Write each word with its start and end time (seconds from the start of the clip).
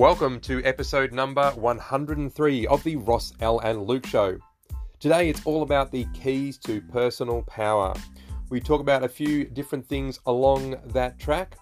Welcome 0.00 0.40
to 0.40 0.64
episode 0.64 1.12
number 1.12 1.50
103 1.50 2.66
of 2.68 2.82
the 2.84 2.96
Ross 2.96 3.34
Al 3.42 3.58
and 3.58 3.82
Luke 3.82 4.06
Show. 4.06 4.38
Today 4.98 5.28
it's 5.28 5.44
all 5.44 5.62
about 5.62 5.92
the 5.92 6.06
keys 6.14 6.56
to 6.60 6.80
personal 6.80 7.42
power. 7.42 7.92
We 8.48 8.60
talk 8.60 8.80
about 8.80 9.04
a 9.04 9.08
few 9.10 9.44
different 9.44 9.86
things 9.86 10.18
along 10.24 10.76
that 10.86 11.18
track 11.18 11.58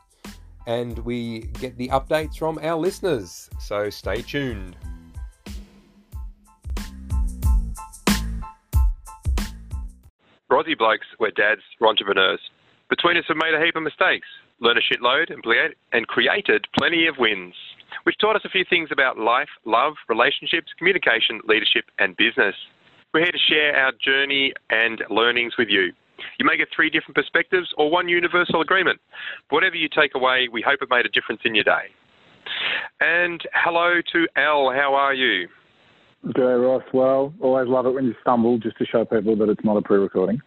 and 0.69 1.01
we 1.01 1.51
get 1.59 1.77
the 1.79 1.89
updates 1.89 2.39
from 2.39 2.61
our 2.63 2.77
listeners. 2.77 3.51
So 3.59 3.91
stay 3.91 4.23
tuned. 4.23 4.77
Aussie 10.49 10.79
blokes, 10.79 11.07
we're 11.19 11.33
dads, 11.33 11.63
we're 11.81 11.89
entrepreneurs. 11.89 12.39
Between 12.89 13.17
us, 13.17 13.25
we've 13.29 13.37
made 13.37 13.55
a 13.55 13.65
heap 13.65 13.75
of 13.75 13.83
mistakes, 13.83 14.29
learned 14.61 14.79
a 14.79 14.95
shitload, 14.95 15.33
and 15.93 16.07
created 16.07 16.67
plenty 16.79 17.09
of 17.09 17.17
wins, 17.19 17.55
which 18.05 18.17
taught 18.21 18.37
us 18.37 18.43
a 18.45 18.49
few 18.49 18.65
things 18.69 18.91
about 18.93 19.19
life, 19.19 19.49
love, 19.65 19.95
relationships, 20.09 20.69
communication, 20.79 21.41
leadership, 21.47 21.85
and 21.99 22.17
business. 22.17 22.55
We're 23.13 23.23
here 23.23 23.33
to 23.33 23.39
share 23.39 23.77
our 23.77 23.93
journey 24.05 24.53
and 24.71 25.03
learnings 25.11 25.55
with 25.59 25.69
you. 25.69 25.93
You 26.39 26.47
may 26.47 26.57
get 26.57 26.69
three 26.75 26.91
different 26.91 27.15
perspectives 27.15 27.69
or 27.77 27.91
one 27.91 28.09
universal 28.09 28.61
agreement. 28.61 29.01
Whatever 29.51 29.77
you 29.77 29.89
take 29.89 30.15
away, 30.15 30.49
we 30.53 30.63
hope 30.63 30.81
it 30.83 30.89
made 30.91 31.07
a 31.07 31.09
difference 31.09 31.43
in 31.45 31.55
your 31.55 31.65
day. 31.65 31.89
And 33.01 33.41
hello 33.55 34.01
to 34.13 34.27
Al, 34.37 34.73
how 34.73 34.95
are 34.95 35.15
you? 35.15 35.49
G'day, 36.27 36.63
Ross. 36.63 36.83
Well, 36.93 37.33
always 37.41 37.69
love 37.69 37.87
it 37.87 37.95
when 37.95 38.05
you 38.05 38.15
stumble 38.21 38.59
just 38.59 38.77
to 38.79 38.87
show 38.87 39.05
people 39.05 39.37
that 39.37 39.49
it's 39.49 39.65
not 39.65 39.77
a 39.77 39.83
pre-recording. 39.83 40.41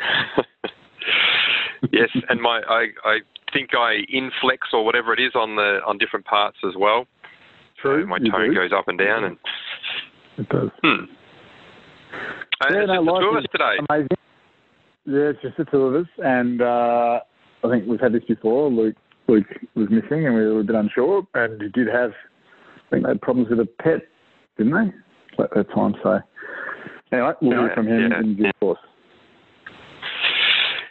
yes, 1.92 2.08
and 2.28 2.40
my 2.40 2.62
I, 2.66 2.86
I 3.04 3.18
think 3.52 3.70
I 3.74 3.98
inflex 4.12 4.72
or 4.72 4.84
whatever 4.84 5.12
it 5.12 5.20
is 5.20 5.32
on 5.34 5.56
the 5.56 5.80
on 5.86 5.98
different 5.98 6.24
parts 6.26 6.58
as 6.66 6.74
well. 6.78 7.06
True. 7.80 8.02
So 8.02 8.06
my 8.08 8.18
tone 8.18 8.50
do. 8.50 8.54
goes 8.54 8.70
up 8.76 8.88
and 8.88 8.98
down, 8.98 9.24
and 9.24 9.36
It 10.38 10.48
does. 10.48 10.70
hmm. 10.82 11.04
And 12.62 12.74
Yeah, 12.74 12.80
it's 12.82 12.88
no, 12.88 12.96
just 12.96 13.06
the 13.06 13.20
two 13.20 13.28
of 13.28 13.36
us 13.36 13.44
today. 13.52 13.76
Amazing. 13.88 14.08
Yeah, 15.06 15.30
it's 15.30 15.42
just 15.42 15.56
the 15.56 15.64
two 15.64 15.82
of 15.82 15.94
us, 16.02 16.08
and 16.18 16.60
uh, 16.60 17.20
I 17.64 17.68
think 17.70 17.86
we've 17.88 18.00
had 18.00 18.12
this 18.12 18.24
before. 18.28 18.70
Luke, 18.70 18.96
Luke 19.28 19.46
was 19.74 19.88
missing, 19.90 20.26
and 20.26 20.34
we 20.34 20.42
were 20.46 20.60
a 20.60 20.64
bit 20.64 20.76
unsure, 20.76 21.26
and 21.34 21.60
he 21.60 21.68
did 21.70 21.88
have, 21.88 22.10
I 22.10 22.90
think 22.90 23.04
they 23.04 23.08
had 23.10 23.20
problems 23.22 23.48
with 23.48 23.60
a 23.60 23.66
pet, 23.82 24.02
didn't 24.58 24.74
they? 24.74 25.42
At 25.42 25.50
that 25.54 25.70
time, 25.74 25.94
so 26.02 26.18
anyway, 27.12 27.32
we'll 27.40 27.52
hear 27.52 27.68
Yeah, 27.68 27.74
from 27.74 27.88
him 27.88 28.10
yeah, 28.10 28.20
in 28.20 28.36
due 28.36 28.50
course. 28.60 28.78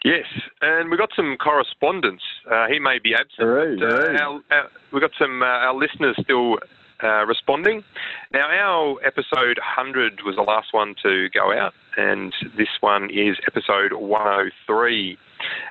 Yes, 0.03 0.25
and 0.61 0.89
we've 0.89 0.99
got 0.99 1.09
some 1.15 1.35
correspondence. 1.37 2.21
Uh, 2.49 2.67
he 2.71 2.79
may 2.79 2.99
be 3.03 3.13
absent. 3.13 3.39
Hooray, 3.39 3.75
but, 3.77 4.15
uh, 4.15 4.23
our, 4.23 4.41
our, 4.51 4.69
we 4.93 5.01
got 5.01 5.11
some 5.19 5.41
uh, 5.41 5.45
our 5.45 5.75
listeners 5.75 6.15
still 6.21 6.57
uh, 7.03 7.25
responding. 7.25 7.83
Now, 8.31 8.47
our 8.49 9.05
episode 9.05 9.57
100 9.57 10.21
was 10.25 10.35
the 10.35 10.41
last 10.41 10.67
one 10.71 10.95
to 11.03 11.29
go 11.33 11.51
out, 11.51 11.73
and 11.97 12.33
this 12.57 12.69
one 12.79 13.09
is 13.11 13.37
episode 13.47 13.93
103. 13.93 15.17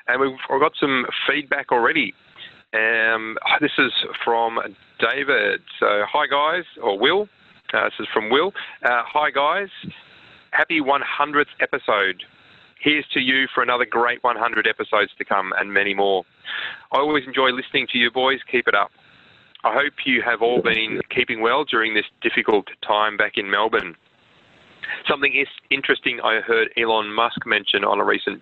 And 0.08 0.20
we've 0.20 0.60
got 0.60 0.72
some 0.78 1.06
feedback 1.26 1.72
already. 1.72 2.14
Um, 2.74 3.38
this 3.60 3.72
is 3.78 3.92
from 4.24 4.58
David. 5.00 5.60
So, 5.80 6.04
hi 6.10 6.26
guys, 6.26 6.64
or 6.82 6.98
Will. 6.98 7.28
Uh, 7.72 7.84
this 7.84 8.00
is 8.00 8.06
from 8.12 8.30
Will. 8.30 8.52
Uh, 8.82 9.02
hi 9.06 9.30
guys, 9.30 9.68
happy 10.50 10.80
100th 10.80 11.46
episode. 11.60 12.22
Here's 12.80 13.06
to 13.08 13.20
you 13.20 13.46
for 13.52 13.62
another 13.62 13.84
great 13.84 14.22
100 14.22 14.66
episodes 14.66 15.10
to 15.18 15.24
come 15.24 15.52
and 15.58 15.72
many 15.72 15.94
more. 15.94 16.24
I 16.92 16.98
always 16.98 17.26
enjoy 17.26 17.50
listening 17.50 17.88
to 17.92 17.98
you 17.98 18.10
boys. 18.10 18.40
Keep 18.50 18.68
it 18.68 18.74
up. 18.74 18.90
I 19.64 19.74
hope 19.74 19.94
you 20.06 20.22
have 20.22 20.42
all 20.42 20.62
been 20.62 21.00
keeping 21.10 21.40
well 21.40 21.64
during 21.64 21.94
this 21.94 22.04
difficult 22.22 22.68
time 22.86 23.16
back 23.16 23.32
in 23.36 23.50
Melbourne. 23.50 23.96
Something 25.08 25.34
is 25.34 25.48
interesting 25.70 26.20
I 26.22 26.40
heard 26.40 26.68
Elon 26.76 27.12
Musk 27.12 27.44
mention 27.44 27.84
on 27.84 28.00
a 28.00 28.04
recent 28.04 28.40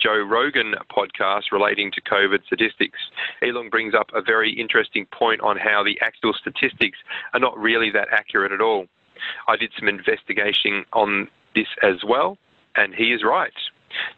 Joe 0.00 0.18
Rogan 0.18 0.74
podcast 0.90 1.52
relating 1.52 1.92
to 1.92 2.00
COVID 2.00 2.44
statistics. 2.46 2.98
Elon 3.42 3.68
brings 3.68 3.94
up 3.94 4.08
a 4.14 4.22
very 4.22 4.52
interesting 4.52 5.06
point 5.12 5.42
on 5.42 5.58
how 5.58 5.84
the 5.84 6.00
actual 6.00 6.32
statistics 6.32 6.98
are 7.34 7.40
not 7.40 7.56
really 7.58 7.90
that 7.90 8.08
accurate 8.10 8.52
at 8.52 8.60
all. 8.60 8.86
I 9.46 9.56
did 9.56 9.70
some 9.78 9.88
investigation 9.88 10.84
on 10.94 11.28
this 11.54 11.68
as 11.82 12.02
well, 12.06 12.38
and 12.74 12.94
he 12.94 13.12
is 13.12 13.22
right. 13.22 13.52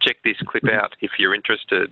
Check 0.00 0.16
this 0.24 0.36
clip 0.46 0.64
out 0.72 0.94
if 1.00 1.12
you're 1.18 1.34
interested. 1.34 1.90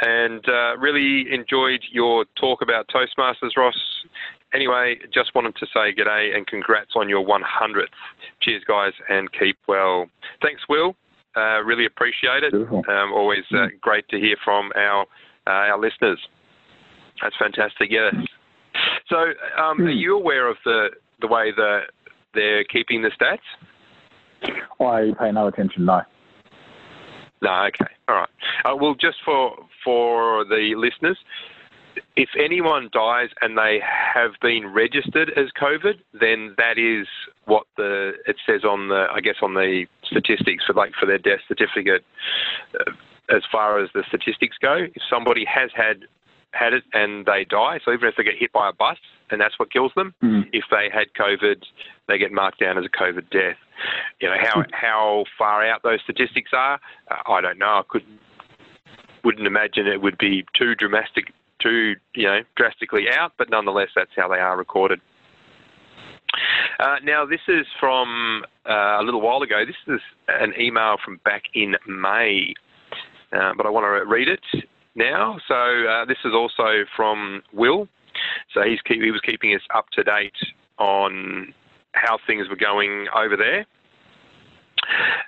And 0.00 0.44
uh, 0.48 0.76
really 0.78 1.26
enjoyed 1.32 1.82
your 1.90 2.24
talk 2.40 2.62
about 2.62 2.88
Toastmasters, 2.88 3.56
Ross. 3.56 3.76
Anyway, 4.54 4.96
just 5.12 5.34
wanted 5.34 5.56
to 5.56 5.66
say 5.66 5.92
g'day 5.92 6.34
and 6.34 6.46
congrats 6.46 6.92
on 6.96 7.08
your 7.08 7.24
100th. 7.26 7.86
Cheers, 8.40 8.62
guys, 8.66 8.92
and 9.08 9.28
keep 9.32 9.58
well. 9.66 10.06
Thanks, 10.40 10.62
Will. 10.68 10.94
Uh, 11.36 11.62
really 11.62 11.84
appreciate 11.84 12.42
it. 12.42 12.54
Um, 12.54 13.12
always 13.12 13.44
uh, 13.52 13.66
great 13.80 14.08
to 14.08 14.18
hear 14.18 14.36
from 14.44 14.70
our 14.76 15.02
uh, 15.46 15.70
our 15.70 15.78
listeners. 15.78 16.18
That's 17.22 17.36
fantastic. 17.38 17.90
Yes. 17.90 18.14
So, 19.08 19.16
um, 19.60 19.80
are 19.82 19.90
you 19.90 20.16
aware 20.16 20.48
of 20.48 20.56
the 20.64 20.88
the 21.20 21.26
way 21.26 21.52
that 21.56 21.80
they're 22.34 22.64
keeping 22.64 23.02
the 23.02 23.10
stats? 23.10 23.38
I 24.80 25.12
pay 25.18 25.32
no 25.32 25.48
attention, 25.48 25.84
no. 25.84 26.02
No, 27.42 27.66
okay, 27.66 27.92
all 28.08 28.16
right. 28.16 28.28
Uh, 28.64 28.76
well, 28.76 28.94
just 28.94 29.18
for 29.24 29.56
for 29.84 30.44
the 30.44 30.74
listeners, 30.76 31.18
if 32.16 32.30
anyone 32.38 32.90
dies 32.92 33.30
and 33.40 33.56
they 33.56 33.80
have 33.82 34.32
been 34.42 34.66
registered 34.72 35.30
as 35.36 35.46
COVID, 35.60 35.94
then 36.12 36.54
that 36.58 36.78
is 36.78 37.06
what 37.44 37.66
the 37.76 38.14
it 38.26 38.36
says 38.46 38.64
on 38.64 38.88
the 38.88 39.06
I 39.12 39.20
guess 39.20 39.36
on 39.42 39.54
the 39.54 39.86
statistics 40.04 40.64
for 40.66 40.74
like 40.74 40.92
for 40.98 41.06
their 41.06 41.18
death 41.18 41.40
certificate. 41.46 42.04
Uh, 42.78 42.92
as 43.30 43.42
far 43.52 43.78
as 43.78 43.90
the 43.92 44.02
statistics 44.08 44.56
go, 44.60 44.86
if 44.94 45.02
somebody 45.08 45.44
has 45.44 45.70
had 45.76 46.06
had 46.52 46.72
it 46.72 46.82
and 46.94 47.26
they 47.26 47.44
die, 47.44 47.78
so 47.84 47.92
even 47.92 48.08
if 48.08 48.16
they 48.16 48.24
get 48.24 48.36
hit 48.38 48.52
by 48.52 48.70
a 48.70 48.72
bus 48.72 48.96
and 49.30 49.38
that's 49.40 49.58
what 49.58 49.70
kills 49.70 49.92
them, 49.94 50.14
Mhm. 50.22 50.48
if 50.52 50.64
they 50.70 50.88
had 50.88 51.12
COVID, 51.12 51.62
they 52.06 52.16
get 52.16 52.32
marked 52.32 52.58
down 52.58 52.78
as 52.78 52.86
a 52.86 52.88
COVID 52.88 53.28
death. 53.30 53.58
You 54.20 54.28
know 54.28 54.36
how 54.40 54.64
how 54.72 55.24
far 55.36 55.64
out 55.64 55.82
those 55.82 56.00
statistics 56.02 56.50
are, 56.52 56.80
uh, 57.10 57.30
I 57.30 57.40
don't 57.40 57.58
know. 57.58 57.66
I 57.66 57.82
could 57.88 58.04
wouldn't 59.24 59.46
imagine 59.46 59.86
it 59.86 60.00
would 60.00 60.18
be 60.18 60.44
too 60.54 60.74
dramatic, 60.74 61.32
too 61.60 61.94
you 62.14 62.26
know 62.26 62.40
drastically 62.56 63.06
out, 63.10 63.32
but 63.38 63.50
nonetheless, 63.50 63.88
that's 63.94 64.10
how 64.16 64.28
they 64.28 64.38
are 64.38 64.56
recorded. 64.56 65.00
Uh, 66.80 66.96
now, 67.02 67.26
this 67.26 67.40
is 67.48 67.66
from 67.80 68.44
uh, 68.68 68.98
a 69.00 69.02
little 69.02 69.20
while 69.20 69.42
ago. 69.42 69.64
This 69.66 69.94
is 69.94 70.00
an 70.28 70.52
email 70.58 70.96
from 71.04 71.20
back 71.24 71.44
in 71.54 71.74
May, 71.86 72.54
uh, 73.32 73.52
but 73.56 73.66
I 73.66 73.70
want 73.70 73.84
to 73.84 74.08
read 74.08 74.28
it 74.28 74.44
now. 74.94 75.38
So 75.48 75.54
uh, 75.54 76.04
this 76.04 76.18
is 76.24 76.32
also 76.34 76.84
from 76.94 77.42
Will. 77.52 77.88
So 78.54 78.62
he's 78.62 78.80
keep, 78.82 79.02
he 79.02 79.10
was 79.10 79.20
keeping 79.20 79.54
us 79.54 79.62
up 79.74 79.86
to 79.92 80.04
date 80.04 80.36
on 80.78 81.52
how 82.00 82.18
things 82.26 82.48
were 82.48 82.56
going 82.56 83.06
over 83.14 83.36
there. 83.36 83.66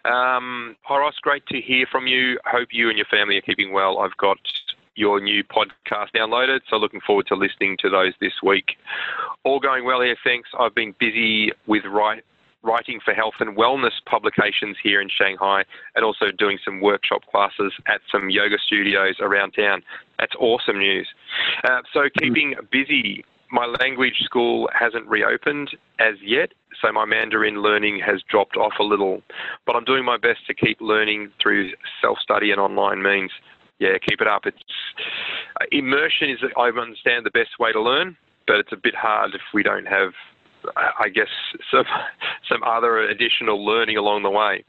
Um, 0.05 0.77
hi 0.83 0.99
Ross, 0.99 1.17
great 1.21 1.45
to 1.47 1.61
hear 1.61 1.87
from 1.91 2.07
you. 2.07 2.39
Hope 2.47 2.69
you 2.71 2.89
and 2.89 2.97
your 2.97 3.07
family 3.07 3.37
are 3.37 3.43
keeping 3.43 3.73
well. 3.73 3.99
I've 3.99 4.17
got 4.17 4.39
your 4.95 5.21
new 5.21 5.43
podcast 5.45 6.09
downloaded, 6.15 6.61
so 6.69 6.77
looking 6.77 7.01
forward 7.07 7.27
to 7.29 7.35
listening 7.35 7.77
to 7.81 7.91
those 7.91 8.13
this 8.21 8.35
week. 8.43 8.77
All 9.45 9.61
going 9.61 9.85
well 9.85 10.01
here, 10.01 10.17
thanks. 10.25 10.49
I've 10.59 10.75
been 10.75 10.95
busy 10.99 11.51
with 11.67 11.85
writing 12.63 13.01
for 13.05 13.15
health 13.15 13.35
and 13.41 13.57
wellness 13.57 13.93
publications 14.07 14.77
here 14.83 15.01
in 15.01 15.09
Shanghai 15.09 15.65
and 15.95 16.05
also 16.05 16.31
doing 16.31 16.59
some 16.65 16.81
workshop 16.81 17.23
classes 17.31 17.73
at 17.87 18.01
some 18.11 18.31
yoga 18.31 18.57
studios 18.65 19.17
around 19.21 19.53
town. 19.53 19.83
That's 20.19 20.35
awesome 20.39 20.79
news. 20.79 21.09
Uh, 21.65 21.81
so, 21.93 22.09
keeping 22.19 22.55
busy. 22.71 23.25
My 23.51 23.67
language 23.67 24.21
school 24.21 24.69
hasn't 24.79 25.07
reopened 25.07 25.71
as 25.99 26.15
yet, 26.23 26.53
so 26.81 26.93
my 26.93 27.05
Mandarin 27.05 27.63
learning 27.63 28.01
has 28.07 28.23
dropped 28.29 28.57
off 28.57 28.73
a 28.79 28.85
little. 28.85 29.23
But 29.67 29.77
I'm 29.77 29.85
doing 29.85 30.05
my 30.05 30.17
best 30.17 30.47
to 30.47 30.55
keep 30.55 30.81
learning 30.81 31.33
through 31.43 31.73
self 32.01 32.19
study 32.23 32.51
and 32.53 32.61
online 32.61 33.03
means. 33.03 33.31
Yeah, 33.79 33.97
keep 34.07 34.21
it 34.21 34.29
up. 34.29 34.47
It's 34.47 34.59
uh, 35.61 35.65
immersion 35.73 36.31
is, 36.31 36.39
I 36.57 36.69
understand, 36.69 37.25
the 37.25 37.31
best 37.31 37.59
way 37.59 37.73
to 37.73 37.81
learn, 37.81 38.17
but 38.47 38.57
it's 38.57 38.73
a 38.73 38.77
bit 38.77 38.95
hard 38.95 39.35
if 39.35 39.41
we 39.55 39.63
don't 39.63 39.87
have, 39.87 40.13
I 40.77 40.91
I 41.05 41.09
guess, 41.09 41.29
some 41.71 41.85
some 42.49 42.63
other 42.63 42.99
additional 43.01 43.65
learning 43.65 43.97
along 43.97 44.23
the 44.23 44.31
way. 44.31 44.65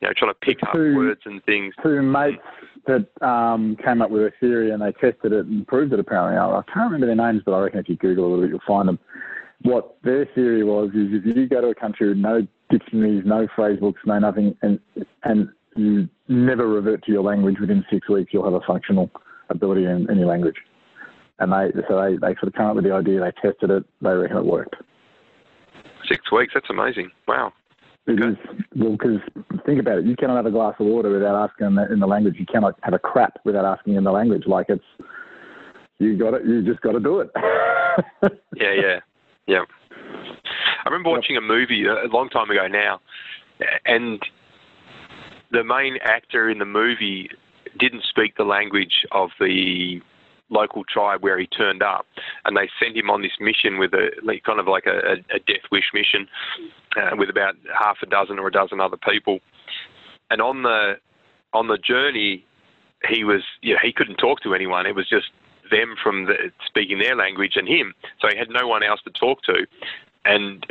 You 0.00 0.08
know, 0.08 0.14
trying 0.16 0.30
to 0.32 0.38
pick 0.40 0.58
up 0.62 0.72
Two- 0.74 0.94
words 0.96 1.20
and 1.24 1.42
things. 1.44 1.74
two 1.82 2.02
mates 2.02 2.42
that 2.86 3.06
um, 3.26 3.76
came 3.84 4.02
up 4.02 4.10
with 4.10 4.22
a 4.22 4.32
theory 4.40 4.70
and 4.70 4.82
they 4.82 4.92
tested 4.92 5.32
it 5.32 5.46
and 5.46 5.66
proved 5.66 5.92
it 5.92 5.98
apparently. 6.00 6.36
I 6.36 6.46
I 6.58 6.62
can't 6.72 6.92
remember 6.92 7.06
their 7.06 7.16
names, 7.16 7.42
but 7.44 7.52
I 7.52 7.60
reckon 7.60 7.80
if 7.80 7.88
you 7.88 7.96
Google 7.96 8.26
a 8.26 8.28
little 8.28 8.42
bit, 8.44 8.50
you'll 8.50 8.60
find 8.66 8.88
them. 8.88 8.98
What 9.62 9.96
their 10.04 10.26
theory 10.34 10.62
was 10.64 10.90
is 10.90 11.08
if 11.12 11.24
you 11.36 11.48
go 11.48 11.60
to 11.62 11.68
a 11.68 11.74
country 11.74 12.08
with 12.10 12.18
no 12.18 12.46
dictionaries, 12.70 13.22
no 13.24 13.48
phrase 13.56 13.80
books, 13.80 14.00
no 14.04 14.18
nothing, 14.18 14.54
and 14.62 14.78
and 15.24 15.48
you 15.76 16.08
never 16.28 16.68
revert 16.68 17.04
to 17.04 17.12
your 17.12 17.22
language 17.22 17.56
within 17.60 17.84
six 17.90 18.08
weeks, 18.08 18.32
you'll 18.32 18.44
have 18.44 18.54
a 18.54 18.60
functional 18.66 19.10
ability 19.50 19.84
in, 19.84 20.10
in 20.10 20.18
your 20.18 20.26
language. 20.28 20.56
and 21.38 21.52
they 21.52 21.70
so 21.88 22.00
they, 22.00 22.12
they 22.16 22.34
sort 22.34 22.48
of 22.48 22.54
came 22.54 22.66
up 22.66 22.76
with 22.76 22.84
the 22.84 22.92
idea. 22.92 23.20
They 23.20 23.32
tested 23.42 23.70
it. 23.70 23.84
They 24.02 24.10
reckon 24.10 24.36
it 24.36 24.44
worked. 24.44 24.76
Six 26.08 26.30
weeks. 26.30 26.52
That's 26.54 26.70
amazing. 26.70 27.10
Wow. 27.26 27.52
Is 28.08 28.36
well 28.76 28.92
because 28.92 29.18
think 29.66 29.80
about 29.80 29.98
it. 29.98 30.06
You 30.06 30.14
cannot 30.14 30.36
have 30.36 30.46
a 30.46 30.50
glass 30.50 30.74
of 30.78 30.86
water 30.86 31.10
without 31.10 31.34
asking 31.34 31.66
in 31.66 31.74
the, 31.74 31.92
in 31.92 31.98
the 31.98 32.06
language. 32.06 32.36
You 32.38 32.46
cannot 32.46 32.78
have 32.82 32.94
a 32.94 33.00
crap 33.00 33.40
without 33.44 33.64
asking 33.64 33.94
in 33.94 34.04
the 34.04 34.12
language. 34.12 34.44
Like 34.46 34.66
it's 34.68 34.84
you 35.98 36.16
got 36.16 36.34
it. 36.34 36.44
You 36.46 36.64
just 36.64 36.80
got 36.82 36.92
to 36.92 37.00
do 37.00 37.20
it. 37.20 37.30
yeah, 38.54 38.74
yeah, 38.74 39.00
yeah. 39.48 39.64
I 40.84 40.88
remember 40.88 41.10
watching 41.10 41.36
a 41.36 41.40
movie 41.40 41.84
a 41.86 42.06
long 42.12 42.28
time 42.28 42.48
ago 42.48 42.68
now, 42.68 43.00
and 43.86 44.20
the 45.50 45.64
main 45.64 45.96
actor 46.04 46.48
in 46.48 46.58
the 46.58 46.64
movie 46.64 47.28
didn't 47.78 48.04
speak 48.08 48.36
the 48.36 48.44
language 48.44 49.04
of 49.10 49.30
the 49.40 50.00
local 50.48 50.84
tribe 50.84 51.22
where 51.22 51.38
he 51.38 51.46
turned 51.46 51.82
up, 51.82 52.06
and 52.44 52.56
they 52.56 52.68
sent 52.80 52.96
him 52.96 53.10
on 53.10 53.22
this 53.22 53.32
mission 53.40 53.78
with 53.78 53.92
a 53.92 54.10
kind 54.44 54.60
of 54.60 54.66
like 54.66 54.86
a, 54.86 55.14
a 55.34 55.38
death 55.40 55.66
wish 55.72 55.90
mission 55.92 56.28
uh, 56.96 57.16
with 57.16 57.30
about 57.30 57.54
half 57.78 57.98
a 58.02 58.06
dozen 58.06 58.38
or 58.38 58.48
a 58.48 58.52
dozen 58.52 58.80
other 58.80 58.96
people. 58.96 59.40
And 60.30 60.40
on 60.40 60.62
the 60.62 60.94
on 61.52 61.68
the 61.68 61.78
journey, 61.78 62.44
he 63.08 63.24
was 63.24 63.42
you 63.62 63.74
know, 63.74 63.80
he 63.82 63.92
couldn't 63.92 64.16
talk 64.16 64.42
to 64.42 64.54
anyone. 64.54 64.86
It 64.86 64.94
was 64.94 65.08
just 65.08 65.26
them 65.70 65.96
from 66.00 66.26
the, 66.26 66.52
speaking 66.64 66.98
their 66.98 67.16
language 67.16 67.52
and 67.56 67.66
him. 67.66 67.94
So 68.20 68.28
he 68.28 68.38
had 68.38 68.48
no 68.50 68.68
one 68.68 68.82
else 68.82 69.00
to 69.04 69.10
talk 69.10 69.42
to. 69.44 69.66
And 70.24 70.64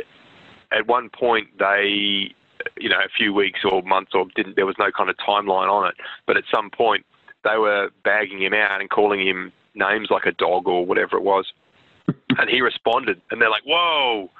at 0.72 0.86
one 0.86 1.10
point, 1.10 1.48
they 1.58 2.34
you 2.76 2.88
know, 2.88 2.98
a 2.98 3.08
few 3.16 3.32
weeks 3.32 3.60
or 3.70 3.82
months 3.82 4.12
or 4.14 4.26
didn't, 4.34 4.56
there 4.56 4.66
was 4.66 4.76
no 4.78 4.90
kind 4.90 5.10
of 5.10 5.16
timeline 5.16 5.70
on 5.70 5.88
it. 5.88 5.94
But 6.26 6.36
at 6.36 6.44
some 6.52 6.70
point, 6.70 7.04
they 7.44 7.58
were 7.58 7.90
bagging 8.04 8.42
him 8.42 8.54
out 8.54 8.80
and 8.80 8.90
calling 8.90 9.24
him 9.24 9.52
names 9.76 10.08
like 10.10 10.26
a 10.26 10.32
dog 10.32 10.66
or 10.66 10.84
whatever 10.84 11.16
it 11.16 11.22
was. 11.22 11.46
and 12.08 12.50
he 12.50 12.60
responded, 12.60 13.20
and 13.30 13.40
they're 13.40 13.50
like, 13.50 13.64
"Whoa, 13.66 14.30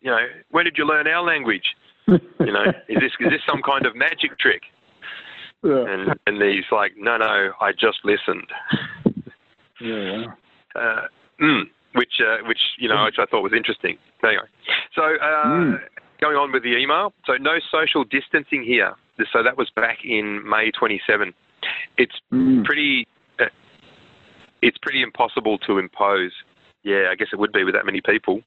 you 0.00 0.10
know, 0.10 0.26
when 0.50 0.64
did 0.64 0.76
you 0.76 0.86
learn 0.86 1.06
our 1.06 1.22
language? 1.22 1.74
You 2.06 2.18
know, 2.40 2.64
is 2.88 2.98
this 3.00 3.12
is 3.20 3.30
this 3.30 3.40
some 3.48 3.62
kind 3.62 3.86
of 3.86 3.96
magic 3.96 4.38
trick?" 4.38 4.62
Yeah. 5.62 5.84
And 5.88 6.14
and 6.26 6.42
he's 6.42 6.70
like, 6.70 6.92
"No, 6.96 7.16
no, 7.16 7.52
I 7.60 7.72
just 7.72 8.04
listened." 8.04 8.50
Yeah. 9.80 10.26
Uh, 10.74 11.06
mm, 11.40 11.62
which 11.94 12.20
uh, 12.20 12.44
which 12.46 12.60
you 12.78 12.88
know, 12.88 13.04
which 13.04 13.16
I 13.18 13.26
thought 13.26 13.42
was 13.42 13.52
interesting. 13.56 13.96
Anyway, 14.22 14.44
so 14.94 15.02
uh, 15.02 15.46
mm. 15.46 15.78
going 16.20 16.36
on 16.36 16.52
with 16.52 16.62
the 16.62 16.76
email. 16.76 17.12
So 17.26 17.34
no 17.40 17.58
social 17.70 18.04
distancing 18.04 18.62
here. 18.62 18.94
So 19.32 19.42
that 19.42 19.56
was 19.56 19.70
back 19.70 19.98
in 20.04 20.42
May 20.48 20.72
27. 20.72 21.32
It's 21.96 22.14
mm. 22.32 22.64
pretty 22.64 23.06
it's 24.64 24.78
pretty 24.78 25.02
impossible 25.02 25.58
to 25.58 25.78
impose. 25.78 26.32
Yeah, 26.82 27.08
I 27.10 27.14
guess 27.14 27.28
it 27.32 27.38
would 27.38 27.52
be 27.52 27.64
with 27.64 27.74
that 27.74 27.84
many 27.84 28.00
people. 28.00 28.40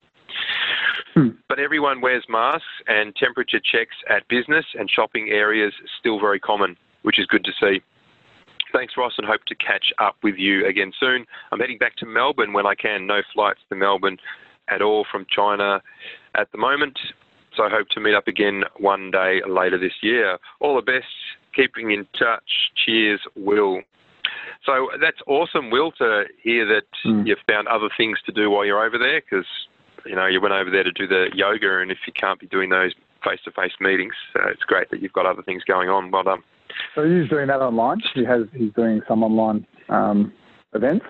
Hmm. 1.14 1.30
But 1.48 1.60
everyone 1.60 2.02
wears 2.02 2.26
masks 2.28 2.66
and 2.88 3.16
temperature 3.16 3.60
checks 3.60 3.96
at 4.10 4.28
business 4.28 4.66
and 4.78 4.90
shopping 4.90 5.30
areas 5.30 5.74
still 6.00 6.20
very 6.20 6.40
common, 6.40 6.76
which 7.04 7.20
is 7.20 7.26
good 7.28 7.44
to 7.46 7.52
see. 7.60 7.82
Thanks, 8.74 8.96
Ross, 8.98 9.14
and 9.18 9.26
hope 9.26 9.46
to 9.46 9.56
catch 9.56 9.94
up 10.00 10.16
with 10.24 10.36
you 10.38 10.66
again 10.66 10.92
soon. 11.00 11.26
I'm 11.52 11.60
heading 11.60 11.78
back 11.78 11.96
to 11.98 12.06
Melbourne 12.06 12.52
when 12.52 12.66
I 12.66 12.76
can. 12.76 13.08
No 13.08 13.22
flights 13.34 13.60
to 13.70 13.76
Melbourne 13.76 14.18
at 14.70 14.82
all 14.82 15.06
from 15.10 15.26
China 15.34 15.82
at 16.36 16.52
the 16.52 16.58
moment. 16.58 17.00
So 17.56 17.64
I 17.64 17.70
hope 17.70 17.88
to 17.90 18.00
meet 18.00 18.14
up 18.14 18.28
again 18.28 18.64
one 18.78 19.10
day 19.12 19.42
later 19.48 19.80
this 19.80 19.94
year. 20.02 20.38
All 20.60 20.76
the 20.76 20.82
best. 20.82 21.06
Keeping 21.56 21.92
in 21.92 22.06
touch. 22.20 22.72
Cheers, 22.86 23.22
Will. 23.36 23.82
So 24.66 24.90
that's 25.02 25.20
awesome, 25.28 25.70
Will, 25.70 25.92
to 25.94 26.26
hear 26.42 26.66
that 26.68 26.88
mm. 27.06 27.26
you've 27.26 27.40
found 27.50 27.68
other 27.68 27.90
things 27.96 28.18
to 28.26 28.32
do 28.32 28.50
while 28.50 28.66
you're 28.66 28.84
over 28.84 28.98
there 28.98 29.22
because, 29.22 29.46
you 30.06 30.16
know, 30.16 30.26
you 30.26 30.42
went 30.42 30.54
over 30.54 30.70
there 30.70 30.84
to 30.84 30.92
do 30.92 31.08
the 31.08 31.28
yoga, 31.34 31.80
and 31.80 31.92
if 31.92 32.00
you 32.06 32.14
can't 32.14 32.40
be 32.40 32.48
doing 32.48 32.70
those 32.70 32.94
face 33.24 33.40
to 33.46 33.52
face 33.52 33.74
meetings, 33.80 34.14
uh, 34.36 34.50
it's 34.50 34.64
great 34.64 34.90
that 34.92 35.02
you've 35.02 35.14
got 35.14 35.26
other 35.26 35.42
things 35.42 35.64
going 35.64 35.90
on. 35.90 36.12
Well 36.12 36.24
done. 36.24 36.44
So 36.96 37.04
he's 37.04 37.30
doing 37.30 37.48
that 37.48 37.62
online. 37.62 38.02
He 38.14 38.24
has 38.26 38.44
he's 38.54 38.74
doing 38.74 39.02
some 39.08 39.24
online 39.24 39.66
um, 39.90 40.34
events, 40.74 41.06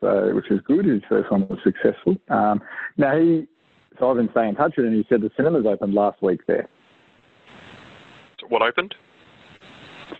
so 0.00 0.34
which 0.34 0.50
is 0.50 0.60
good. 0.66 0.84
His 0.84 1.02
first 1.08 1.30
one 1.30 1.48
was 1.48 1.58
successful. 1.62 2.16
Um, 2.28 2.60
now 2.96 3.18
he, 3.18 3.46
so 3.98 4.10
I've 4.10 4.16
been 4.16 4.28
staying 4.32 4.50
in 4.50 4.54
touch 4.56 4.74
with 4.76 4.86
him. 4.86 4.94
He 4.94 5.06
said 5.08 5.20
the 5.20 5.30
cinemas 5.36 5.64
opened 5.66 5.94
last 5.94 6.20
week 6.22 6.40
there. 6.46 6.68
What 8.48 8.62
opened? 8.62 8.94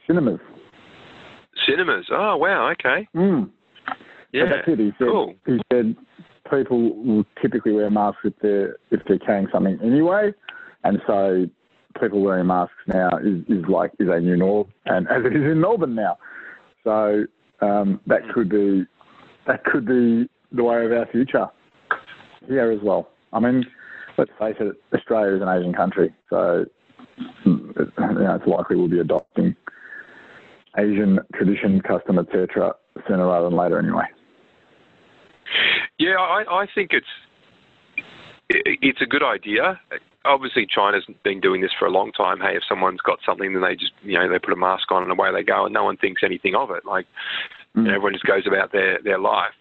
Cinemas. 0.06 0.40
Cinemas. 1.66 2.06
Oh 2.10 2.36
wow. 2.36 2.70
Okay. 2.72 3.08
Mm. 3.14 3.50
Yeah. 4.32 4.44
But 4.44 4.48
that's 4.50 4.68
it. 4.68 4.78
He 4.78 4.92
said, 4.98 5.08
cool. 5.08 5.34
he 5.46 5.60
said 5.72 5.96
people 6.50 6.94
will 7.02 7.24
typically 7.40 7.72
wear 7.72 7.90
masks 7.90 8.20
if 8.24 8.34
they're 8.40 8.76
if 8.90 9.00
they're 9.06 9.18
carrying 9.18 9.48
something 9.52 9.78
anyway, 9.82 10.32
and 10.84 11.00
so 11.06 11.46
people 12.00 12.20
wearing 12.20 12.46
masks 12.46 12.74
now 12.86 13.10
is, 13.18 13.42
is 13.48 13.64
like 13.68 13.92
is 13.98 14.08
a 14.10 14.20
new 14.20 14.36
norm, 14.36 14.66
and 14.86 15.08
as 15.08 15.24
it 15.24 15.36
is 15.36 15.42
in 15.42 15.60
Melbourne 15.60 15.94
now. 15.94 16.18
So 16.82 17.24
um, 17.60 18.00
that 18.06 18.22
mm. 18.22 18.32
could 18.34 18.48
be 18.48 18.84
that 19.46 19.64
could 19.64 19.86
be 19.86 20.28
the 20.52 20.64
way 20.64 20.84
of 20.84 20.92
our 20.92 21.06
future 21.10 21.46
here 22.46 22.70
as 22.70 22.80
well. 22.82 23.08
I 23.32 23.40
mean, 23.40 23.64
let's 24.18 24.30
face 24.38 24.56
it, 24.60 24.76
Australia 24.94 25.36
is 25.36 25.42
an 25.42 25.48
Asian 25.48 25.72
country, 25.72 26.14
so 26.30 26.64
you 27.44 27.72
know, 27.76 28.34
it's 28.34 28.46
likely 28.46 28.76
we'll 28.76 28.88
be 28.88 29.00
adopting 29.00 29.56
Asian 30.78 31.20
tradition, 31.34 31.80
custom, 31.80 32.18
etc., 32.18 32.74
sooner 33.06 33.26
rather 33.26 33.48
than 33.48 33.58
later, 33.58 33.78
anyway. 33.78 34.04
Yeah, 35.98 36.16
I, 36.18 36.44
I 36.50 36.66
think 36.74 36.90
it's 36.92 37.06
it's 38.50 39.00
a 39.00 39.06
good 39.06 39.22
idea. 39.22 39.80
Obviously, 40.24 40.66
China's 40.66 41.04
been 41.22 41.40
doing 41.40 41.60
this 41.60 41.70
for 41.78 41.86
a 41.86 41.90
long 41.90 42.12
time. 42.12 42.40
Hey, 42.40 42.56
if 42.56 42.62
someone's 42.68 43.00
got 43.00 43.18
something, 43.24 43.52
then 43.52 43.62
they 43.62 43.74
just 43.74 43.92
you 44.02 44.18
know 44.18 44.28
they 44.28 44.38
put 44.38 44.52
a 44.52 44.56
mask 44.56 44.90
on 44.90 45.02
and 45.02 45.12
away 45.12 45.32
they 45.32 45.42
go, 45.42 45.64
and 45.64 45.74
no 45.74 45.84
one 45.84 45.96
thinks 45.96 46.22
anything 46.24 46.54
of 46.54 46.70
it. 46.70 46.84
Like 46.84 47.06
mm. 47.76 47.82
you 47.82 47.88
know, 47.88 47.94
everyone 47.94 48.14
just 48.14 48.24
goes 48.24 48.46
about 48.46 48.72
their 48.72 49.00
their 49.02 49.18
life 49.18 49.54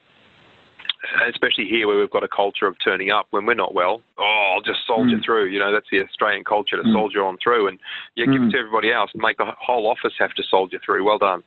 especially 1.30 1.66
here 1.66 1.88
where 1.88 2.00
we've 2.00 2.10
got 2.10 2.24
a 2.24 2.28
culture 2.28 2.68
of 2.68 2.76
turning 2.84 3.12
up 3.12 3.28
when 3.32 3.46
we're 3.46 3.54
not 3.54 3.74
well. 3.74 4.02
Oh, 4.18 4.54
I'll 4.56 4.62
just 4.62 4.80
soldier 4.88 5.18
mm. 5.18 5.26
through. 5.26 5.48
You 5.48 5.60
know, 5.60 5.72
that's 5.72 5.88
the 5.92 6.02
Australian 6.02 6.44
culture 6.44 6.78
to 6.78 6.84
mm. 6.84 6.94
soldier 6.94 7.24
on 7.24 7.38
through, 7.44 7.68
and 7.68 7.80
yeah, 8.16 8.26
give 8.26 8.42
mm. 8.42 8.48
it 8.48 8.52
to 8.52 8.58
everybody 8.60 8.92
else 8.92 9.12
and 9.14 9.22
make 9.22 9.38
the 9.38 9.52
whole 9.60 9.88
office 9.88 10.14
have 10.20 10.34
to 10.34 10.44
soldier 10.50 10.80
through. 10.84 11.04
Well 11.06 11.18
done. 11.18 11.44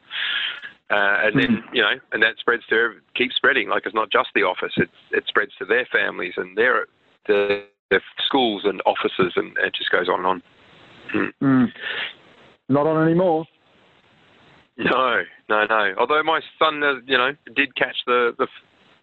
Uh, 0.91 1.27
and 1.27 1.41
then 1.41 1.49
mm. 1.49 1.63
you 1.73 1.83
know, 1.83 1.99
and 2.13 2.23
that 2.23 2.35
spreads 2.39 2.63
to 2.71 2.95
keep 3.15 3.33
spreading. 3.33 3.69
Like 3.69 3.83
it's 3.87 3.95
not 3.95 4.11
just 4.11 4.29
the 4.35 4.43
office; 4.43 4.73
it 4.77 4.91
it 5.11 5.25
spreads 5.27 5.53
to 5.59 5.65
their 5.65 5.87
families 5.91 6.35
and 6.37 6.57
their 6.57 6.87
the, 7.27 7.65
their 7.91 8.03
schools 8.25 8.63
and 8.65 8.81
offices, 8.87 9.33
and 9.37 9.57
it 9.59 9.75
just 9.75 9.91
goes 9.91 10.09
on 10.09 10.19
and 10.19 10.27
on. 10.27 10.43
Mm. 11.15 11.33
Mm. 11.43 11.67
Not 12.69 12.87
on 12.87 13.05
anymore. 13.05 13.47
No, 14.79 15.23
no, 15.49 15.65
no. 15.67 15.95
Although 15.99 16.23
my 16.23 16.41
son, 16.59 16.83
uh, 16.83 16.97
you 17.07 17.17
know, 17.17 17.33
did 17.55 17.75
catch 17.77 17.97
the 18.07 18.35
the 18.39 18.47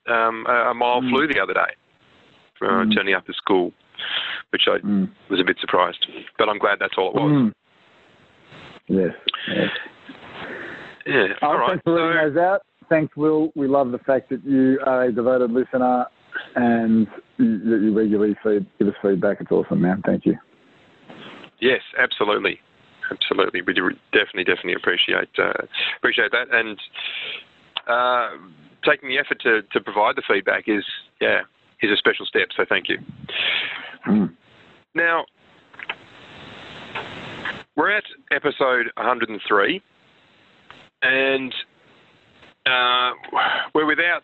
um, 0.08 0.46
a, 0.48 0.72
a 0.72 0.74
mile 0.74 1.02
mm. 1.02 1.10
flu 1.10 1.28
the 1.28 1.40
other 1.40 1.54
day, 1.54 1.74
uh, 2.62 2.66
mm. 2.66 2.96
turning 2.96 3.14
up 3.16 3.24
at 3.28 3.36
school, 3.36 3.72
which 4.52 4.64
I 4.68 4.78
mm. 4.86 5.10
was 5.30 5.40
a 5.40 5.44
bit 5.44 5.58
surprised. 5.60 6.06
But 6.38 6.50
I'm 6.50 6.60
glad 6.60 6.78
that's 6.80 6.96
all 6.98 7.10
it 7.10 7.16
was. 7.16 7.32
Mm. 7.32 7.52
Yes. 8.88 9.14
yes. 9.48 9.70
Yeah. 11.06 11.28
Oh, 11.42 11.48
all 11.48 11.58
right. 11.58 11.70
Thanks 11.70 11.84
for 11.84 11.96
reading 11.96 12.34
those 12.34 12.42
out. 12.42 12.62
Thanks, 12.90 13.16
Will. 13.16 13.52
We 13.56 13.68
love 13.68 13.92
the 13.92 14.00
fact 14.00 14.30
that 14.30 14.44
you 14.46 14.80
are 14.86 15.06
a 15.06 15.12
devoted 15.12 15.52
listener 15.52 16.06
and 16.56 17.08
that 17.38 17.80
you 17.82 17.94
regularly 17.96 18.36
feed, 18.44 18.66
give 18.78 18.88
us 18.88 18.94
feedback. 19.02 19.38
It's 19.40 19.52
awesome, 19.52 19.82
man. 19.82 20.02
Thank 20.06 20.26
you. 20.26 20.38
Yes, 21.60 21.82
absolutely, 21.98 22.60
absolutely. 23.10 23.62
We 23.62 23.74
do 23.74 23.90
definitely, 24.12 24.44
definitely 24.44 24.74
appreciate 24.74 25.30
uh, 25.38 25.64
appreciate 25.98 26.32
that, 26.32 26.48
and 26.52 26.78
uh, 27.88 28.30
taking 28.86 29.10
the 29.10 29.18
effort 29.18 29.42
to, 29.42 29.62
to 29.72 29.82
provide 29.82 30.16
the 30.16 30.24
feedback 30.28 30.66
is 30.68 30.84
yeah 31.22 31.42
is 31.82 31.92
a 31.92 31.98
special 31.98 32.26
step. 32.26 32.48
So 32.56 32.66
thank 32.68 32.88
you. 32.90 32.98
Mm. 34.08 34.36
Now 34.96 35.26
we're 37.76 37.96
at 37.96 38.04
episode 38.32 38.88
103, 38.98 39.82
and 41.02 41.54
uh, 42.66 43.12
we're 43.74 43.86
without 43.86 44.24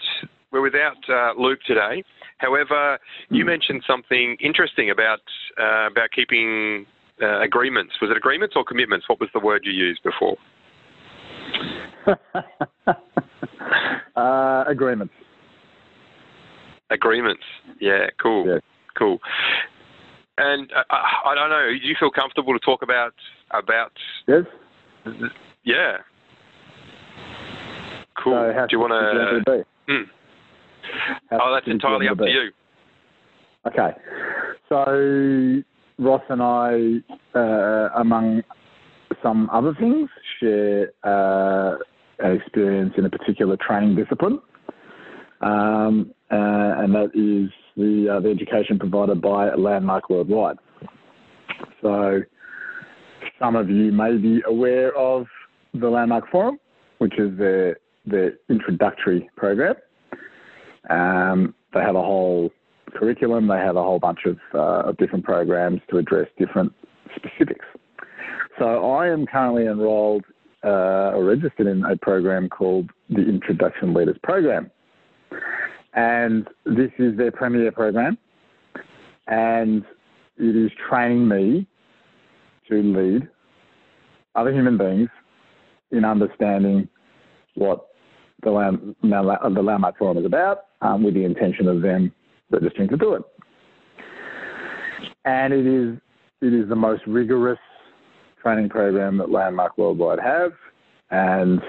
we're 0.52 0.62
without 0.62 0.98
uh, 1.10 1.34
Luke 1.40 1.60
today. 1.66 2.04
However, 2.38 2.98
you 3.30 3.44
hmm. 3.44 3.50
mentioned 3.50 3.84
something 3.86 4.38
interesting 4.40 4.92
about 4.92 5.20
uh, 5.60 5.88
about 5.88 6.12
keeping 6.16 6.86
uh, 7.22 7.42
agreements. 7.42 7.94
Was 8.02 8.12
it 8.12 8.18
agreements 8.18 8.56
or 8.56 8.64
commitments? 8.64 9.10
What 9.10 9.20
was 9.20 9.30
the 9.34 9.40
word 9.40 9.64
you 9.66 9.74
used 9.74 10.02
before? 10.04 10.38
uh, 14.20 14.64
agreements. 14.68 15.14
Agreements. 16.90 17.44
Yeah, 17.80 18.08
cool. 18.22 18.48
Yeah. 18.48 18.60
Cool. 18.98 19.20
And 20.38 20.72
uh, 20.72 20.84
I 21.26 21.36
don't 21.36 21.50
know. 21.50 21.70
Do 21.70 21.88
you 21.88 21.96
feel 22.00 22.12
comfortable 22.12 22.54
to 22.54 22.60
talk 22.60 22.82
about 22.82 23.14
about? 23.52 23.92
Yes. 24.28 24.44
Yeah. 25.64 25.98
Cool. 28.24 28.34
So 28.34 28.66
do 28.68 28.76
you 28.76 28.80
want 28.80 28.92
to? 28.92 29.66
How 31.30 31.40
Oh, 31.42 31.54
that's 31.54 31.68
entirely 31.68 32.08
up 32.08 32.18
to 32.18 32.26
you. 32.26 32.52
Okay. 33.68 33.92
So 34.70 35.62
Ross 36.04 36.22
and 36.30 36.42
I, 36.42 37.38
uh, 37.38 37.90
among 38.00 38.42
some 39.22 39.50
other 39.52 39.74
things, 39.80 40.10
share 40.40 40.92
uh, 41.04 41.78
experience 42.22 42.94
in 42.98 43.06
a 43.06 43.10
particular 43.10 43.58
training 43.58 43.96
discipline, 43.96 44.40
um, 45.42 46.14
uh, 46.32 46.36
and 46.82 46.94
that 46.94 47.12
is 47.14 47.50
the, 47.78 48.10
uh, 48.10 48.20
the 48.20 48.30
education 48.30 48.78
provided 48.78 49.22
by 49.22 49.54
Landmark 49.56 50.10
Worldwide. 50.10 50.58
So 51.82 52.22
some 53.40 53.56
of 53.56 53.70
you 53.70 53.92
may 53.92 54.18
be 54.18 54.42
aware 54.46 54.96
of 54.98 55.26
the 55.74 55.90
Landmark 55.90 56.30
Forum, 56.30 56.60
which 56.98 57.18
is 57.18 57.38
their, 57.38 57.78
their 58.06 58.34
introductory 58.50 59.30
program. 59.36 59.76
Um, 60.90 61.56
they 61.74 61.82
have 61.82 61.96
a 61.96 62.02
whole 62.02 62.52
curriculum. 62.96 63.48
They 63.48 63.58
have 63.58 63.76
a 63.76 63.84
whole 63.84 64.00
bunch 64.00 64.20
of, 64.26 64.38
uh, 64.54 64.90
of 64.90 64.98
different 64.98 65.24
programs 65.24 65.82
to 65.90 65.98
address 65.98 66.28
different 66.38 66.74
specifics. 67.16 67.66
So 68.58 68.92
I 68.92 69.08
am 69.08 69.26
currently 69.26 69.68
enrolled 69.68 70.26
uh, 70.64 71.12
or 71.16 71.24
registered 71.24 71.68
in 71.68 71.84
a 71.86 71.96
program 71.98 72.50
called 72.50 72.90
the 73.10 73.22
Introduction 73.22 73.94
Leaders 73.94 74.18
Program. 74.24 74.70
And 75.94 76.48
this 76.66 76.92
is 76.98 77.18
their 77.18 77.32
premier 77.32 77.72
program. 77.72 78.18
And 79.28 79.84
it 80.38 80.56
is 80.56 80.72
training 80.90 81.28
me 81.28 81.68
to 82.70 82.76
lead 82.76 83.28
other 84.36 84.52
human 84.52 84.78
beings 84.78 85.10
in 85.92 86.06
understanding 86.06 86.88
what 87.56 87.88
the, 88.44 88.52
Land, 88.52 88.96
the 89.02 89.62
Landmark 89.62 89.98
Forum 89.98 90.18
is 90.18 90.26
about 90.26 90.66
um, 90.82 91.04
with 91.04 91.14
the 91.14 91.24
intention 91.24 91.68
of 91.68 91.82
them 91.82 92.12
registering 92.52 92.90
to 92.90 92.98
do 92.98 93.14
it. 93.16 93.24
And 95.26 95.54
it 95.54 95.68
is 95.68 95.98
it 96.42 96.54
is 96.54 96.70
the 96.70 96.76
most 96.76 97.02
rigorous 97.06 97.60
training 98.42 98.70
program 98.70 99.18
that 99.18 99.32
Landmark 99.32 99.78
Worldwide 99.78 100.20
have. 100.20 100.54
And 101.12 101.62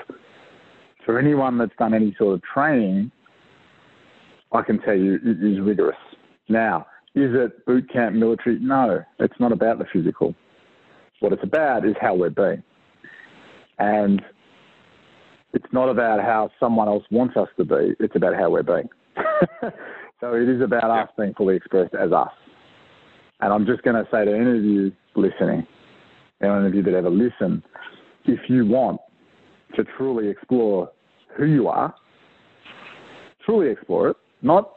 for 1.04 1.18
anyone 1.18 1.58
that's 1.58 1.72
done 1.78 1.94
any 1.94 2.14
sort 2.18 2.34
of 2.34 2.42
training, 2.42 3.10
I 4.52 4.62
can 4.62 4.80
tell 4.80 4.96
you 4.96 5.14
it 5.14 5.42
is 5.42 5.60
rigorous. 5.60 5.96
Now, 6.48 6.86
is 7.14 7.30
it 7.34 7.64
boot 7.66 7.90
camp 7.92 8.14
military? 8.14 8.58
No, 8.60 9.02
it's 9.18 9.38
not 9.40 9.52
about 9.52 9.78
the 9.78 9.86
physical. 9.92 10.34
What 11.20 11.32
it's 11.32 11.42
about 11.42 11.86
is 11.86 11.94
how 12.00 12.14
we're 12.14 12.30
being. 12.30 12.62
And 13.78 14.22
it's 15.52 15.72
not 15.72 15.88
about 15.88 16.20
how 16.20 16.50
someone 16.60 16.88
else 16.88 17.04
wants 17.10 17.36
us 17.36 17.48
to 17.56 17.64
be, 17.64 17.94
it's 17.98 18.14
about 18.16 18.34
how 18.34 18.50
we're 18.50 18.62
being. 18.62 18.88
so 20.20 20.34
it 20.34 20.48
is 20.48 20.62
about 20.62 20.90
us 20.90 21.08
being 21.16 21.34
fully 21.34 21.56
expressed 21.56 21.94
as 21.94 22.12
us. 22.12 22.30
And 23.40 23.52
I'm 23.52 23.66
just 23.66 23.82
going 23.82 23.96
to 23.96 24.08
say 24.10 24.24
to 24.24 24.34
any 24.34 24.58
of 24.58 24.64
you 24.64 24.92
listening, 25.16 25.66
any 26.42 26.66
of 26.66 26.74
you 26.74 26.82
that 26.82 26.94
ever 26.94 27.10
listen, 27.10 27.62
if 28.24 28.40
you 28.48 28.66
want 28.66 29.00
to 29.76 29.84
truly 29.96 30.28
explore 30.28 30.90
who 31.36 31.44
you 31.44 31.68
are, 31.68 31.94
truly 33.44 33.70
explore 33.70 34.10
it, 34.10 34.16
not 34.42 34.72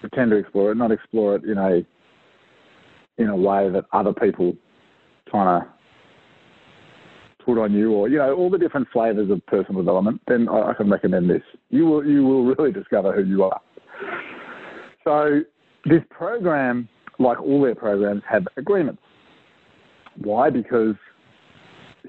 pretend 0.00 0.30
to 0.30 0.36
explore 0.36 0.72
it, 0.72 0.76
not 0.76 0.90
explore 0.90 1.36
it 1.36 1.44
in 1.44 1.58
a 1.58 1.82
in 3.18 3.28
a 3.28 3.36
way 3.36 3.70
that 3.70 3.86
other 3.92 4.12
people 4.12 4.54
kind 5.30 5.62
of 5.62 5.68
put 7.44 7.58
on 7.58 7.72
you, 7.72 7.92
or 7.92 8.08
you 8.08 8.18
know 8.18 8.34
all 8.34 8.50
the 8.50 8.58
different 8.58 8.86
flavors 8.92 9.30
of 9.30 9.44
personal 9.46 9.80
development, 9.80 10.20
then 10.28 10.48
I, 10.48 10.70
I 10.70 10.74
can 10.74 10.90
recommend 10.90 11.30
this. 11.30 11.42
You 11.70 11.86
will 11.86 12.04
you 12.04 12.24
will 12.24 12.54
really 12.54 12.72
discover 12.72 13.14
who 13.14 13.24
you 13.24 13.44
are. 13.44 13.60
So 15.04 15.40
this 15.84 16.02
program, 16.10 16.88
like 17.18 17.40
all 17.40 17.62
their 17.62 17.74
programs, 17.74 18.22
have 18.28 18.46
agreements. 18.56 19.00
Why? 20.18 20.50
Because 20.50 20.94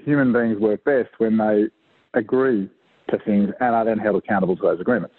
human 0.04 0.32
beings 0.32 0.58
work 0.58 0.84
best 0.84 1.10
when 1.18 1.36
they 1.36 1.66
agree 2.14 2.68
to 3.10 3.18
things 3.24 3.50
and 3.60 3.74
are 3.74 3.84
then 3.84 3.98
held 3.98 4.16
accountable 4.16 4.56
to 4.56 4.62
those 4.62 4.80
agreements. 4.80 5.14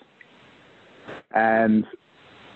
And 1.31 1.85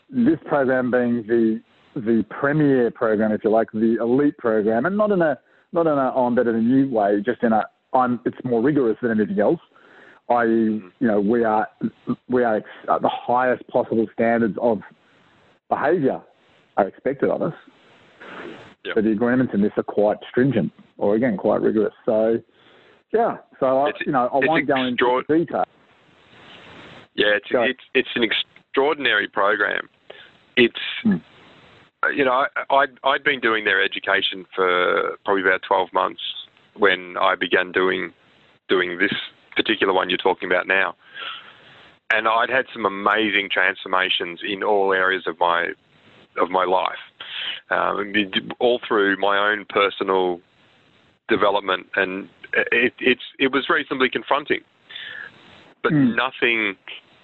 this 0.09 0.39
program 0.45 0.91
being 0.91 1.25
the 1.27 1.61
the 1.95 2.25
premier 2.29 2.89
program, 2.89 3.31
if 3.31 3.43
you 3.43 3.51
like, 3.51 3.71
the 3.71 3.97
elite 4.01 4.37
program, 4.39 4.85
and 4.85 4.97
not 4.97 5.11
in 5.11 5.21
a 5.21 5.37
not 5.71 5.87
in 5.87 5.93
a 5.93 6.11
oh, 6.15 6.25
I'm 6.25 6.35
better 6.35 6.51
than 6.51 6.69
you 6.69 6.89
way, 6.89 7.21
just 7.23 7.43
in 7.43 7.53
a 7.53 7.63
I'm 7.93 8.19
it's 8.25 8.37
more 8.43 8.61
rigorous 8.61 8.97
than 9.01 9.11
anything 9.11 9.39
else. 9.39 9.59
I 10.29 10.43
you 10.43 10.91
know 11.01 11.19
we 11.19 11.43
are 11.43 11.67
we 12.29 12.43
are 12.43 12.57
at 12.57 12.63
uh, 12.89 12.99
the 12.99 13.09
highest 13.09 13.67
possible 13.67 14.07
standards 14.13 14.57
of 14.61 14.79
behaviour 15.69 16.21
are 16.77 16.87
expected 16.87 17.29
of 17.29 17.41
us. 17.41 17.53
Yep. 18.85 18.95
So 18.95 19.01
the 19.01 19.11
agreements 19.11 19.53
in 19.53 19.61
this 19.61 19.71
are 19.77 19.83
quite 19.83 20.17
stringent, 20.29 20.71
or 20.97 21.15
again 21.15 21.37
quite 21.37 21.61
rigorous. 21.61 21.93
So 22.05 22.39
yeah, 23.13 23.37
so 23.59 23.79
I, 23.79 23.89
It's- 23.89 24.03
you 24.05 24.11
know 24.11 24.27
I 24.33 24.45
won't 24.45 24.67
go 24.67 24.75
into 24.83 25.21
detail. 25.27 25.63
Yeah, 27.15 27.27
it's 27.37 27.47
it's 27.51 27.83
it's 27.93 28.09
an 28.15 28.23
extraordinary 28.23 29.27
program. 29.27 29.87
It's 30.57 30.79
Hmm. 31.03 31.17
you 32.13 32.25
know 32.25 32.31
I 32.31 32.47
I'd, 32.69 32.99
I'd 33.03 33.23
been 33.23 33.39
doing 33.39 33.63
their 33.65 33.81
education 33.81 34.45
for 34.55 35.17
probably 35.23 35.43
about 35.43 35.61
twelve 35.61 35.93
months 35.93 36.21
when 36.75 37.15
I 37.19 37.35
began 37.35 37.71
doing 37.71 38.11
doing 38.67 38.97
this 38.97 39.13
particular 39.55 39.93
one 39.93 40.09
you're 40.09 40.17
talking 40.17 40.49
about 40.51 40.67
now, 40.67 40.95
and 42.11 42.27
I'd 42.27 42.49
had 42.49 42.65
some 42.73 42.85
amazing 42.85 43.49
transformations 43.51 44.39
in 44.43 44.63
all 44.63 44.91
areas 44.91 45.23
of 45.27 45.39
my 45.39 45.73
of 46.37 46.49
my 46.49 46.65
life, 46.65 47.03
um, 47.69 48.13
all 48.59 48.79
through 48.87 49.17
my 49.17 49.37
own 49.37 49.65
personal 49.69 50.41
development, 51.29 51.87
and 51.95 52.29
it, 52.71 52.93
it's 52.99 53.23
it 53.39 53.51
was 53.51 53.69
reasonably 53.69 54.09
confronting, 54.09 54.61
but 55.81 55.91
Hmm. 55.91 56.15
nothing. 56.15 56.75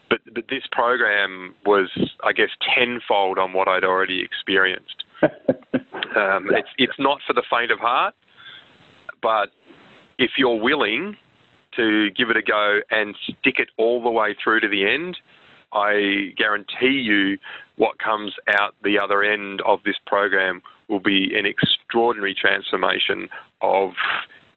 But 0.09 0.21
but 0.33 0.45
this 0.49 0.63
program 0.71 1.53
was, 1.65 1.89
I 2.23 2.33
guess, 2.33 2.49
tenfold 2.75 3.37
on 3.37 3.53
what 3.53 3.67
I'd 3.67 3.83
already 3.83 4.21
experienced. 4.21 5.03
Um, 6.15 6.49
It's 6.49 6.69
it's 6.79 6.97
not 6.97 7.19
for 7.27 7.33
the 7.33 7.43
faint 7.51 7.71
of 7.71 7.79
heart, 7.79 8.15
but 9.21 9.51
if 10.17 10.31
you're 10.37 10.59
willing 10.59 11.15
to 11.75 12.09
give 12.11 12.31
it 12.31 12.37
a 12.37 12.41
go 12.41 12.79
and 12.89 13.15
stick 13.23 13.59
it 13.59 13.69
all 13.77 14.01
the 14.01 14.09
way 14.09 14.35
through 14.43 14.59
to 14.61 14.67
the 14.67 14.87
end, 14.87 15.17
I 15.73 16.33
guarantee 16.37 17.01
you 17.03 17.37
what 17.77 17.97
comes 17.99 18.33
out 18.59 18.75
the 18.83 18.97
other 18.99 19.23
end 19.23 19.61
of 19.65 19.79
this 19.85 19.95
program 20.05 20.61
will 20.87 20.99
be 20.99 21.31
an 21.37 21.45
extraordinary 21.45 22.35
transformation 22.39 23.29
of 23.61 23.91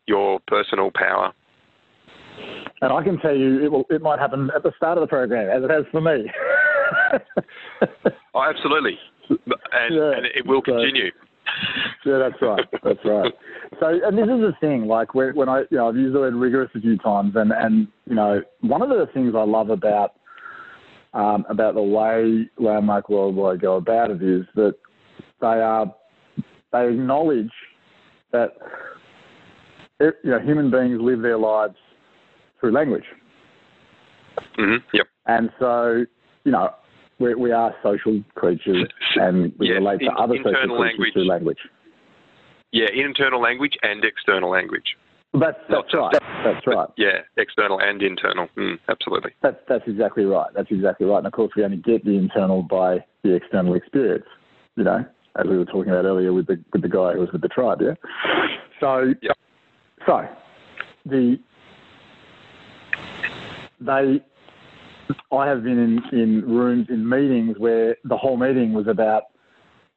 your 0.06 0.40
personal 0.46 0.90
power. 0.94 1.32
And 2.80 2.92
I 2.92 3.02
can 3.04 3.18
tell 3.18 3.36
you, 3.36 3.62
it 3.62 3.70
will. 3.70 3.84
It 3.90 4.00
might 4.02 4.18
happen 4.18 4.50
at 4.56 4.62
the 4.62 4.72
start 4.76 4.96
of 4.98 5.02
the 5.02 5.06
program, 5.06 5.50
as 5.50 5.62
it 5.62 5.70
has 5.70 5.84
for 5.92 6.00
me. 6.00 6.30
Oh, 8.34 8.42
absolutely, 8.42 8.98
and, 9.28 9.94
Yeah, 9.94 10.12
and 10.16 10.26
it 10.26 10.46
will 10.46 10.62
so- 10.66 10.72
continue. 10.72 11.10
yeah, 12.06 12.18
that's 12.18 12.40
right. 12.40 12.64
That's 12.82 13.04
right. 13.04 13.32
So, 13.78 13.86
and 14.04 14.16
this 14.16 14.24
is 14.24 14.40
the 14.40 14.52
thing. 14.60 14.86
Like 14.86 15.14
when 15.14 15.48
I, 15.48 15.60
you 15.70 15.76
know, 15.76 15.88
I've 15.88 15.96
used 15.96 16.14
the 16.14 16.20
word 16.20 16.34
rigorous 16.34 16.70
a 16.74 16.80
few 16.80 16.96
times, 16.98 17.34
and 17.36 17.52
and 17.52 17.86
you 18.08 18.14
know, 18.14 18.40
one 18.62 18.80
of 18.80 18.88
the 18.88 19.06
things 19.12 19.34
I 19.36 19.44
love 19.44 19.68
about 19.70 20.14
um, 21.14 21.44
about 21.48 21.74
the 21.74 21.82
way 21.82 22.48
Landmark 22.58 23.08
Worldwide 23.08 23.60
go 23.60 23.76
about 23.76 24.10
it 24.10 24.22
is 24.22 24.44
that 24.54 24.74
they 25.40 25.46
are 25.46 25.92
they 26.72 26.88
acknowledge 26.88 27.50
that 28.32 28.52
you 30.00 30.12
know 30.24 30.40
human 30.40 30.70
beings 30.70 31.00
live 31.00 31.20
their 31.22 31.38
lives 31.38 31.76
through 32.60 32.72
language. 32.72 33.04
hmm 34.56 34.76
Yep. 34.94 35.06
And 35.26 35.50
so, 35.60 36.04
you 36.44 36.52
know, 36.52 36.70
we, 37.18 37.34
we 37.34 37.52
are 37.52 37.74
social 37.82 38.22
creatures 38.34 38.88
and 39.16 39.52
we 39.58 39.68
Yeah, 39.68 39.74
relate 39.74 40.00
to 40.00 40.06
in- 40.06 40.12
other 40.18 40.34
social 40.36 40.52
creatures 40.52 40.78
language. 40.80 41.12
through 41.12 41.26
language. 41.28 41.58
Yeah, 42.72 42.88
internal 42.92 43.40
language 43.40 43.76
and 43.82 44.04
external 44.04 44.50
language. 44.50 44.96
That's, 45.34 45.56
that's 45.70 45.94
right. 45.94 46.14
That's 46.44 46.66
right. 46.66 46.88
Yeah, 46.98 47.20
external 47.38 47.80
and 47.80 48.02
internal. 48.02 48.48
Mm, 48.58 48.78
absolutely. 48.88 49.30
That's, 49.42 49.56
that's 49.66 49.84
exactly 49.86 50.24
right. 50.24 50.50
That's 50.54 50.70
exactly 50.70 51.06
right. 51.06 51.18
And 51.18 51.26
of 51.26 51.32
course, 51.32 51.52
we 51.56 51.64
only 51.64 51.78
get 51.78 52.04
the 52.04 52.18
internal 52.18 52.62
by 52.62 52.98
the 53.22 53.34
external 53.34 53.74
experience, 53.74 54.26
you 54.76 54.84
know, 54.84 55.04
as 55.36 55.46
we 55.48 55.56
were 55.56 55.64
talking 55.64 55.90
about 55.90 56.04
earlier 56.04 56.34
with 56.34 56.46
the, 56.48 56.62
with 56.72 56.82
the 56.82 56.88
guy 56.88 57.14
who 57.14 57.20
was 57.20 57.30
with 57.32 57.40
the 57.40 57.48
tribe, 57.48 57.80
yeah? 57.80 57.94
So, 58.78 59.14
Yep. 59.22 59.36
so 60.06 60.28
the, 61.06 61.38
they, 63.80 64.22
I 65.34 65.46
have 65.46 65.62
been 65.62 65.78
in, 65.78 66.18
in 66.18 66.44
rooms, 66.44 66.88
in 66.90 67.08
meetings 67.08 67.56
where 67.58 67.96
the 68.04 68.16
whole 68.16 68.36
meeting 68.36 68.74
was 68.74 68.86
about 68.86 69.24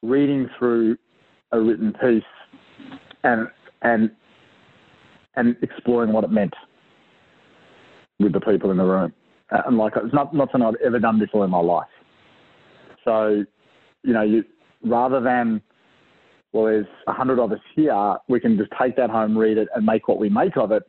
reading 0.02 0.48
through 0.58 0.96
a 1.52 1.60
written 1.60 1.92
piece 1.92 2.22
and, 3.22 3.48
and, 3.82 4.10
and 5.36 5.56
exploring 5.62 6.12
what 6.12 6.24
it 6.24 6.30
meant 6.30 6.54
with 8.18 8.32
the 8.32 8.40
people 8.40 8.70
in 8.70 8.76
the 8.78 8.84
room. 8.84 9.12
Uh, 9.50 9.62
and 9.66 9.76
like 9.78 9.92
it's 9.96 10.14
not 10.14 10.34
not 10.34 10.50
something 10.50 10.66
I've 10.66 10.80
ever 10.84 10.98
done 10.98 11.18
before 11.18 11.44
in 11.44 11.50
my 11.50 11.60
life. 11.60 11.86
So, 13.04 13.44
you 14.02 14.12
know, 14.12 14.22
you 14.22 14.44
rather 14.84 15.20
than 15.20 15.62
well, 16.52 16.64
there's 16.64 16.86
a 17.06 17.12
hundred 17.12 17.38
of 17.38 17.52
us 17.52 17.60
here, 17.74 18.16
we 18.28 18.40
can 18.40 18.56
just 18.56 18.70
take 18.80 18.96
that 18.96 19.10
home, 19.10 19.36
read 19.36 19.58
it, 19.58 19.68
and 19.74 19.84
make 19.84 20.08
what 20.08 20.18
we 20.18 20.30
make 20.30 20.56
of 20.56 20.72
it. 20.72 20.82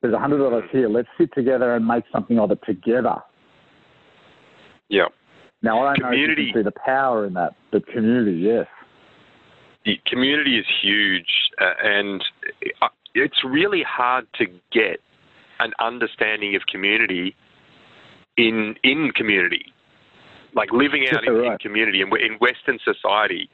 There's 0.00 0.14
a 0.14 0.18
hundred 0.18 0.40
of 0.46 0.52
us 0.52 0.68
here. 0.70 0.88
Let's 0.88 1.08
sit 1.18 1.30
together 1.34 1.74
and 1.74 1.86
make 1.86 2.04
something 2.12 2.38
of 2.38 2.50
it 2.52 2.60
together. 2.64 3.16
Yeah. 4.88 5.06
Now 5.62 5.80
I 5.80 5.94
don't 5.96 6.10
Community. 6.10 6.26
know 6.26 6.32
if 6.32 6.38
you 6.38 6.52
can 6.52 6.60
see 6.60 6.64
the 6.64 6.80
power 6.84 7.26
in 7.26 7.34
that, 7.34 7.54
but 7.72 7.86
community, 7.88 8.36
yes. 8.38 8.66
the 9.84 9.98
community 10.06 10.58
is 10.58 10.66
huge, 10.82 11.26
uh, 11.60 11.72
and 11.82 12.22
it's 13.14 13.44
really 13.44 13.82
hard 13.86 14.26
to 14.34 14.46
get 14.72 15.00
an 15.60 15.72
understanding 15.80 16.56
of 16.56 16.62
community 16.66 17.34
in 18.36 18.74
in 18.82 19.10
community, 19.14 19.72
like 20.54 20.70
living 20.72 21.06
out 21.12 21.26
in, 21.26 21.34
in 21.34 21.58
community. 21.58 22.02
And 22.02 22.12
in 22.14 22.34
Western 22.38 22.78
society, 22.84 23.48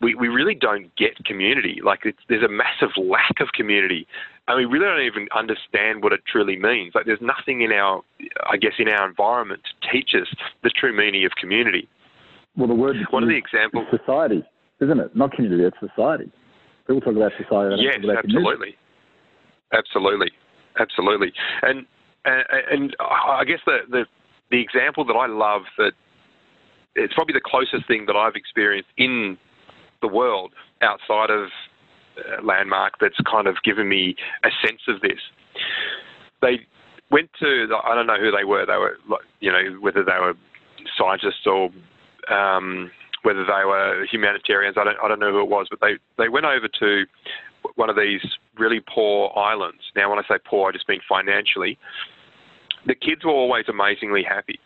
we, 0.00 0.14
we 0.14 0.28
really 0.28 0.54
don't 0.54 0.94
get 0.96 1.24
community. 1.24 1.80
Like 1.82 2.00
it's, 2.04 2.18
there's 2.28 2.42
a 2.42 2.48
massive 2.48 2.90
lack 2.96 3.40
of 3.40 3.48
community, 3.54 4.06
and 4.48 4.58
we 4.58 4.64
really 4.64 4.86
don't 4.86 5.06
even 5.06 5.28
understand 5.36 6.02
what 6.02 6.12
it 6.12 6.20
truly 6.30 6.56
means. 6.56 6.94
Like 6.94 7.06
there's 7.06 7.22
nothing 7.22 7.62
in 7.62 7.72
our, 7.72 8.02
I 8.50 8.56
guess, 8.56 8.72
in 8.78 8.88
our 8.88 9.08
environment 9.08 9.62
to 9.64 9.92
teach 9.92 10.10
us 10.14 10.28
the 10.62 10.70
true 10.70 10.94
meaning 10.94 11.24
of 11.24 11.32
community. 11.40 11.88
Well, 12.56 12.68
the 12.68 12.74
word 12.74 12.96
One 13.10 13.22
of 13.22 13.28
the 13.28 13.36
is 13.36 13.42
examples 13.46 13.86
society, 13.90 14.44
isn't 14.80 15.00
it? 15.00 15.16
Not 15.16 15.32
community, 15.32 15.64
it's 15.64 15.76
society. 15.80 16.30
People 16.86 17.00
talk 17.00 17.16
about 17.16 17.32
society. 17.38 17.82
Yes, 17.82 17.96
about 18.04 18.22
community. 18.24 18.76
Absolutely, 19.72 20.30
absolutely. 20.78 21.32
And 21.62 21.86
and, 22.24 22.44
and 22.70 22.96
I 23.00 23.44
guess 23.44 23.60
the, 23.66 23.78
the 23.90 24.04
the 24.50 24.60
example 24.60 25.04
that 25.04 25.14
I 25.14 25.26
love 25.26 25.62
that 25.78 25.92
it's 26.94 27.14
probably 27.14 27.34
the 27.34 27.40
closest 27.44 27.86
thing 27.88 28.06
that 28.06 28.16
I've 28.16 28.36
experienced 28.36 28.90
in 28.96 29.36
the 30.00 30.08
world 30.08 30.52
outside 30.82 31.30
of 31.30 31.48
uh, 32.16 32.42
Landmark 32.42 32.94
that's 33.00 33.18
kind 33.28 33.46
of 33.46 33.56
given 33.64 33.88
me 33.88 34.14
a 34.44 34.50
sense 34.64 34.80
of 34.88 35.00
this. 35.00 35.18
They 36.40 36.60
went 37.10 37.30
to 37.40 37.66
I 37.84 37.94
don't 37.94 38.06
know 38.06 38.20
who 38.20 38.30
they 38.30 38.44
were. 38.44 38.66
They 38.66 38.76
were 38.76 38.96
you 39.40 39.50
know 39.50 39.78
whether 39.80 40.04
they 40.04 40.18
were 40.20 40.34
scientists 40.96 41.46
or 41.46 41.70
um, 42.32 42.90
whether 43.22 43.44
they 43.44 43.64
were 43.64 44.06
humanitarians. 44.10 44.76
I 44.78 44.84
don't 44.84 44.96
I 45.02 45.08
don't 45.08 45.20
know 45.20 45.32
who 45.32 45.40
it 45.40 45.48
was, 45.48 45.66
but 45.70 45.80
they 45.80 45.94
they 46.18 46.28
went 46.28 46.46
over 46.46 46.68
to 46.80 47.04
one 47.76 47.90
of 47.90 47.96
these 47.96 48.20
really 48.58 48.80
poor 48.80 49.32
islands. 49.36 49.82
Now, 49.96 50.10
when 50.10 50.18
I 50.18 50.22
say 50.22 50.38
poor, 50.44 50.68
I 50.68 50.72
just 50.72 50.88
mean 50.88 51.00
financially. 51.08 51.78
The 52.86 52.94
kids 52.94 53.24
were 53.24 53.30
always 53.30 53.64
amazingly 53.68 54.22
happy. 54.22 54.58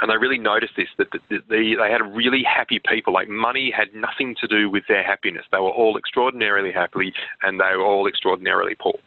And 0.00 0.10
they 0.10 0.16
really 0.16 0.38
noticed 0.38 0.72
this 0.76 0.88
that 0.98 1.10
the, 1.10 1.20
the, 1.30 1.38
the, 1.48 1.74
they 1.78 1.90
had 1.90 2.02
really 2.14 2.42
happy 2.42 2.80
people. 2.86 3.14
Like 3.14 3.28
money 3.28 3.72
had 3.74 3.88
nothing 3.94 4.34
to 4.40 4.46
do 4.46 4.70
with 4.70 4.84
their 4.88 5.02
happiness. 5.02 5.44
They 5.50 5.58
were 5.58 5.70
all 5.70 5.96
extraordinarily 5.96 6.72
happy 6.72 7.14
and 7.42 7.58
they 7.58 7.76
were 7.76 7.84
all 7.84 8.06
extraordinarily 8.06 8.74
poor. 8.78 8.98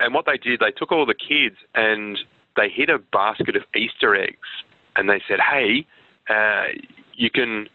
And 0.00 0.12
what 0.12 0.26
they 0.26 0.36
did, 0.36 0.60
they 0.60 0.72
took 0.76 0.92
all 0.92 1.06
the 1.06 1.14
kids 1.14 1.56
and 1.74 2.18
they 2.56 2.68
hid 2.68 2.90
a 2.90 2.98
basket 2.98 3.56
of 3.56 3.62
Easter 3.74 4.14
eggs 4.14 4.48
and 4.96 5.08
they 5.08 5.22
said, 5.26 5.38
hey, 5.40 5.86
uh, 6.28 6.64
you 7.14 7.30
can, 7.30 7.68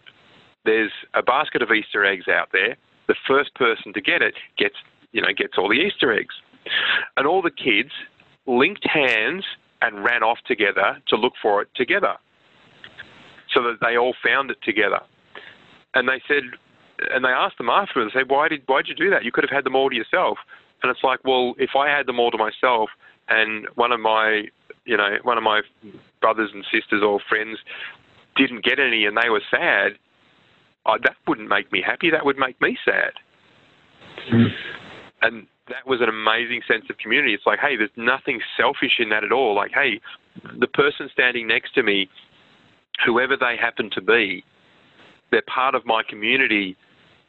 there's 0.65 0.91
a 1.15 1.23
basket 1.23 1.61
of 1.61 1.71
Easter 1.71 2.05
eggs 2.05 2.27
out 2.27 2.49
there. 2.51 2.77
The 3.09 3.15
first 3.27 3.53
person 3.55 3.91
to 3.93 4.01
get 4.01 4.21
it 4.21 4.35
gets, 4.57 4.75
you 5.11 5.21
know, 5.21 5.33
gets 5.35 5.57
all 5.57 5.67
the 5.67 5.81
Easter 5.81 6.13
eggs. 6.13 6.35
And 7.17 7.27
all 7.27 7.41
the 7.41 7.51
kids 7.51 7.89
linked 8.45 8.87
hands 8.87 9.43
and 9.81 10.03
ran 10.03 10.23
off 10.23 10.37
together 10.47 11.01
to 11.07 11.15
look 11.15 11.33
for 11.41 11.61
it 11.61 11.69
together. 11.75 12.13
So 13.53 13.63
that 13.63 13.79
they 13.81 13.97
all 13.97 14.13
found 14.23 14.51
it 14.51 14.57
together. 14.63 14.99
And 15.95 16.07
they 16.07 16.21
said, 16.27 16.43
and 17.11 17.25
they 17.25 17.29
asked 17.29 17.57
them 17.57 17.69
afterwards, 17.69 18.11
they 18.13 18.19
said, 18.19 18.29
why 18.29 18.47
did, 18.47 18.61
why 18.67 18.83
did 18.83 18.89
you 18.89 19.05
do 19.05 19.09
that? 19.09 19.25
You 19.25 19.31
could 19.31 19.43
have 19.43 19.49
had 19.49 19.65
them 19.65 19.75
all 19.75 19.89
to 19.89 19.95
yourself. 19.95 20.37
And 20.83 20.91
it's 20.91 21.03
like, 21.03 21.19
well, 21.25 21.55
if 21.57 21.71
I 21.75 21.89
had 21.89 22.05
them 22.05 22.19
all 22.19 22.29
to 22.29 22.37
myself 22.37 22.89
and 23.27 23.67
one 23.73 23.91
of 23.91 23.99
my, 23.99 24.43
you 24.85 24.97
know, 24.97 25.17
one 25.23 25.37
of 25.37 25.43
my 25.43 25.61
brothers 26.21 26.51
and 26.53 26.63
sisters 26.71 27.01
or 27.03 27.19
friends 27.27 27.57
didn't 28.35 28.63
get 28.63 28.79
any 28.79 29.05
and 29.05 29.17
they 29.17 29.29
were 29.29 29.41
sad, 29.49 29.97
I, 30.89 30.97
that 31.03 31.15
wouldn't 31.27 31.49
make 31.49 31.71
me 31.71 31.81
happy. 31.85 32.09
That 32.09 32.25
would 32.25 32.37
make 32.37 32.59
me 32.61 32.77
sad. 32.83 33.13
And 35.21 35.47
that 35.69 35.85
was 35.85 36.01
an 36.01 36.09
amazing 36.09 36.61
sense 36.67 36.85
of 36.89 36.97
community. 36.97 37.33
It's 37.33 37.45
like, 37.45 37.59
hey, 37.59 37.75
there's 37.77 37.89
nothing 37.95 38.41
selfish 38.57 38.99
in 38.99 39.09
that 39.09 39.23
at 39.23 39.31
all. 39.31 39.55
Like, 39.55 39.71
hey, 39.73 40.01
the 40.59 40.67
person 40.67 41.09
standing 41.11 41.47
next 41.47 41.73
to 41.75 41.83
me, 41.83 42.09
whoever 43.05 43.37
they 43.37 43.55
happen 43.59 43.89
to 43.93 44.01
be, 44.01 44.43
they're 45.31 45.43
part 45.43 45.75
of 45.75 45.85
my 45.85 46.01
community, 46.07 46.75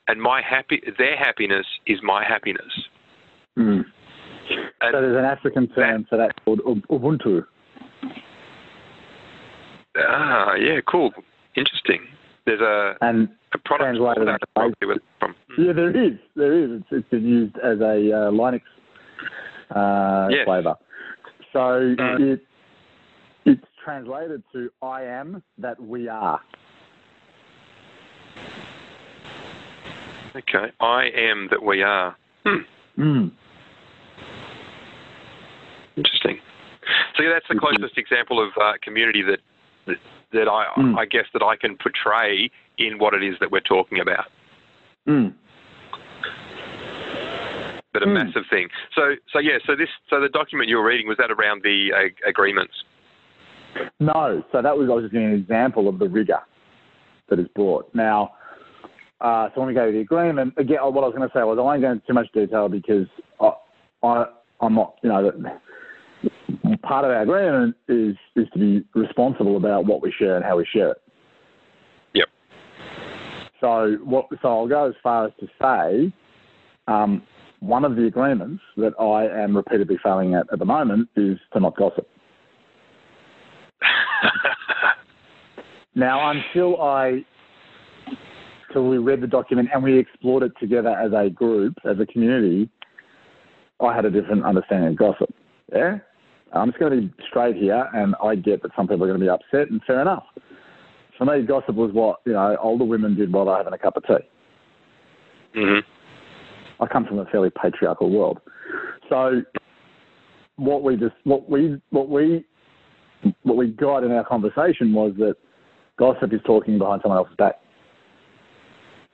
and 0.09 0.21
my 0.21 0.41
happy, 0.43 0.83
their 0.99 1.17
happiness 1.17 1.67
is 1.87 1.99
my 2.03 2.25
happiness. 2.25 2.73
Mm. 3.59 3.85
And 4.81 4.93
So 4.93 5.01
there's 5.01 5.17
an 5.17 5.25
African 5.25 5.69
term 5.69 6.07
for 6.09 6.17
that 6.17 6.33
called 6.45 6.61
Ubuntu. 6.61 7.45
ah, 9.99 10.55
yeah, 10.55 10.81
cool, 10.91 11.13
interesting. 11.57 12.07
There's 12.47 12.61
a, 12.61 12.95
And 13.03 13.29
a 13.55 13.59
product 13.59 13.97
Translated 13.97 14.29
that 14.29 14.35
into 14.35 14.47
probably 14.55 14.87
with- 14.89 15.03
from. 15.19 15.35
hmm. 15.57 15.63
yeah, 15.63 15.73
there 15.73 15.91
is. 16.05 16.13
There 16.37 16.53
is. 16.53 16.71
It's, 16.81 16.87
it's 16.93 17.09
been 17.09 17.25
used 17.27 17.57
as 17.59 17.81
a 17.81 17.85
uh, 18.13 18.31
Linux 18.31 18.63
uh, 19.75 20.29
Yes. 20.31 20.45
flavor. 20.45 20.75
So 21.53 21.59
Mm. 21.99 22.21
it 22.35 22.41
it's 23.47 23.65
translated 23.85 24.43
to 24.53 24.71
"I 24.83 25.03
am 25.03 25.43
that 25.59 25.81
we 25.83 26.09
are." 26.09 26.41
Okay, 30.37 30.71
I 30.81 31.07
am 31.17 31.49
that 31.51 31.61
we 31.63 31.83
are. 31.83 32.17
Hmm. 32.47 32.57
Mm. 32.99 33.31
Interesting. 35.97 36.39
So 37.17 37.25
yeah, 37.25 37.31
that's 37.33 37.47
the 37.49 37.57
closest 37.59 37.99
example 37.99 38.41
of 38.43 38.51
uh, 38.63 38.75
community 38.83 39.23
that 39.23 39.41
that, 39.87 39.97
that 40.33 40.49
I 40.49 40.67
Mm. 40.79 40.97
I 40.97 41.05
guess 41.07 41.27
that 41.33 41.43
I 41.43 41.57
can 41.57 41.77
portray 41.77 42.49
in 42.81 42.99
what 42.99 43.15
it 43.15 43.23
is 43.23 43.35
that 43.41 43.51
we're 43.51 43.61
talking 43.61 44.01
about. 44.01 44.27
Mm. 45.09 45.35
But 47.93 48.03
a 48.03 48.07
Mm. 48.07 48.15
massive 48.15 48.45
thing. 48.51 48.69
So 48.95 49.17
so 49.33 49.39
yeah. 49.39 49.59
So 49.67 49.75
this 49.77 49.89
so 50.09 50.21
the 50.21 50.29
document 50.29 50.69
you 50.69 50.77
were 50.77 50.85
reading 50.85 51.09
was 51.09 51.17
that 51.19 51.31
around 51.31 51.63
the 51.63 51.93
uh, 51.93 52.29
agreements. 52.29 52.73
No, 54.01 54.43
so 54.53 54.63
that 54.63 54.77
was 54.77 54.89
I 54.89 54.95
was 54.95 55.05
just 55.05 55.13
giving 55.13 55.29
an 55.29 55.35
example 55.35 55.89
of 55.89 55.99
the 55.99 56.09
rigor 56.09 56.41
that 57.29 57.39
is 57.39 57.47
brought. 57.55 57.93
Now, 57.95 58.33
uh, 59.21 59.49
so 59.55 59.61
when 59.61 59.69
we 59.69 59.75
go 59.75 59.87
to 59.87 59.93
the 59.93 60.01
agreement, 60.01 60.55
again, 60.57 60.79
what 60.83 61.05
I 61.05 61.07
was 61.07 61.15
going 61.17 61.29
to 61.29 61.33
say 61.35 61.43
was 61.45 61.59
I 61.59 61.63
won't 61.63 61.83
go 61.83 61.93
into 61.93 62.07
too 62.07 62.15
much 62.15 62.27
detail 62.33 62.69
because 62.69 63.07
I, 63.41 63.53
I 64.03 64.27
I'm 64.61 64.75
not, 64.75 64.97
you 65.03 65.09
know, 65.09 65.31
that 65.31 66.81
part 66.83 67.05
of 67.05 67.11
our 67.11 67.23
agreement 67.23 67.77
is 67.89 68.17
is 68.37 68.49
to 68.53 68.59
be 68.59 68.85
responsible 68.95 69.57
about 69.57 69.87
what 69.87 70.03
we 70.03 70.13
share 70.13 70.37
and 70.37 70.45
how 70.45 70.57
we 70.57 70.67
share 70.73 70.91
it. 70.93 71.03
So 73.61 73.97
what? 74.05 74.27
So 74.43 74.49
I'll 74.49 74.69
go 74.69 74.89
as 74.89 74.95
far 75.03 75.27
as 75.27 75.33
to 75.41 75.47
say, 75.61 76.13
um, 76.89 77.23
one 77.61 77.85
of 77.85 77.97
the 77.97 78.07
agreements 78.07 78.63
that 78.77 78.93
I 78.99 79.27
am 79.43 79.57
repeatedly 79.57 79.99
failing 80.03 80.35
at 80.35 80.47
at 80.53 80.59
the 80.59 80.65
moment 80.65 81.09
is 81.17 81.39
to 81.53 81.61
not 81.61 81.77
gossip. 81.77 82.09
Now, 85.95 86.31
until 86.31 86.81
I, 86.81 87.25
till 88.73 88.89
we 88.89 88.99
read 88.99 89.21
the 89.21 89.27
document 89.27 89.71
and 89.75 89.83
we 89.83 89.99
explored 89.99 90.45
it 90.45 90.53
together 90.61 90.91
as 90.91 91.13
a 91.13 91.29
group, 91.29 91.75
as 91.85 91.99
a 91.99 92.07
community, 92.07 92.71
I 93.81 93.95
had 93.95 94.05
a 94.05 94.11
different 94.11 94.45
understanding 94.45 94.91
of 94.91 94.97
gossip. 94.97 95.35
Yeah, 95.73 95.99
I'm 96.53 96.69
just 96.69 96.79
going 96.79 96.93
to 96.93 97.09
be 97.09 97.15
straight 97.29 97.57
here, 97.57 97.89
and 97.93 98.15
I 98.23 98.37
get 98.37 98.63
that 98.63 98.71
some 98.77 98.87
people 98.87 99.05
are 99.05 99.09
going 99.09 99.21
to 99.21 99.25
be 99.25 99.29
upset, 99.29 99.71
and 99.71 99.81
fair 99.85 100.01
enough. 100.01 100.25
For 101.21 101.27
me, 101.27 101.43
gossip 101.43 101.75
was 101.75 101.93
what 101.93 102.21
you 102.25 102.33
know 102.33 102.57
older 102.63 102.87
women 102.87 103.15
did 103.15 103.31
while 103.31 103.45
they're 103.45 103.59
having 103.59 103.75
a 103.75 103.79
cup 103.79 103.95
of 103.99 104.07
tea. 104.07 104.27
hmm 105.55 105.81
I 106.83 106.87
come 106.87 107.05
from 107.05 107.19
a 107.19 107.27
fairly 107.27 107.51
patriarchal 107.51 108.09
world, 108.11 108.41
so 109.11 109.43
what 110.57 110.83
we 110.83 110.97
just 110.97 111.15
what 111.25 111.51
we 111.51 111.79
what 111.91 112.09
we 112.09 112.47
what 113.43 113.59
we 113.59 113.69
got 113.69 114.03
in 114.03 114.13
our 114.13 114.25
conversation 114.25 114.95
was 114.95 115.13
that 115.19 115.35
gossip 115.99 116.33
is 116.33 116.41
talking 116.47 116.79
behind 116.79 117.03
someone 117.03 117.19
else's 117.19 117.37
back. 117.37 117.57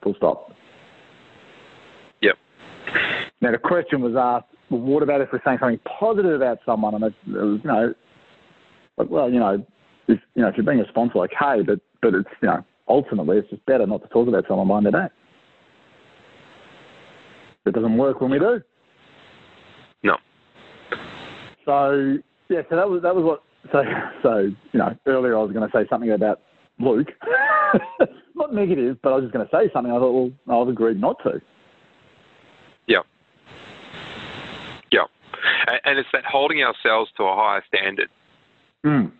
Full 0.04 0.14
stop. 0.14 0.52
Yep. 2.22 2.36
Now 3.40 3.50
the 3.50 3.58
question 3.58 4.00
was 4.00 4.14
asked, 4.16 4.46
well, 4.70 4.80
what 4.80 5.02
about 5.02 5.22
if 5.22 5.30
we're 5.32 5.42
saying 5.44 5.58
something 5.60 5.80
positive 5.98 6.36
about 6.36 6.58
someone? 6.64 6.94
And 6.94 7.02
it, 7.02 7.14
it 7.26 7.32
was, 7.32 7.60
you 7.64 7.68
know, 7.68 7.94
well, 8.96 9.28
you 9.28 9.40
know, 9.40 9.66
if 10.06 10.20
you 10.36 10.42
know 10.42 10.48
if 10.48 10.56
you're 10.56 10.64
being 10.64 10.78
a 10.78 10.88
sponsor, 10.88 11.18
okay, 11.18 11.62
but 11.66 11.80
but 12.02 12.14
it's 12.14 12.28
you 12.42 12.48
know 12.48 12.64
ultimately 12.88 13.38
it's 13.38 13.50
just 13.50 13.64
better 13.66 13.86
not 13.86 14.02
to 14.02 14.08
talk 14.08 14.28
about 14.28 14.44
someone 14.48 14.66
behind 14.66 14.86
their 14.86 14.92
back. 14.92 15.12
It 17.64 17.74
doesn't 17.74 17.96
work 17.96 18.20
when 18.20 18.30
we 18.30 18.38
do. 18.38 18.60
No. 20.02 20.16
So 21.64 22.18
yeah, 22.48 22.62
so 22.70 22.76
that 22.76 22.88
was 22.88 23.02
that 23.02 23.14
was 23.14 23.24
what 23.24 23.42
so 23.72 23.82
so 24.22 24.38
you 24.72 24.78
know 24.78 24.96
earlier 25.06 25.36
I 25.36 25.42
was 25.42 25.52
going 25.52 25.68
to 25.68 25.76
say 25.76 25.86
something 25.88 26.10
about 26.10 26.40
Luke. 26.78 27.08
not 28.36 28.54
negative, 28.54 28.98
but 29.02 29.12
I 29.12 29.16
was 29.16 29.24
just 29.24 29.34
going 29.34 29.46
to 29.46 29.50
say 29.50 29.70
something. 29.72 29.92
I 29.92 29.98
thought, 29.98 30.32
well, 30.46 30.62
I've 30.62 30.68
agreed 30.68 31.00
not 31.00 31.16
to. 31.24 31.40
Yeah. 32.86 33.00
Yeah. 34.92 35.04
And 35.84 35.98
it's 35.98 36.08
that 36.12 36.24
holding 36.24 36.62
ourselves 36.62 37.10
to 37.16 37.24
a 37.24 37.34
higher 37.34 37.64
standard. 37.66 38.08
Mm. 38.84 39.10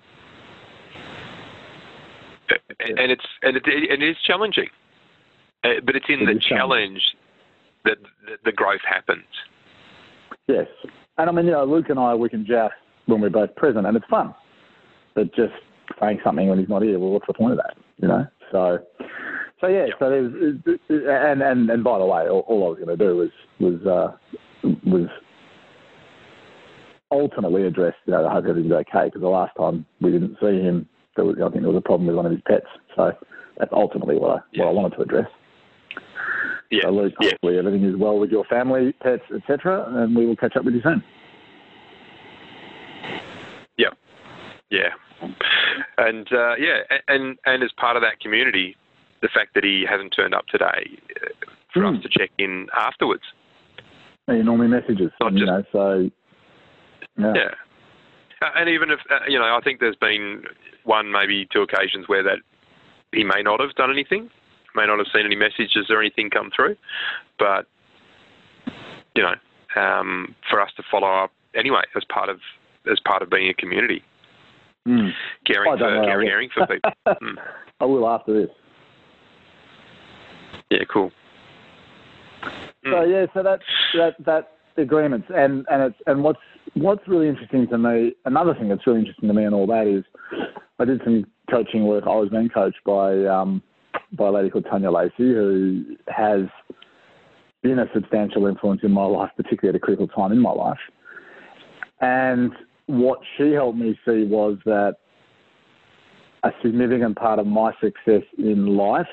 And 2.81 3.11
it's 3.11 3.25
and 3.43 3.57
it, 3.57 3.63
it 3.67 4.03
is 4.03 4.17
challenging, 4.27 4.69
uh, 5.65 5.81
but 5.85 5.97
it's 5.97 6.07
in 6.09 6.29
It 6.29 6.35
the 6.35 6.41
challenge 6.41 7.01
that 7.85 7.97
the- 8.27 8.39
the 8.45 8.53
growth 8.53 8.83
happens. 8.87 9.25
Yes. 10.47 10.67
And 11.19 11.31
I 11.31 11.33
mean, 11.33 11.47
you 11.47 11.53
know, 11.53 11.65
Luke 11.65 11.89
and 11.89 11.99
I, 11.99 12.15
we 12.15 12.29
can 12.29 12.45
joust 12.45 12.75
when 13.07 13.21
we're 13.21 13.31
both 13.31 13.55
present, 13.57 13.87
and 13.87 13.97
it's 13.97 14.07
fun. 14.07 14.35
But 15.15 15.35
just 15.35 15.55
saying 16.01 16.21
something 16.23 16.49
when 16.49 16.59
he's 16.59 16.69
not 16.69 16.83
here, 16.83 16.99
well, 16.99 17.11
what's 17.11 17.27
the 17.27 17.33
point 17.33 17.53
of 17.53 17.59
that? 17.59 17.77
You 17.97 18.09
know? 18.09 18.27
So, 18.53 18.79
so 19.61 19.69
yeah. 19.69 19.87
So 19.99 20.11
there's, 20.11 20.61
and 20.91 21.43
and 21.43 21.71
and 21.71 21.83
by 21.83 21.99
the 21.99 22.05
way, 22.05 22.29
all, 22.29 22.41
all 22.41 22.67
I 22.67 22.69
was 22.69 22.79
going 22.79 22.97
to 22.99 23.05
do 23.05 23.17
was 23.17 23.31
was 23.59 23.87
uh, 23.87 24.69
was 24.85 25.09
ultimately 27.11 27.67
address, 27.67 27.95
you 28.05 28.13
know, 28.13 28.27
I 28.27 28.33
hope 28.33 28.47
everything's 28.47 28.73
okay 28.73 29.05
because 29.07 29.21
the 29.21 29.29
last 29.29 29.53
time 29.57 29.87
we 30.01 30.11
didn't 30.11 30.37
see 30.41 30.61
him, 30.61 30.89
there 31.17 31.25
was, 31.25 31.37
I 31.39 31.49
think 31.51 31.63
there 31.63 31.73
was 31.73 31.79
a 31.79 31.81
problem 31.81 32.07
with 32.07 32.17
one 32.17 32.27
of 32.27 32.33
his 32.33 32.41
pets. 32.47 32.67
So 32.95 33.13
that's 33.59 33.73
ultimately 33.73 34.17
what 34.19 34.31
I 34.31 34.39
Yeah. 34.53 34.65
what 34.65 34.71
I 34.71 34.75
wanted 34.75 34.97
to 34.97 35.03
address. 35.03 35.29
Yeah. 36.71 36.83
So 36.85 36.91
Luke, 36.91 37.15
Yeah. 37.21 37.31
hopefully 37.31 37.59
everything 37.59 37.85
is 37.85 37.97
well 37.97 38.19
with 38.19 38.31
your 38.31 38.45
family, 38.45 38.93
pets, 39.03 39.23
etc., 39.35 39.87
and 39.89 40.15
we 40.17 40.27
will 40.27 40.37
catch 40.37 40.57
up 40.57 40.65
with 40.65 40.75
you 40.75 40.83
soon. 40.83 41.03
Yeah, 43.79 43.91
yeah, 44.71 44.89
and 45.99 46.27
uh, 46.33 46.55
yeah, 46.59 46.81
and 47.09 47.37
and 47.45 47.63
as 47.63 47.71
part 47.79 47.97
of 47.97 48.03
that 48.03 48.21
community, 48.21 48.75
the 49.21 49.29
fact 49.29 49.55
that 49.55 49.65
he 49.65 49.85
hasn't 49.89 50.15
turned 50.17 50.35
up 50.35 50.47
today 50.47 50.99
uh, 51.23 51.29
for 51.73 51.81
Mm. 51.83 51.97
us 51.99 52.03
to 52.03 52.09
check 52.09 52.31
in 52.39 52.69
afterwards. 52.75 53.23
You 54.29 54.43
normally 54.43 54.69
messages, 54.69 55.13
Not 55.21 55.35
you 55.35 55.41
just- 55.41 55.51
know. 55.51 55.63
So 55.73 56.11
yeah, 57.19 57.33
Yeah, 57.35 57.51
and 58.41 58.69
even 58.69 58.91
if 58.91 59.01
uh, 59.11 59.21
you 59.29 59.39
know, 59.39 59.45
I 59.45 59.61
think 59.63 59.81
there's 59.81 59.97
been 59.97 60.45
one, 60.85 61.11
maybe 61.11 61.47
two 61.53 61.63
occasions 61.63 62.09
where 62.09 62.23
that 62.23 62.39
he 63.13 63.25
may 63.25 63.43
not 63.43 63.61
have 63.61 63.75
done 63.75 63.91
anything, 63.91 64.31
may 64.75 64.87
not 64.87 64.99
have 64.99 65.07
seen 65.13 65.25
any 65.25 65.37
messages 65.37 65.87
or 65.91 66.01
anything 66.01 66.31
come 66.31 66.51
through, 66.55 66.77
but 67.39 67.67
you 69.15 69.23
know, 69.23 69.35
um, 69.81 70.35
for 70.51 70.61
us 70.61 70.71
to 70.77 70.83
follow 70.91 71.09
up 71.09 71.33
anyway 71.55 71.83
as 71.97 72.03
part 72.13 72.29
of 72.29 72.39
as 72.91 73.01
part 73.07 73.23
of 73.23 73.31
being 73.31 73.49
a 73.49 73.55
community, 73.55 74.03
Mm. 74.87 75.11
caring 75.45 75.77
for 75.79 75.79
know, 75.79 76.05
caring, 76.05 76.51
for 76.51 76.67
people. 76.67 76.91
Mm. 77.07 77.37
I 77.81 77.85
will 77.85 78.09
after 78.09 78.33
this. 78.33 78.51
Yeah, 80.71 80.85
cool. 80.93 81.11
So 82.85 82.91
Mm. 82.91 83.11
yeah, 83.11 83.27
so 83.35 83.43
that's 83.43 83.63
that 83.95 84.15
that 84.25 84.56
agreements 84.79 85.27
and 85.35 85.67
and 85.71 85.83
it's 85.83 85.97
and 86.07 86.23
what's 86.23 86.41
what's 86.75 87.07
really 87.09 87.29
interesting 87.29 87.67
to 87.69 87.79
me. 87.79 88.13
Another 88.25 88.55
thing 88.55 88.69
that's 88.69 88.87
really 88.87 89.01
interesting 89.01 89.29
to 89.29 89.35
me 89.35 89.45
and 89.45 89.55
all 89.55 89.67
that 89.67 89.87
is, 89.87 90.05
I 90.79 90.85
did 90.85 91.01
some 91.05 91.25
coaching 91.51 91.87
work. 91.87 92.05
I 92.07 92.15
was 92.17 92.29
being 92.31 92.49
coached 92.49 92.83
by 92.85 93.25
um, 93.25 93.63
by 94.13 94.29
a 94.29 94.33
lady 94.33 94.51
called 94.51 94.67
Tanya 94.71 94.91
Lacey, 94.91 95.13
who 95.19 95.97
has 96.09 96.43
been 97.63 97.79
a 97.79 97.87
substantial 97.95 98.47
influence 98.47 98.81
in 98.85 98.93
my 98.93 99.05
life, 99.05 99.31
particularly 99.37 99.77
at 99.77 99.77
a 99.77 99.85
critical 99.85 100.07
time 100.09 100.33
in 100.33 100.39
my 100.39 100.53
life. 100.53 100.79
And 102.01 102.53
what 102.87 103.19
she 103.37 103.53
helped 103.53 103.79
me 103.79 103.99
see 104.05 104.25
was 104.25 104.59
that 104.65 104.97
a 106.45 106.51
significant 106.63 107.17
part 107.17 107.39
of 107.39 107.47
my 107.47 107.73
success 107.81 108.23
in 108.39 108.77
life 108.77 109.07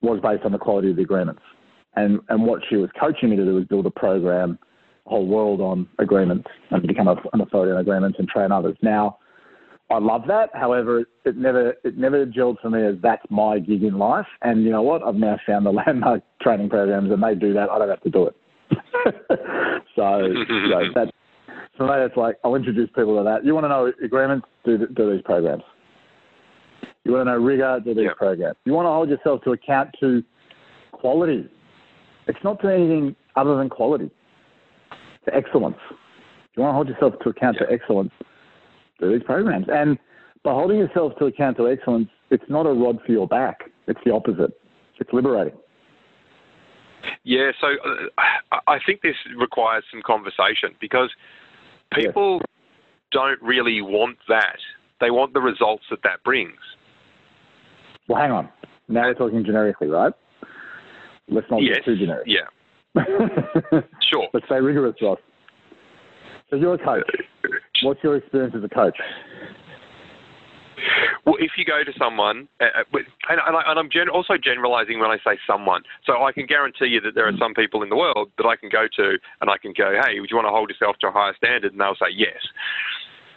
was 0.00 0.20
based 0.20 0.44
on 0.44 0.52
the 0.52 0.58
quality 0.58 0.90
of 0.90 0.96
the 0.96 1.02
agreements. 1.02 1.42
And, 1.96 2.20
and 2.28 2.44
what 2.44 2.62
she 2.68 2.76
was 2.76 2.90
coaching 2.98 3.30
me 3.30 3.36
to 3.36 3.44
do 3.44 3.54
was 3.54 3.64
build 3.64 3.86
a 3.86 3.90
program, 3.90 4.58
a 5.06 5.10
whole 5.10 5.26
world 5.26 5.60
on 5.60 5.88
agreements 5.98 6.48
and 6.70 6.86
become 6.86 7.08
a, 7.08 7.16
an 7.32 7.40
authority 7.40 7.72
on 7.72 7.78
agreements 7.78 8.18
and 8.18 8.28
train 8.28 8.50
others. 8.50 8.76
Now, 8.82 9.18
I 9.90 9.98
love 9.98 10.22
that. 10.28 10.48
However, 10.54 11.04
it, 11.24 11.36
never 11.36 11.74
it 11.84 11.98
never 11.98 12.24
gelled 12.24 12.60
for 12.62 12.70
me 12.70 12.82
as 12.86 12.94
that's 13.02 13.24
my 13.28 13.58
gig 13.58 13.82
in 13.82 13.98
life. 13.98 14.26
And 14.40 14.64
you 14.64 14.70
know 14.70 14.80
what? 14.82 15.02
I've 15.02 15.16
now 15.16 15.38
found 15.46 15.66
the 15.66 15.70
landmark 15.86 16.22
training 16.40 16.70
programs 16.70 17.10
and 17.10 17.22
they 17.22 17.34
do 17.34 17.52
that. 17.52 17.68
I 17.68 17.78
don't 17.78 17.90
have 17.90 18.02
to 18.02 18.10
do 18.10 18.28
it. 18.28 18.36
so 19.94 20.18
you 20.26 20.68
know, 20.70 20.82
that 20.94 21.12
for 21.76 21.86
me, 21.86 22.04
it's 22.04 22.16
like 22.16 22.36
I'll 22.42 22.54
introduce 22.54 22.88
people 22.90 23.18
to 23.18 23.24
that. 23.24 23.44
You 23.44 23.54
want 23.54 23.64
to 23.64 23.68
know 23.68 23.92
agreements? 24.02 24.46
Do 24.64 24.86
do 24.86 25.12
these 25.12 25.22
programs. 25.22 25.62
You 27.04 27.12
want 27.12 27.26
to 27.26 27.32
know 27.32 27.38
rigor? 27.38 27.80
Do 27.84 27.94
these 27.94 28.04
Yeah. 28.04 28.14
programs. 28.16 28.56
You 28.64 28.72
want 28.72 28.86
to 28.86 28.90
hold 28.90 29.08
yourself 29.10 29.42
to 29.42 29.52
account 29.52 29.90
to 30.00 30.22
quality. 30.92 31.48
It's 32.26 32.38
not 32.44 32.60
to 32.62 32.68
anything 32.68 33.16
other 33.36 33.56
than 33.56 33.68
quality, 33.68 34.10
to 35.24 35.34
excellence. 35.34 35.76
If 35.90 36.56
you 36.56 36.62
want 36.62 36.70
to 36.70 36.74
hold 36.74 36.88
yourself 36.88 37.14
to 37.22 37.30
account 37.30 37.56
to 37.58 37.66
excellence, 37.70 38.12
do 39.00 39.12
these 39.12 39.24
programs. 39.24 39.66
And 39.72 39.98
by 40.44 40.52
holding 40.52 40.78
yourself 40.78 41.12
to 41.18 41.26
account 41.26 41.56
to 41.58 41.68
excellence, 41.68 42.08
it's 42.30 42.44
not 42.48 42.66
a 42.66 42.72
rod 42.72 42.98
for 43.04 43.12
your 43.12 43.26
back. 43.26 43.70
It's 43.86 44.00
the 44.04 44.12
opposite. 44.12 44.52
It's 44.98 45.12
liberating. 45.12 45.58
Yeah, 47.24 47.50
so 47.60 47.66
uh, 47.66 48.22
I- 48.66 48.78
think 48.86 49.00
this 49.02 49.16
requires 49.36 49.84
some 49.90 50.02
conversation 50.04 50.74
because 50.80 51.10
people 51.92 52.40
don't 53.10 53.40
really 53.42 53.80
want 53.80 54.18
that. 54.28 54.56
They 55.00 55.10
want 55.10 55.32
the 55.34 55.40
results 55.40 55.84
that 55.90 56.00
that 56.04 56.22
brings. 56.24 56.58
Well, 58.08 58.20
hang 58.20 58.30
on. 58.30 58.48
Now 58.88 59.02
we're 59.02 59.14
talking 59.14 59.44
generically, 59.44 59.88
right? 59.88 60.12
Let's 61.32 61.50
not 61.50 61.62
yes. 61.62 61.76
get 61.76 61.84
too 61.84 61.96
generic. 61.96 62.26
Yeah, 62.26 62.48
sure. 64.12 64.28
Let's 64.32 64.48
say 64.48 64.60
rigorous, 64.60 64.94
Ross. 65.00 65.18
So 66.50 66.56
you're 66.56 66.74
a 66.74 66.78
coach. 66.78 67.10
What's 67.82 68.02
your 68.04 68.16
experience 68.16 68.54
as 68.56 68.62
a 68.62 68.68
coach? 68.68 68.96
Well, 71.24 71.36
if 71.38 71.52
you 71.56 71.64
go 71.64 71.84
to 71.84 71.92
someone, 71.98 72.48
uh, 72.60 72.64
uh, 72.64 72.98
and, 73.30 73.38
and, 73.46 73.56
I, 73.56 73.62
and 73.70 73.78
I'm 73.78 73.88
gen- 73.88 74.08
also 74.08 74.34
generalizing 74.42 74.98
when 74.98 75.10
I 75.10 75.18
say 75.24 75.38
someone, 75.46 75.82
so 76.04 76.24
I 76.24 76.32
can 76.32 76.46
guarantee 76.46 76.86
you 76.86 77.00
that 77.02 77.14
there 77.14 77.28
are 77.28 77.36
some 77.38 77.54
people 77.54 77.82
in 77.82 77.88
the 77.88 77.96
world 77.96 78.30
that 78.38 78.46
I 78.46 78.56
can 78.56 78.68
go 78.68 78.88
to 78.96 79.18
and 79.40 79.48
I 79.48 79.56
can 79.56 79.72
go, 79.76 79.94
hey, 80.04 80.18
would 80.18 80.30
you 80.30 80.36
want 80.36 80.46
to 80.46 80.50
hold 80.50 80.68
yourself 80.68 80.96
to 81.00 81.08
a 81.08 81.12
higher 81.12 81.34
standard? 81.36 81.72
And 81.72 81.80
they'll 81.80 81.94
say 81.94 82.10
yes. 82.14 82.42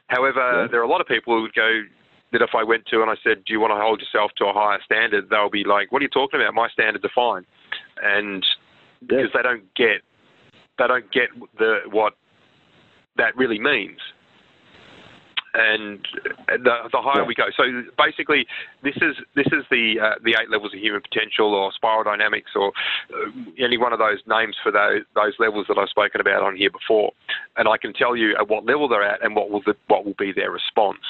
However, 0.08 0.42
Yeah. 0.42 0.68
there 0.72 0.80
are 0.82 0.84
a 0.84 0.90
lot 0.90 1.02
of 1.02 1.08
people 1.08 1.36
who 1.36 1.44
would 1.44 1.54
go 1.54 1.84
that 2.32 2.42
if 2.42 2.56
I 2.56 2.64
went 2.64 2.86
to 2.88 3.02
and 3.02 3.10
I 3.10 3.16
said, 3.24 3.46
do 3.46 3.54
you 3.54 3.60
want 3.60 3.72
to 3.72 3.80
hold 3.80 4.02
yourself 4.02 4.32
to 4.38 4.46
a 4.46 4.54
higher 4.54 4.80
standard? 4.84 5.30
They'll 5.30 5.50
be 5.50 5.64
like, 5.64 5.92
what 5.92 6.02
are 6.02 6.04
you 6.04 6.10
talking 6.10 6.42
about? 6.42 6.54
My 6.54 6.70
standards 6.70 7.06
are 7.06 7.14
fine. 7.14 7.46
And 8.02 8.46
because 9.02 9.32
they 9.34 9.42
don't 9.42 9.74
get, 9.76 10.02
they 10.78 10.88
don't 10.88 11.12
get 11.12 11.30
the 11.58 11.80
what 11.90 12.14
that 13.18 13.36
really 13.38 13.60
means 13.60 14.00
and 15.56 16.06
the, 16.48 16.90
the 16.92 17.02
higher 17.02 17.22
Yeah. 17.22 17.28
we 17.28 17.34
go. 17.34 17.48
So 17.56 17.64
basically, 17.98 18.46
this 18.84 18.96
is 18.98 19.16
this 19.36 19.48
is 19.48 19.64
the 19.72 20.00
uh, 20.00 20.16
the 20.24 20.36
eight 20.40 20.50
levels 20.50 20.74
of 20.74 20.80
human 20.80 21.02
potential, 21.02 21.54
or 21.54 21.72
spiral 21.72 22.04
dynamics, 22.04 22.52
or 22.56 22.74
uh, 23.14 23.32
any 23.58 23.78
one 23.78 23.94
of 23.94 24.00
those 24.00 24.20
names 24.28 24.56
for 24.62 24.72
those 24.72 25.04
those 25.16 25.34
levels 25.40 25.66
that 25.68 25.78
I've 25.78 25.90
spoken 25.90 26.20
about 26.22 26.44
on 26.44 26.56
here 26.56 26.70
before. 26.70 27.12
And 27.56 27.68
I 27.68 27.78
can 27.78 27.94
tell 27.94 28.16
you 28.16 28.36
at 28.36 28.50
what 28.50 28.66
level 28.66 28.88
they're 28.88 29.04
at 29.04 29.24
and 29.24 29.36
what 29.36 29.50
will 29.50 29.62
the, 29.66 29.76
what 29.88 30.06
will 30.06 30.16
be 30.20 30.32
their 30.34 30.52
response 30.52 31.04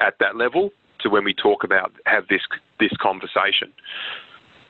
at 0.00 0.14
that 0.20 0.36
level 0.36 0.70
to 1.00 1.10
when 1.10 1.24
we 1.24 1.34
talk 1.34 1.64
about 1.64 1.92
have 2.06 2.26
this 2.28 2.42
this 2.80 2.92
conversation. 3.00 3.72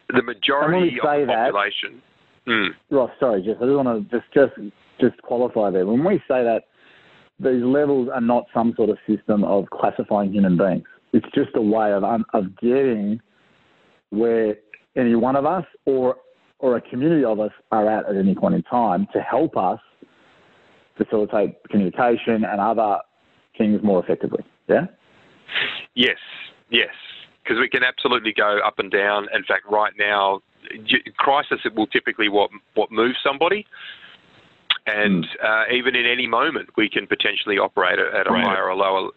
The 0.09 0.23
majority 0.23 0.99
of 0.99 1.03
the 1.03 1.27
that- 1.27 1.53
population. 1.53 2.03
Mm, 2.47 2.71
Ross, 2.91 3.11
sorry, 3.21 3.43
Jess, 3.43 3.57
I 3.61 3.67
just 3.67 3.77
want 3.77 4.11
to 4.11 4.19
just 4.19 4.33
just 4.35 4.53
just 5.01 5.23
qualify 5.23 5.71
there. 5.71 5.87
When 5.87 6.03
we 6.03 6.19
say 6.27 6.43
that 6.43 6.65
these 7.39 7.63
levels 7.63 8.09
are 8.13 8.21
not 8.21 8.47
some 8.53 8.75
sort 8.77 8.91
of 8.91 8.99
system 9.07 9.45
of 9.45 9.71
classifying 9.71 10.33
human 10.33 10.57
beings, 10.57 10.85
it's 11.13 11.27
just 11.35 11.51
a 11.55 11.63
way 11.63 11.93
of 11.93 12.03
of 12.03 12.57
getting 12.61 13.21
where 14.11 14.57
any 14.97 15.15
one 15.15 15.37
of 15.37 15.47
us 15.47 15.65
or 15.87 16.17
or 16.59 16.77
a 16.77 16.81
community 16.81 17.25
of 17.25 17.39
us 17.39 17.53
are 17.71 17.89
at 17.89 18.07
at 18.07 18.17
any 18.17 18.35
point 18.35 18.55
in 18.55 18.63
time 18.65 19.07
to 19.13 19.21
help 19.21 19.57
us 19.57 19.79
facilitate 20.97 21.57
communication 21.71 22.45
and 22.45 22.61
other 22.61 22.99
things 23.57 23.81
more 23.83 24.03
effectively. 24.03 24.45
Yeah. 24.69 24.87
Yes, 25.95 26.17
yes, 26.71 26.95
because 27.43 27.59
we 27.59 27.69
can 27.69 27.83
absolutely 27.83 28.33
go 28.33 28.59
up 28.65 28.79
and 28.79 28.91
down. 28.91 29.29
In 29.35 29.45
fact, 29.45 29.65
right 29.71 29.93
now, 29.99 30.41
crisis 31.17 31.61
it 31.65 31.75
will 31.75 31.87
typically 31.87 32.29
what 32.29 32.51
what 32.75 32.91
moves 32.91 33.19
somebody, 33.25 33.67
and 34.87 35.27
uh, 35.45 35.65
even 35.73 35.95
in 35.95 36.07
any 36.07 36.27
moment, 36.27 36.71
we 36.77 36.89
can 36.89 37.07
potentially 37.07 37.59
operate 37.59 37.99
at 37.99 38.27
a 38.27 38.31
Right. 38.31 38.45
higher 38.45 38.69
or 38.69 38.75
lower 38.75 39.11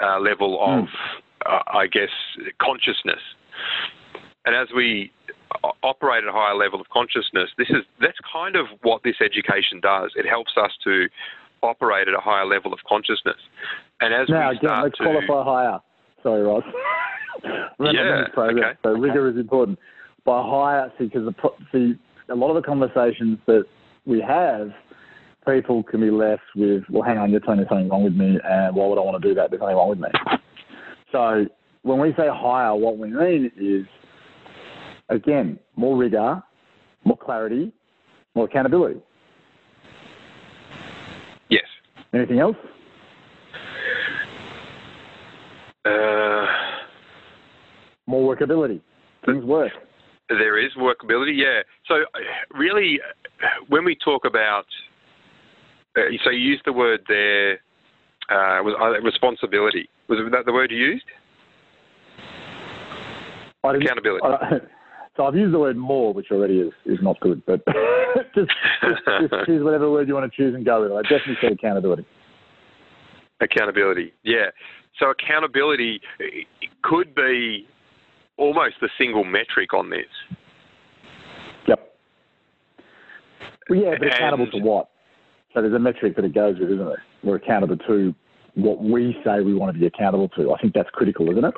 uh, 0.00 0.20
level 0.20 0.58
of, 0.60 0.88
uh, 1.46 1.62
I 1.66 1.86
guess, 1.86 2.10
consciousness. 2.60 3.20
And 4.44 4.54
as 4.54 4.68
we 4.74 5.12
operate 5.82 6.24
at 6.24 6.30
a 6.30 6.32
higher 6.32 6.54
level 6.54 6.80
of 6.80 6.88
consciousness, 6.88 7.50
this 7.58 7.68
is 7.70 7.84
that's 8.00 8.18
kind 8.32 8.56
of 8.56 8.66
what 8.82 9.02
this 9.02 9.16
education 9.20 9.80
does. 9.80 10.12
It 10.16 10.26
helps 10.26 10.52
us 10.56 10.70
to 10.84 11.08
operate 11.62 12.08
at 12.08 12.14
a 12.14 12.20
higher 12.20 12.46
level 12.46 12.72
of 12.72 12.78
consciousness. 12.88 13.40
And 14.00 14.14
as 14.14 14.28
Now 14.28 14.50
we 14.50 14.56
again, 14.56 14.82
let's 14.82 14.98
to 14.98 15.04
qualify 15.04 15.44
higher. 15.44 15.80
Sorry, 16.22 16.42
Ross. 16.42 16.64
Remember 17.78 18.22
Yeah, 18.24 18.28
program. 18.34 18.64
okay. 18.70 18.78
So 18.82 18.90
rigor 18.92 19.28
is 19.30 19.36
important. 19.36 19.78
By 20.24 20.42
higher, 20.42 20.92
see, 20.98 21.04
because 21.04 21.24
the 21.24 21.50
see 21.72 21.98
a 22.28 22.34
lot 22.34 22.50
of 22.54 22.62
the 22.62 22.66
conversations 22.66 23.38
that 23.46 23.64
we 24.04 24.20
have, 24.20 24.70
people 25.46 25.82
can 25.82 26.00
be 26.00 26.10
left 26.10 26.42
with, 26.56 26.82
well, 26.90 27.02
hang 27.02 27.18
on, 27.18 27.30
you're 27.30 27.40
telling 27.40 27.60
me 27.60 27.66
something 27.68 27.88
wrong 27.88 28.04
with 28.04 28.14
me, 28.14 28.38
and 28.44 28.74
why 28.74 28.86
would 28.86 28.98
I 28.98 29.02
want 29.02 29.22
to 29.22 29.28
do 29.28 29.34
that? 29.34 29.50
There's 29.50 29.60
something 29.60 29.76
wrong 29.76 29.88
with 29.88 30.00
me. 30.00 30.08
So 31.12 31.46
when 31.82 31.98
we 32.00 32.10
say 32.10 32.26
higher, 32.30 32.74
what 32.74 32.98
we 32.98 33.08
mean 33.10 33.50
is, 33.56 33.86
again, 35.08 35.58
more 35.76 35.96
rigor, 35.96 36.42
more 37.04 37.16
clarity, 37.16 37.72
more 38.34 38.44
accountability. 38.46 39.00
Yes. 41.48 41.64
Anything 42.12 42.40
else? 42.40 42.56
Uh, 45.88 46.46
More 48.06 48.36
workability. 48.36 48.80
Things 49.26 49.44
work. 49.44 49.72
there 50.28 50.58
is 50.64 50.72
workability, 50.78 51.36
yeah. 51.36 51.62
So 51.86 51.94
uh, 51.96 52.58
really, 52.58 53.00
uh, 53.42 53.64
when 53.68 53.84
we 53.84 53.96
talk 54.04 54.24
about, 54.24 54.64
uh, 55.96 56.02
so 56.24 56.30
you 56.30 56.38
used 56.38 56.62
the 56.64 56.72
word 56.72 57.00
there, 57.08 57.54
uh, 58.30 58.62
was 58.62 58.74
uh, 58.80 59.02
responsibility. 59.02 59.88
Was 60.08 60.18
that 60.32 60.46
the 60.46 60.52
word 60.52 60.70
you 60.70 60.78
used? 60.78 61.04
Accountability. 63.64 64.24
So 65.18 65.24
I've 65.24 65.34
used 65.34 65.52
the 65.52 65.58
word 65.58 65.76
more, 65.76 66.14
which 66.14 66.28
already 66.30 66.60
is, 66.60 66.72
is 66.86 66.98
not 67.02 67.18
good, 67.18 67.42
but 67.44 67.60
just, 68.36 68.52
just, 68.80 69.00
just 69.20 69.34
choose 69.46 69.64
whatever 69.64 69.90
word 69.90 70.06
you 70.06 70.14
want 70.14 70.30
to 70.30 70.36
choose 70.36 70.54
and 70.54 70.64
go 70.64 70.82
with 70.82 70.92
it. 70.92 70.94
I 70.94 71.02
definitely 71.02 71.38
said 71.40 71.52
accountability. 71.52 72.06
Accountability, 73.40 74.12
yeah. 74.22 74.46
So 74.98 75.10
accountability 75.10 76.00
could 76.82 77.14
be 77.14 77.66
almost 78.36 78.76
the 78.80 78.88
single 78.98 79.24
metric 79.24 79.72
on 79.74 79.90
this. 79.90 80.06
Yep. 81.66 81.94
Well, 83.68 83.78
yeah, 83.78 83.90
but 83.98 84.02
And- 84.02 84.12
accountable 84.12 84.50
to 84.50 84.58
what? 84.58 84.88
So 85.54 85.62
there's 85.62 85.74
a 85.74 85.78
metric 85.78 86.14
that 86.16 86.24
it 86.24 86.34
goes 86.34 86.58
with, 86.58 86.70
isn't 86.70 86.86
it? 86.86 86.98
We're 87.22 87.36
accountable 87.36 87.76
to 87.78 88.14
what 88.54 88.82
we 88.82 89.16
say 89.24 89.40
we 89.40 89.54
want 89.54 89.72
to 89.74 89.78
be 89.78 89.86
accountable 89.86 90.28
to. 90.30 90.52
I 90.52 90.58
think 90.58 90.74
that's 90.74 90.90
critical, 90.90 91.30
isn't 91.30 91.44
it? 91.44 91.54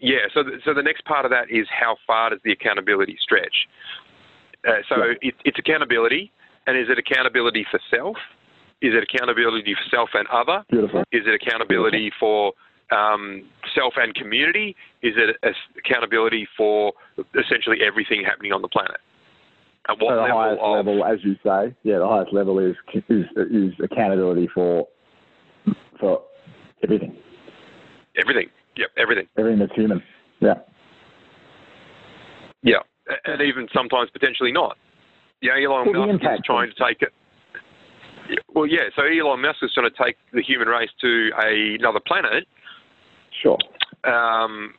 Yeah, 0.00 0.26
so 0.34 0.42
the, 0.42 0.58
so 0.64 0.74
the 0.74 0.82
next 0.82 1.04
part 1.04 1.24
of 1.24 1.30
that 1.30 1.50
is 1.50 1.66
how 1.70 1.96
far 2.06 2.30
does 2.30 2.40
the 2.44 2.52
accountability 2.52 3.16
stretch? 3.20 3.68
Uh, 4.66 4.82
so 4.88 4.96
Yeah. 4.96 5.14
it, 5.22 5.34
it's 5.44 5.58
accountability, 5.58 6.30
and 6.66 6.76
is 6.76 6.88
it 6.88 6.98
accountability 6.98 7.66
for 7.70 7.80
self? 7.90 8.16
Is 8.82 8.94
it 8.94 9.06
accountability 9.08 9.74
for 9.74 9.96
self 9.96 10.10
and 10.14 10.26
other? 10.26 10.64
Beautiful. 10.68 11.00
Is 11.12 11.22
it 11.24 11.40
accountability 11.40 12.10
for 12.18 12.52
um, 12.90 13.48
self 13.76 13.94
and 13.96 14.12
community? 14.14 14.74
Is 15.02 15.14
it 15.16 15.36
a- 15.44 15.78
accountability 15.78 16.48
for 16.56 16.92
essentially 17.38 17.78
everything 17.86 18.24
happening 18.26 18.52
on 18.52 18.60
the 18.60 18.68
planet? 18.68 18.98
At 19.88 20.00
what 20.00 20.10
So 20.10 20.16
the 20.16 20.22
level 20.22 20.36
highest 20.36 20.60
of 20.60 20.86
level, 20.86 21.04
as 21.04 21.18
you 21.22 21.34
say, 21.44 21.74
yeah, 21.84 21.98
the 21.98 22.08
highest 22.08 22.32
level 22.32 22.58
is 22.58 22.74
is, 23.08 23.24
is 23.36 23.72
accountability 23.82 24.48
for 24.52 24.88
for 26.00 26.22
everything, 26.82 27.16
everything? 28.20 28.48
Yep, 28.76 28.88
everything. 28.96 29.26
everything 29.38 29.60
that's 29.60 29.74
human. 29.74 30.02
Yeah. 30.40 30.54
Yeah, 32.64 32.78
and 33.26 33.42
even 33.42 33.68
sometimes 33.74 34.10
potentially 34.10 34.50
not. 34.50 34.76
Yeah, 35.40 35.52
Elon 35.64 35.92
Musk 35.92 36.22
is 36.22 36.40
trying 36.44 36.70
to 36.70 36.84
take 36.84 37.02
it. 37.02 37.12
Well, 38.54 38.66
yeah. 38.66 38.88
So 38.96 39.02
Elon 39.04 39.40
Musk 39.42 39.58
is 39.62 39.72
trying 39.74 39.90
to 39.90 39.96
take 40.04 40.16
the 40.32 40.42
human 40.42 40.68
race 40.68 40.90
to 41.00 41.30
a, 41.42 41.76
another 41.78 42.00
planet. 42.00 42.46
Sure. 43.42 43.58
Um, 44.04 44.74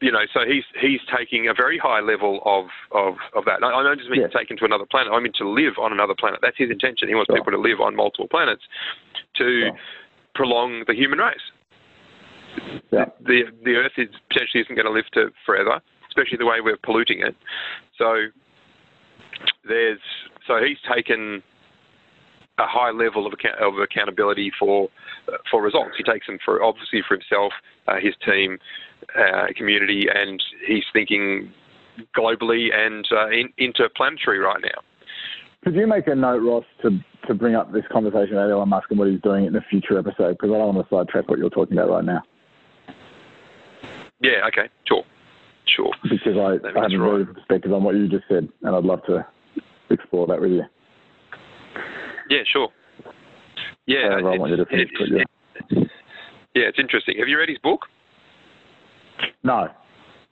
you 0.00 0.10
know, 0.10 0.24
so 0.32 0.40
he's 0.46 0.64
he's 0.80 1.00
taking 1.14 1.48
a 1.48 1.54
very 1.54 1.76
high 1.78 2.00
level 2.00 2.40
of 2.44 2.66
of, 2.92 3.14
of 3.36 3.44
that. 3.44 3.62
I 3.62 3.82
don't 3.82 3.98
just 3.98 4.10
mean 4.10 4.22
Yeah. 4.22 4.28
taken 4.28 4.56
to 4.58 4.64
another 4.64 4.86
planet. 4.90 5.12
I 5.12 5.20
mean 5.20 5.32
to 5.36 5.48
live 5.48 5.74
on 5.78 5.92
another 5.92 6.14
planet. 6.18 6.40
That's 6.42 6.56
his 6.56 6.70
intention. 6.70 7.08
He 7.08 7.14
wants 7.14 7.28
Sure. 7.28 7.36
people 7.36 7.52
to 7.52 7.58
live 7.58 7.80
on 7.80 7.94
multiple 7.94 8.26
planets 8.28 8.62
to 9.36 9.60
Sure. 9.68 9.78
prolong 10.34 10.84
the 10.86 10.94
human 10.94 11.18
race. 11.18 11.46
Yeah. 12.90 13.06
the 13.20 13.44
the 13.62 13.76
Earth 13.76 13.92
is 13.98 14.08
potentially 14.28 14.62
isn't 14.62 14.74
going 14.74 14.86
to 14.86 14.92
live 14.92 15.08
to 15.12 15.30
forever, 15.46 15.80
especially 16.08 16.38
the 16.38 16.46
way 16.46 16.60
we're 16.60 16.78
polluting 16.82 17.20
it. 17.20 17.36
So 17.96 18.26
there's 19.64 20.00
so 20.46 20.62
he's 20.64 20.78
taken 20.92 21.42
a 22.60 22.66
high 22.66 22.90
level 22.90 23.26
of, 23.26 23.32
account, 23.32 23.58
of 23.58 23.78
accountability 23.78 24.52
for 24.58 24.88
uh, 25.28 25.38
for 25.50 25.62
results. 25.62 25.92
He 25.96 26.04
takes 26.04 26.26
them 26.26 26.38
for 26.44 26.62
obviously 26.62 27.02
for 27.06 27.16
himself, 27.16 27.52
uh, 27.88 27.96
his 28.00 28.14
team, 28.24 28.58
uh, 29.18 29.46
community, 29.56 30.06
and 30.12 30.42
he's 30.66 30.84
thinking 30.92 31.52
globally 32.16 32.68
and 32.74 33.06
uh, 33.12 33.28
in, 33.28 33.48
interplanetary 33.58 34.38
right 34.38 34.60
now. 34.62 34.80
Could 35.64 35.74
you 35.74 35.86
make 35.86 36.06
a 36.06 36.14
note, 36.14 36.42
Ross, 36.42 36.64
to, 36.82 36.98
to 37.26 37.34
bring 37.34 37.54
up 37.54 37.72
this 37.72 37.84
conversation 37.92 38.32
about 38.32 38.50
Elon 38.50 38.68
Musk 38.70 38.86
and 38.90 38.98
what 38.98 39.08
he's 39.08 39.20
doing 39.20 39.44
in 39.44 39.54
a 39.54 39.60
future 39.68 39.98
episode? 39.98 40.32
Because 40.32 40.50
I 40.50 40.58
don't 40.58 40.74
want 40.74 40.88
to 40.88 40.94
sidetrack 40.94 41.28
what 41.28 41.38
you're 41.38 41.50
talking 41.50 41.76
about 41.76 41.90
right 41.90 42.04
now. 42.04 42.22
Yeah. 44.22 44.46
Okay. 44.48 44.68
Sure. 44.86 45.04
Sure. 45.66 45.92
Because 46.02 46.36
I, 46.36 46.66
I 46.66 46.82
have 46.82 46.92
a 46.92 46.98
right. 46.98 47.34
perspective 47.34 47.72
on 47.72 47.84
what 47.84 47.94
you 47.94 48.08
just 48.08 48.24
said, 48.28 48.48
and 48.62 48.74
I'd 48.74 48.84
love 48.84 49.04
to 49.06 49.26
explore 49.90 50.26
that 50.28 50.40
with 50.40 50.52
you. 50.52 50.64
Yeah. 52.30 52.38
Sure. 52.50 52.68
Yeah. 53.86 53.98
I 54.14 54.18
it's- 54.18 54.38
want 54.38 54.50
you 54.50 54.56
to 54.56 54.64
finish, 54.66 54.88
it- 54.92 54.98
but 54.98 55.78
yeah. 55.78 55.84
yeah, 56.54 56.68
it's 56.68 56.78
interesting. 56.78 57.18
Have 57.18 57.28
you 57.28 57.38
read 57.38 57.48
his 57.50 57.58
book? 57.58 57.86
No, 59.42 59.68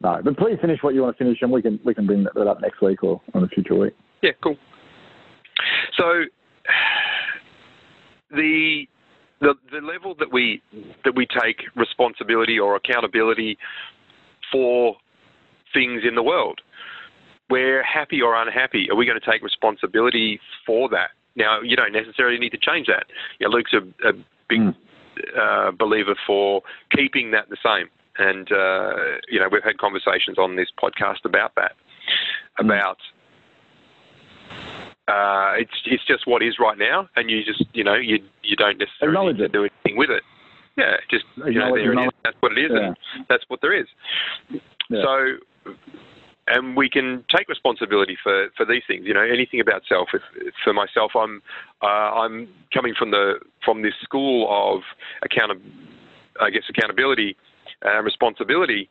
no. 0.00 0.20
But 0.24 0.36
please 0.38 0.58
finish 0.60 0.82
what 0.82 0.94
you 0.94 1.02
want 1.02 1.16
to 1.18 1.24
finish, 1.24 1.38
and 1.42 1.50
we 1.52 1.60
can 1.60 1.78
we 1.84 1.92
can 1.94 2.06
bring 2.06 2.24
that 2.24 2.46
up 2.46 2.60
next 2.60 2.80
week 2.80 3.02
or 3.02 3.20
on 3.34 3.44
a 3.44 3.48
future 3.48 3.74
week. 3.74 3.94
Yeah, 4.22 4.30
cool. 4.42 4.56
So 5.96 6.24
the 8.30 8.86
the 9.40 9.54
the 9.70 9.80
level 9.80 10.14
that 10.18 10.32
we 10.32 10.62
that 11.04 11.14
we 11.14 11.26
take 11.26 11.62
responsibility 11.74 12.58
or 12.58 12.76
accountability 12.76 13.58
for 14.52 14.96
things 15.74 16.02
in 16.06 16.14
the 16.14 16.22
world, 16.22 16.60
we're 17.50 17.82
happy 17.82 18.22
or 18.22 18.34
unhappy. 18.40 18.88
Are 18.90 18.96
we 18.96 19.04
going 19.06 19.20
to 19.20 19.30
take 19.30 19.42
responsibility 19.42 20.40
for 20.66 20.88
that? 20.90 21.10
Now, 21.38 21.60
you 21.62 21.76
don't 21.76 21.92
necessarily 21.92 22.38
need 22.38 22.50
to 22.50 22.58
change 22.58 22.86
that. 22.88 23.06
You 23.38 23.48
know, 23.48 23.56
Luke's 23.56 23.72
a, 23.72 23.82
a 24.08 24.12
big 24.48 24.60
Mm. 24.60 24.74
uh, 25.36 25.70
believer 25.72 26.14
for 26.26 26.62
keeping 26.94 27.30
that 27.32 27.48
the 27.48 27.56
same. 27.64 27.88
And, 28.18 28.50
uh, 28.50 29.18
you 29.28 29.38
know, 29.40 29.48
we've 29.50 29.62
had 29.62 29.78
conversations 29.78 30.36
on 30.38 30.56
this 30.56 30.68
podcast 30.82 31.24
about 31.24 31.54
that, 31.54 31.72
Mm. 32.60 32.66
about 32.66 32.98
uh, 35.08 35.52
it's 35.56 35.72
it's 35.86 36.04
just 36.06 36.26
what 36.26 36.42
is 36.42 36.56
right 36.58 36.76
now, 36.76 37.08
and 37.16 37.30
you 37.30 37.42
just 37.44 37.64
you 37.72 37.82
know 37.82 37.94
you 37.94 38.18
you 38.42 38.56
don't 38.56 38.78
necessarily 38.78 39.32
need 39.32 39.38
to 39.38 39.48
do 39.48 39.60
anything 39.60 39.96
with 39.96 40.10
it. 40.10 40.22
Yeah, 40.76 40.96
just 41.10 41.24
you 41.46 41.58
know 41.58 41.74
there 41.74 41.92
it 41.92 42.04
is. 42.04 42.10
That's 42.24 42.36
what 42.40 42.52
it 42.52 42.60
is, 42.66 42.70
and 42.74 42.96
that's 43.28 43.44
what 43.48 43.60
there 43.62 43.72
is. 43.72 43.86
Yeah. 44.90 45.02
So, 45.02 45.72
and 46.50 46.76
we 46.76 46.88
can 46.88 47.24
take 47.34 47.48
responsibility 47.48 48.16
for, 48.22 48.48
for 48.56 48.64
these 48.64 48.82
things. 48.86 49.06
You 49.06 49.14
know, 49.14 49.22
anything 49.22 49.60
about 49.60 49.82
self. 49.88 50.08
If, 50.12 50.22
for 50.64 50.72
myself, 50.72 51.12
I'm 51.14 51.42
uh, 51.82 51.86
I'm 51.86 52.48
coming 52.72 52.94
from 52.98 53.10
the 53.10 53.40
from 53.64 53.82
this 53.82 53.94
school 54.02 54.48
of 54.50 54.82
account, 55.22 55.60
I 56.40 56.50
guess 56.50 56.62
accountability 56.68 57.36
and 57.82 58.04
responsibility. 58.04 58.88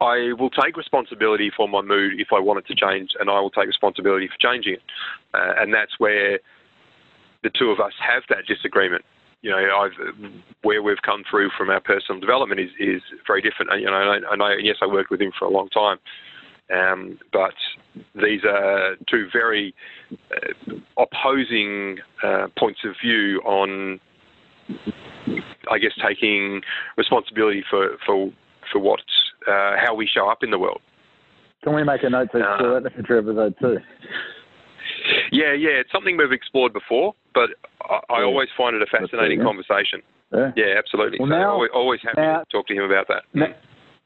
I 0.00 0.32
will 0.38 0.50
take 0.50 0.76
responsibility 0.76 1.50
for 1.56 1.68
my 1.68 1.82
mood 1.82 2.20
if 2.20 2.28
I 2.32 2.38
want 2.38 2.60
it 2.60 2.66
to 2.68 2.74
change, 2.74 3.10
and 3.18 3.28
I 3.28 3.40
will 3.40 3.50
take 3.50 3.66
responsibility 3.66 4.28
for 4.28 4.38
changing 4.38 4.74
it. 4.74 4.82
Uh, 5.34 5.54
and 5.58 5.74
that's 5.74 5.98
where 5.98 6.38
the 7.42 7.50
two 7.50 7.70
of 7.70 7.80
us 7.80 7.92
have 7.98 8.22
that 8.28 8.46
disagreement. 8.46 9.04
You 9.40 9.50
know, 9.50 9.56
I've, 9.56 9.92
where 10.62 10.82
we've 10.82 11.02
come 11.04 11.22
through 11.30 11.50
from 11.56 11.70
our 11.70 11.80
personal 11.80 12.20
development 12.20 12.60
is, 12.60 12.70
is 12.80 13.02
very 13.26 13.40
different. 13.40 13.72
And, 13.72 13.80
you 13.80 13.86
know, 13.86 14.00
and 14.00 14.26
I, 14.26 14.32
and 14.32 14.42
I, 14.42 14.54
yes, 14.60 14.76
I 14.82 14.86
worked 14.86 15.10
with 15.10 15.20
him 15.20 15.32
for 15.38 15.44
a 15.44 15.50
long 15.50 15.68
time, 15.68 15.98
um, 16.76 17.18
but 17.32 17.54
these 18.14 18.42
are 18.44 18.96
two 19.08 19.28
very 19.32 19.74
uh, 20.12 20.74
opposing 20.98 21.98
uh, 22.22 22.48
points 22.58 22.80
of 22.84 22.94
view 23.02 23.40
on, 23.44 24.00
I 25.70 25.78
guess, 25.78 25.92
taking 26.04 26.62
responsibility 26.96 27.64
for 27.70 27.96
for 28.04 28.30
for 28.72 28.80
what 28.80 29.00
uh, 29.46 29.76
how 29.82 29.94
we 29.94 30.06
show 30.06 30.28
up 30.28 30.42
in 30.42 30.50
the 30.50 30.58
world. 30.58 30.80
Can 31.62 31.74
we 31.74 31.84
make 31.84 32.02
a 32.02 32.10
note 32.10 32.30
to 32.32 32.38
explore 32.38 32.80
that 32.80 32.86
in 32.86 32.86
a 32.86 32.90
future 32.90 33.18
episode 33.18 33.54
too? 33.60 33.78
Yeah, 35.32 35.52
yeah, 35.52 35.80
it's 35.80 35.92
something 35.92 36.16
we've 36.16 36.32
explored 36.32 36.72
before, 36.72 37.14
but 37.34 37.50
I, 37.82 38.00
I 38.10 38.18
Yeah. 38.20 38.24
always 38.24 38.48
find 38.56 38.74
it 38.76 38.82
a 38.82 38.86
fascinating 38.86 39.42
conversation. 39.42 40.02
Yeah. 40.32 40.52
Yeah, 40.56 40.74
absolutely. 40.78 41.18
Well, 41.20 41.28
so 41.28 41.36
now- 41.36 41.50
always, 41.52 41.70
always 41.74 42.00
happy 42.02 42.20
now- 42.20 42.40
to 42.40 42.44
talk 42.50 42.66
to 42.68 42.74
him 42.74 42.82
about 42.84 43.08
that. 43.08 43.22
Now, 43.34 43.54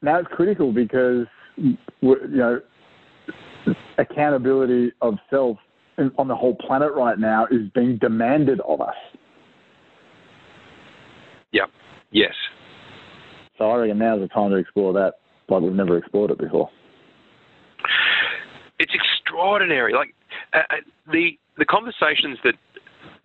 now 0.01 0.19
it's 0.19 0.27
critical 0.29 0.71
because 0.71 1.25
you 1.57 1.77
know 2.01 2.61
accountability 3.97 4.91
of 5.01 5.15
self 5.29 5.57
on 6.17 6.27
the 6.27 6.35
whole 6.35 6.55
planet 6.55 6.91
right 6.93 7.19
now 7.19 7.45
is 7.51 7.69
being 7.75 7.97
demanded 7.97 8.59
of 8.61 8.81
us. 8.81 8.95
Yeah. 11.51 11.65
Yes. 12.11 12.33
So 13.57 13.69
I 13.69 13.75
reckon 13.77 13.99
now's 13.99 14.19
the 14.21 14.27
time 14.27 14.49
to 14.49 14.55
explore 14.57 14.93
that 14.93 15.13
like 15.49 15.61
we've 15.61 15.73
never 15.73 15.97
explored 15.97 16.31
it 16.31 16.39
before. 16.39 16.69
It's 18.79 18.91
extraordinary. 18.93 19.93
Like 19.93 20.15
uh, 20.53 20.59
uh 20.71 20.75
the 21.11 21.37
the 21.57 21.65
conversations 21.65 22.39
that 22.43 22.55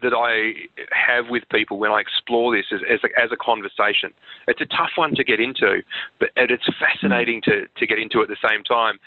that 0.02 0.14
I 0.14 0.68
have 0.92 1.28
with 1.28 1.42
people 1.50 1.78
when 1.78 1.90
I 1.90 2.00
explore 2.00 2.54
this 2.56 2.66
as, 2.72 2.80
as, 2.88 3.00
a, 3.02 3.20
as 3.20 3.30
a 3.32 3.36
conversation. 3.36 4.12
It's 4.46 4.60
a 4.60 4.66
tough 4.66 4.94
one 4.96 5.14
to 5.16 5.24
get 5.24 5.40
into, 5.40 5.82
but 6.20 6.30
and 6.36 6.50
it's 6.50 6.68
fascinating 6.78 7.42
to, 7.42 7.66
to 7.66 7.86
get 7.86 7.98
into 7.98 8.22
at 8.22 8.28
the 8.28 8.36
same 8.46 8.62
time. 8.62 8.98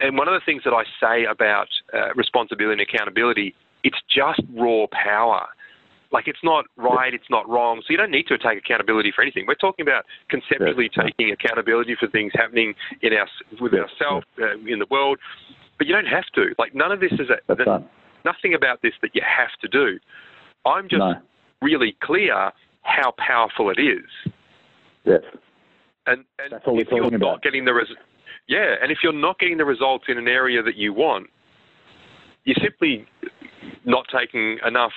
And 0.00 0.16
one 0.16 0.28
of 0.28 0.34
the 0.34 0.44
things 0.46 0.62
that 0.64 0.72
I 0.72 0.84
say 1.00 1.24
about 1.24 1.68
uh, 1.92 2.14
responsibility 2.14 2.80
and 2.80 2.88
accountability, 2.88 3.54
it's 3.82 3.98
just 4.08 4.40
raw 4.54 4.86
power. 4.92 5.46
Like 6.12 6.28
it's 6.28 6.44
not 6.44 6.66
right, 6.76 7.12
it's 7.12 7.30
not 7.30 7.48
wrong. 7.48 7.80
So 7.80 7.90
you 7.90 7.96
don't 7.96 8.10
need 8.10 8.26
to 8.28 8.38
take 8.38 8.58
accountability 8.58 9.12
for 9.14 9.22
anything. 9.22 9.44
We're 9.48 9.54
talking 9.54 9.84
about 9.86 10.04
conceptually 10.28 10.90
yeah. 10.94 11.04
taking 11.04 11.30
accountability 11.32 11.96
for 11.98 12.06
things 12.08 12.32
happening 12.34 12.74
in 13.00 13.12
our 13.14 13.26
with 13.60 13.72
ourselves 13.72 14.26
uh, 14.40 14.58
in 14.66 14.78
the 14.78 14.86
world, 14.90 15.18
but 15.78 15.86
you 15.86 15.94
don't 15.94 16.06
have 16.06 16.26
to. 16.34 16.54
Like 16.58 16.74
none 16.74 16.92
of 16.92 17.00
this 17.00 17.12
is 17.12 17.28
a, 17.30 17.54
the, 17.54 17.82
nothing 18.24 18.54
about 18.54 18.82
this 18.82 18.92
that 19.02 19.14
you 19.14 19.22
have 19.24 19.50
to 19.60 19.68
do. 19.68 19.98
I'm 20.64 20.88
just 20.88 21.00
no. 21.00 21.14
really 21.60 21.96
clear 22.02 22.52
how 22.82 23.14
powerful 23.18 23.70
it 23.70 23.80
is. 23.80 24.32
Yes. 25.04 25.22
And, 26.06 26.24
and 26.38 26.52
That's 26.52 26.64
all 26.66 26.80
if 26.80 26.88
you're 26.90 27.02
not 27.02 27.14
about. 27.14 27.42
getting 27.42 27.64
the 27.64 27.72
res- 27.72 27.86
yeah, 28.48 28.74
and 28.82 28.90
if 28.90 28.98
you're 29.02 29.12
not 29.12 29.38
getting 29.38 29.58
the 29.58 29.64
results 29.64 30.04
in 30.08 30.18
an 30.18 30.28
area 30.28 30.62
that 30.62 30.76
you 30.76 30.92
want, 30.92 31.28
you're 32.44 32.56
simply 32.60 33.06
not 33.84 34.04
taking 34.12 34.58
enough, 34.66 34.92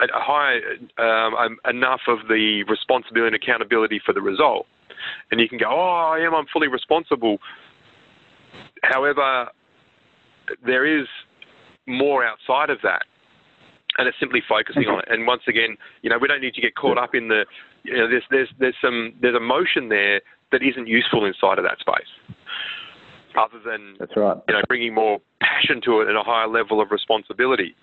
a, 0.00 0.04
a 0.04 0.08
high, 0.12 0.58
um, 0.98 1.34
um, 1.34 1.56
enough 1.68 2.02
of 2.06 2.28
the 2.28 2.62
responsibility 2.68 3.34
and 3.34 3.42
accountability 3.42 4.00
for 4.04 4.12
the 4.12 4.20
result. 4.20 4.66
And 5.30 5.40
you 5.40 5.48
can 5.48 5.58
go, 5.58 5.66
oh, 5.68 6.12
I 6.14 6.18
am, 6.20 6.34
I'm 6.34 6.46
fully 6.52 6.68
responsible. 6.68 7.38
However, 8.82 9.48
there 10.64 10.86
is 11.00 11.06
more 11.90 12.24
outside 12.24 12.70
of 12.70 12.78
that. 12.82 13.02
And 13.98 14.06
it's 14.06 14.16
simply 14.20 14.40
focusing 14.48 14.86
on 14.86 15.00
it. 15.00 15.06
And 15.08 15.26
once 15.26 15.42
again, 15.48 15.76
you 16.02 16.10
know, 16.10 16.16
we 16.18 16.28
don't 16.28 16.40
need 16.40 16.54
to 16.54 16.60
get 16.60 16.74
caught 16.74 16.96
up 16.96 17.14
in 17.14 17.28
the, 17.28 17.44
you 17.82 17.96
know, 17.96 18.08
there's 18.08 18.22
there's 18.30 18.48
there's 18.58 18.76
some 18.80 19.12
there's 19.20 19.36
emotion 19.36 19.88
there 19.88 20.20
that 20.52 20.62
isn't 20.62 20.86
useful 20.86 21.24
inside 21.24 21.58
of 21.58 21.64
that 21.64 21.78
space 21.80 22.08
other 23.38 23.60
than 23.64 23.96
that's 23.98 24.16
right. 24.16 24.36
You 24.48 24.54
know, 24.54 24.62
bringing 24.68 24.94
more 24.94 25.18
passion 25.40 25.80
to 25.84 26.00
it 26.00 26.08
and 26.08 26.16
a 26.16 26.22
higher 26.22 26.48
level 26.48 26.80
of 26.80 26.90
responsibility. 26.90 27.74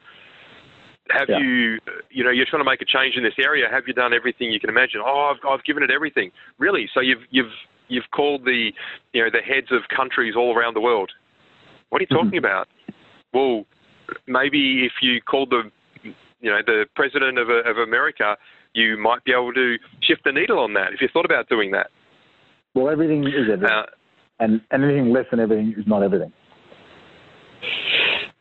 Have 1.10 1.30
yeah. 1.30 1.40
you, 1.40 1.80
you 2.10 2.24
know, 2.24 2.32
you're 2.32 2.46
trying 2.46 2.60
to 2.62 2.70
make 2.70 2.82
a 2.82 2.86
change 2.86 3.16
in 3.16 3.24
this 3.24 3.36
area. 3.40 3.68
Have 3.72 3.84
you 3.88 3.94
done 3.94 4.14
everything 4.14 4.52
you 4.52 4.60
can 4.60 4.70
imagine? 4.70 5.00
Oh, 5.04 5.34
I've, 5.34 5.48
I've 5.48 5.64
given 5.64 5.84
it 5.84 5.90
everything. 5.90 6.32
Really? 6.58 6.90
So 6.94 7.00
you've 7.00 7.22
you've 7.30 7.52
you've 7.88 8.10
called 8.12 8.44
the, 8.44 8.72
you 9.14 9.24
know, 9.24 9.30
the 9.32 9.40
heads 9.40 9.68
of 9.72 9.82
countries 9.96 10.36
all 10.36 10.56
around 10.56 10.74
the 10.74 10.82
world. 10.82 11.12
What 11.90 12.02
are 12.02 12.04
you 12.04 12.08
talking 12.08 12.32
mm-hmm. 12.32 12.38
about? 12.46 12.68
Well, 13.34 13.66
maybe 14.28 14.86
if 14.86 14.94
you 15.02 15.22
called 15.22 15.50
the, 15.50 15.64
you 16.04 16.50
know, 16.50 16.60
the 16.66 16.86
president 16.96 17.38
of, 17.38 17.50
of 17.50 17.78
America, 17.78 18.36
you 18.74 18.98
might 18.98 19.24
be 19.24 19.32
able 19.32 19.54
to 19.54 19.78
shift 20.02 20.24
the 20.24 20.32
needle 20.32 20.60
on 20.60 20.74
that. 20.74 20.94
If 20.94 21.02
you 21.02 21.08
thought 21.12 21.26
about 21.26 21.50
doing 21.50 21.72
that. 21.72 21.88
Well, 22.76 22.90
everything 22.90 23.24
is 23.24 23.50
everything. 23.52 23.70
Uh, 23.70 23.84
and 24.40 24.62
anything 24.72 25.12
less 25.12 25.26
than 25.32 25.40
everything 25.40 25.74
is 25.78 25.88
not 25.88 26.04
everything. 26.04 26.32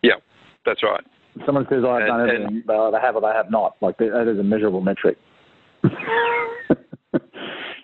Yeah, 0.03 0.17
that's 0.65 0.83
right. 0.83 1.03
someone 1.47 1.67
says, 1.71 1.85
"I've 1.87 2.03
and, 2.03 2.09
done 2.09 2.21
everything," 2.21 2.63
and, 2.69 2.95
they 2.95 3.01
have 3.01 3.17
or 3.17 3.23
they 3.23 3.35
have 3.35 3.51
not. 3.51 3.77
Like 3.81 3.97
that 3.99 4.31
is 4.31 4.39
a 4.39 4.43
measurable 4.43 4.83
metric. 4.83 5.17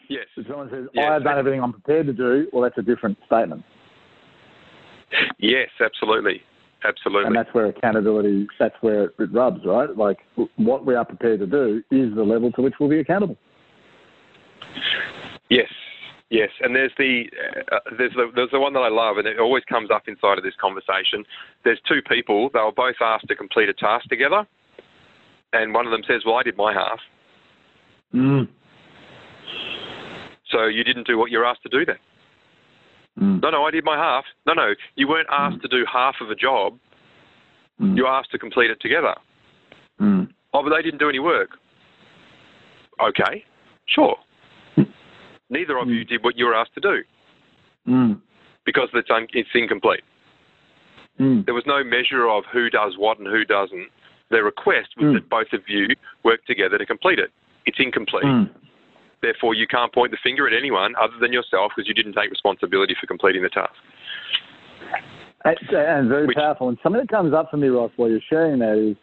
yes. 0.09 0.27
If 0.37 0.47
someone 0.47 0.69
says, 0.71 0.89
yes. 0.93 1.07
"I 1.09 1.15
have 1.15 1.25
done 1.25 1.39
everything 1.39 1.63
I'm 1.63 1.73
prepared 1.73 2.07
to 2.07 2.13
do," 2.13 2.49
well, 2.53 2.63
that's 2.63 2.77
a 2.77 2.83
different 2.83 3.17
statement. 3.27 3.65
Yes, 5.39 5.69
absolutely, 5.81 6.43
absolutely. 6.85 7.27
And 7.27 7.37
that's 7.37 7.53
where 7.53 7.67
accountability. 7.67 8.47
That's 8.59 8.75
where 8.81 9.05
it 9.19 9.33
rubs, 9.33 9.61
right? 9.65 9.95
Like 9.97 10.19
what 10.57 10.87
we 10.87 10.95
are 10.95 11.05
prepared 11.05 11.41
to 11.41 11.47
do 11.47 11.83
is 11.91 12.15
the 12.15 12.23
level 12.23 12.53
to 12.53 12.63
which 12.63 12.75
we'll 12.81 12.91
be 12.91 13.01
accountable. 13.01 13.37
Yes, 15.51 15.69
Yes, 16.33 16.49
and 16.63 16.75
there's 16.75 16.93
the 16.97 17.25
uh, 17.71 17.77
there's 17.99 18.15
the 18.15 18.33
there's 18.35 18.51
the 18.53 18.59
one 18.59 18.73
that 18.73 18.81
I 18.81 18.89
love, 18.89 19.19
and 19.19 19.29
it 19.29 19.39
always 19.39 19.65
comes 19.65 19.91
up 19.91 20.09
inside 20.09 20.39
of 20.39 20.45
this 20.45 20.55
conversation. 20.59 21.27
There's 21.63 21.79
two 21.87 22.01
people; 22.09 22.49
they 22.55 22.61
were 22.61 22.73
both 22.73 22.95
asked 23.03 23.29
to 23.29 23.37
complete 23.37 23.69
a 23.69 23.75
task 23.75 24.09
together, 24.09 24.47
and 25.53 25.75
one 25.75 25.85
of 25.85 25.93
them 25.93 26.01
says, 26.09 26.23
"Well, 26.25 26.37
I 26.37 26.43
did 26.43 26.57
my 26.57 26.73
half." 26.73 26.99
Mm. 28.15 28.49
So 30.51 30.65
you 30.65 30.85
didn't 30.85 31.07
do 31.07 31.19
what 31.19 31.31
you're 31.31 31.45
asked 31.45 31.65
to 31.65 31.69
do 31.69 31.85
then? 31.85 31.99
Mm. 33.21 33.43
No, 33.43 33.51
no, 33.51 33.65
I 33.65 33.71
did 33.71 33.85
my 33.85 33.97
half. 33.97 34.25
No, 34.47 34.55
no, 34.55 34.73
you 34.97 35.09
weren't 35.09 35.29
asked 35.31 35.59
mm. 35.59 35.63
to 35.63 35.69
do 35.69 35.85
half 35.91 36.17
of 36.21 36.31
a 36.31 36.35
job. 36.35 36.79
Mm. 37.81 37.97
You 37.97 38.05
were 38.05 38.09
asked 38.09 38.31
to 38.33 38.39
complete 38.39 38.71
it 38.71 38.81
together. 38.81 39.15
Mm. 40.01 40.29
Oh, 40.55 40.63
but 40.63 40.75
they 40.75 40.83
didn't 40.83 40.99
do 40.99 41.09
any 41.09 41.19
work. 41.19 41.51
Okay, 43.01 43.45
sure. 43.87 44.17
Neither 45.51 45.77
of 45.77 45.89
mm. 45.89 45.95
you 45.95 46.05
did 46.05 46.25
what 46.25 46.39
you 46.39 46.47
were 46.47 46.55
asked 46.55 46.75
to 46.75 46.81
do 46.81 47.03
mm. 47.87 48.21
because 48.65 48.89
it's, 48.95 49.11
un- 49.11 49.27
it's 49.35 49.51
incomplete. 49.55 50.03
Mm. 51.21 51.45
There 51.45 51.55
was 51.55 51.65
no 51.67 51.85
measure 51.85 52.29
of 52.29 52.45
who 52.51 52.71
does 52.71 52.95
what 52.97 53.19
and 53.19 53.27
who 53.29 53.45
doesn't. 53.45 53.89
The 54.31 54.43
request 54.43 54.89
was 54.97 55.07
mm. 55.07 55.15
that 55.15 55.29
both 55.29 55.53
of 55.53 55.61
you 55.69 55.89
work 56.25 56.45
together 56.47 56.79
to 56.79 56.87
complete 56.87 57.19
it. 57.19 57.31
It's 57.67 57.79
incomplete. 57.79 58.25
Therefore, 59.23 59.55
you 59.55 59.67
can't 59.69 59.95
point 59.95 60.11
the 60.11 60.19
finger 60.23 60.49
at 60.49 60.53
anyone 60.53 60.95
other 61.01 61.15
than 61.21 61.33
yourself 61.33 61.73
because 61.75 61.89
you 61.89 61.95
didn't 61.95 62.15
take 62.15 62.31
responsibility 62.31 62.97
for 63.01 63.07
completing 63.07 63.43
the 63.43 63.49
task. 63.49 63.73
Uh, 65.45 65.51
and 65.77 66.09
very 66.09 66.27
Which, 66.27 66.37
powerful. 66.37 66.69
And 66.69 66.79
something 66.83 67.01
that 67.01 67.09
comes 67.09 67.33
up 67.33 67.51
for 67.51 67.57
me, 67.57 67.69
Ross, 67.69 67.91
while 67.97 68.11
you're 68.11 68.21
sharing 68.29 68.59
that 68.59 68.77
is, 68.79 68.97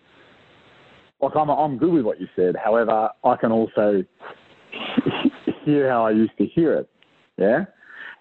like, 1.21 1.35
I'm, 1.35 1.49
I'm 1.49 1.77
good 1.77 1.91
with 1.91 2.05
what 2.05 2.19
you 2.19 2.27
said. 2.35 2.55
However, 2.61 3.09
I 3.23 3.35
can 3.37 3.51
also 3.51 4.03
hear 5.65 5.89
how 5.89 6.05
I 6.05 6.11
used 6.11 6.37
to 6.37 6.45
hear 6.45 6.73
it. 6.75 6.89
Yeah. 7.37 7.65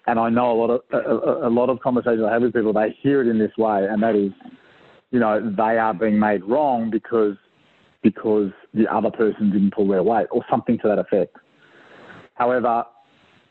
And 0.07 0.19
I 0.19 0.29
know 0.29 0.51
a 0.51 0.57
lot 0.57 0.69
of 0.69 0.81
a, 0.91 1.47
a, 1.47 1.51
lot 1.51 1.69
of 1.69 1.79
conversations 1.81 2.23
I 2.27 2.33
have 2.33 2.41
with 2.41 2.53
people, 2.53 2.73
they 2.73 2.95
hear 3.01 3.21
it 3.21 3.27
in 3.27 3.37
this 3.37 3.51
way, 3.57 3.85
and 3.85 4.01
that 4.01 4.15
is, 4.15 4.31
you 5.11 5.19
know, 5.19 5.53
they 5.55 5.77
are 5.77 5.93
being 5.93 6.17
made 6.17 6.43
wrong 6.43 6.89
because 6.89 7.35
because 8.01 8.49
the 8.73 8.87
other 8.91 9.11
person 9.11 9.51
didn't 9.51 9.73
pull 9.73 9.87
their 9.87 10.01
weight 10.01 10.27
or 10.31 10.43
something 10.49 10.77
to 10.79 10.87
that 10.87 10.99
effect. 10.99 11.35
However, 12.39 12.85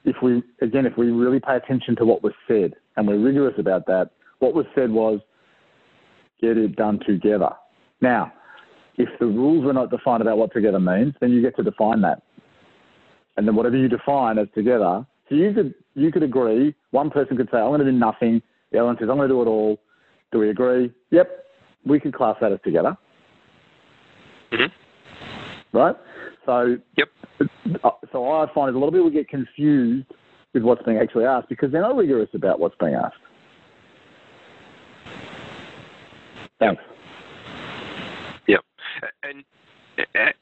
if 0.04 0.16
we 0.22 0.42
again, 0.62 0.86
if 0.86 0.96
we 0.96 1.10
really 1.10 1.40
pay 1.40 1.56
attention 1.56 1.94
to 1.96 2.04
what 2.04 2.22
was 2.22 2.32
said 2.48 2.74
and 2.96 3.06
we're 3.06 3.18
rigorous 3.18 3.54
about 3.58 3.86
that, 3.86 4.10
what 4.40 4.54
was 4.54 4.66
said 4.74 4.90
was 4.90 5.20
get 6.40 6.56
it 6.56 6.76
done 6.76 6.98
together. 7.06 7.50
Now, 8.00 8.32
if 8.96 9.08
the 9.20 9.26
rules 9.26 9.66
are 9.66 9.72
not 9.72 9.90
defined 9.90 10.22
about 10.22 10.38
what 10.38 10.52
together 10.52 10.80
means, 10.80 11.14
then 11.20 11.30
you 11.30 11.42
get 11.42 11.56
to 11.56 11.62
define 11.62 12.00
that 12.02 12.22
and 13.36 13.46
then 13.46 13.54
whatever 13.54 13.76
you 13.76 13.88
define 13.88 14.36
as 14.36 14.48
together. 14.54 15.06
So 15.28 15.34
you 15.34 15.52
could 15.52 15.74
you 15.94 16.10
could 16.10 16.22
agree. 16.22 16.74
One 16.90 17.10
person 17.10 17.36
could 17.36 17.48
say, 17.52 17.58
"I'm 17.58 17.68
going 17.68 17.80
to 17.80 17.86
do 17.86 17.92
nothing." 17.92 18.42
The 18.72 18.78
other 18.78 18.86
one 18.86 18.96
says, 18.98 19.08
"I'm 19.10 19.16
going 19.16 19.28
to 19.28 19.34
do 19.34 19.42
it 19.42 19.46
all." 19.46 19.78
Do 20.32 20.38
we 20.38 20.50
agree? 20.50 20.92
Yep. 21.10 21.44
We 21.86 22.00
could 22.00 22.14
class 22.14 22.36
that 22.40 22.52
as 22.52 22.58
together. 22.64 22.96
Mm-hmm. 24.52 25.76
Right. 25.76 25.96
So 26.48 26.78
yep. 26.96 27.08
So 28.10 28.30
I 28.30 28.46
find 28.54 28.74
a 28.74 28.78
lot 28.78 28.88
of 28.88 28.94
people 28.94 29.10
get 29.10 29.28
confused 29.28 30.06
with 30.54 30.62
what's 30.62 30.82
being 30.82 30.96
actually 30.96 31.26
asked 31.26 31.50
because 31.50 31.70
they're 31.70 31.82
not 31.82 31.94
rigorous 31.94 32.30
about 32.32 32.58
what's 32.58 32.74
being 32.80 32.94
asked. 32.94 33.16
Thanks. 36.58 36.82
Yep. 38.46 38.60
And 39.22 39.44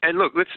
and 0.01 0.17
look, 0.17 0.31
let's 0.33 0.49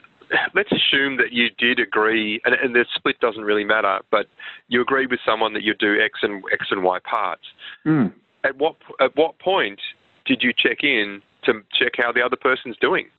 let's 0.54 0.70
assume 0.70 1.16
that 1.16 1.32
you 1.32 1.48
did 1.58 1.80
agree, 1.80 2.40
and, 2.44 2.54
and 2.54 2.72
the 2.72 2.86
split 2.94 3.18
doesn't 3.18 3.42
really 3.42 3.64
matter, 3.64 3.98
but 4.12 4.26
you 4.68 4.80
agree 4.80 5.06
with 5.06 5.18
someone 5.26 5.52
that 5.54 5.64
you 5.64 5.74
do 5.74 6.00
X 6.00 6.20
and 6.22 6.44
X 6.52 6.66
and 6.70 6.84
Y 6.84 6.98
parts. 7.10 7.42
Mm. 7.84 8.12
At 8.44 8.56
what 8.56 8.76
at 9.00 9.16
what 9.16 9.36
point 9.40 9.80
did 10.26 10.44
you 10.44 10.52
check 10.56 10.84
in 10.84 11.22
to 11.42 11.54
check 11.76 11.94
how 11.96 12.12
the 12.12 12.22
other 12.22 12.36
person's 12.36 12.76
doing? 12.80 13.08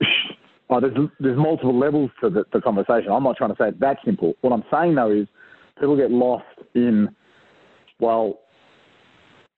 Oh, 0.72 0.80
there's 0.80 0.96
there's 1.20 1.36
multiple 1.36 1.78
levels 1.78 2.10
to 2.22 2.30
the, 2.30 2.44
the 2.52 2.60
conversation. 2.60 3.12
I'm 3.12 3.24
not 3.24 3.36
trying 3.36 3.50
to 3.50 3.56
say 3.56 3.68
it's 3.68 3.80
that 3.80 3.98
simple. 4.06 4.32
What 4.40 4.54
I'm 4.54 4.64
saying 4.72 4.94
though 4.94 5.10
is 5.10 5.26
people 5.78 5.96
get 5.96 6.10
lost 6.10 6.46
in 6.74 7.14
well, 8.00 8.40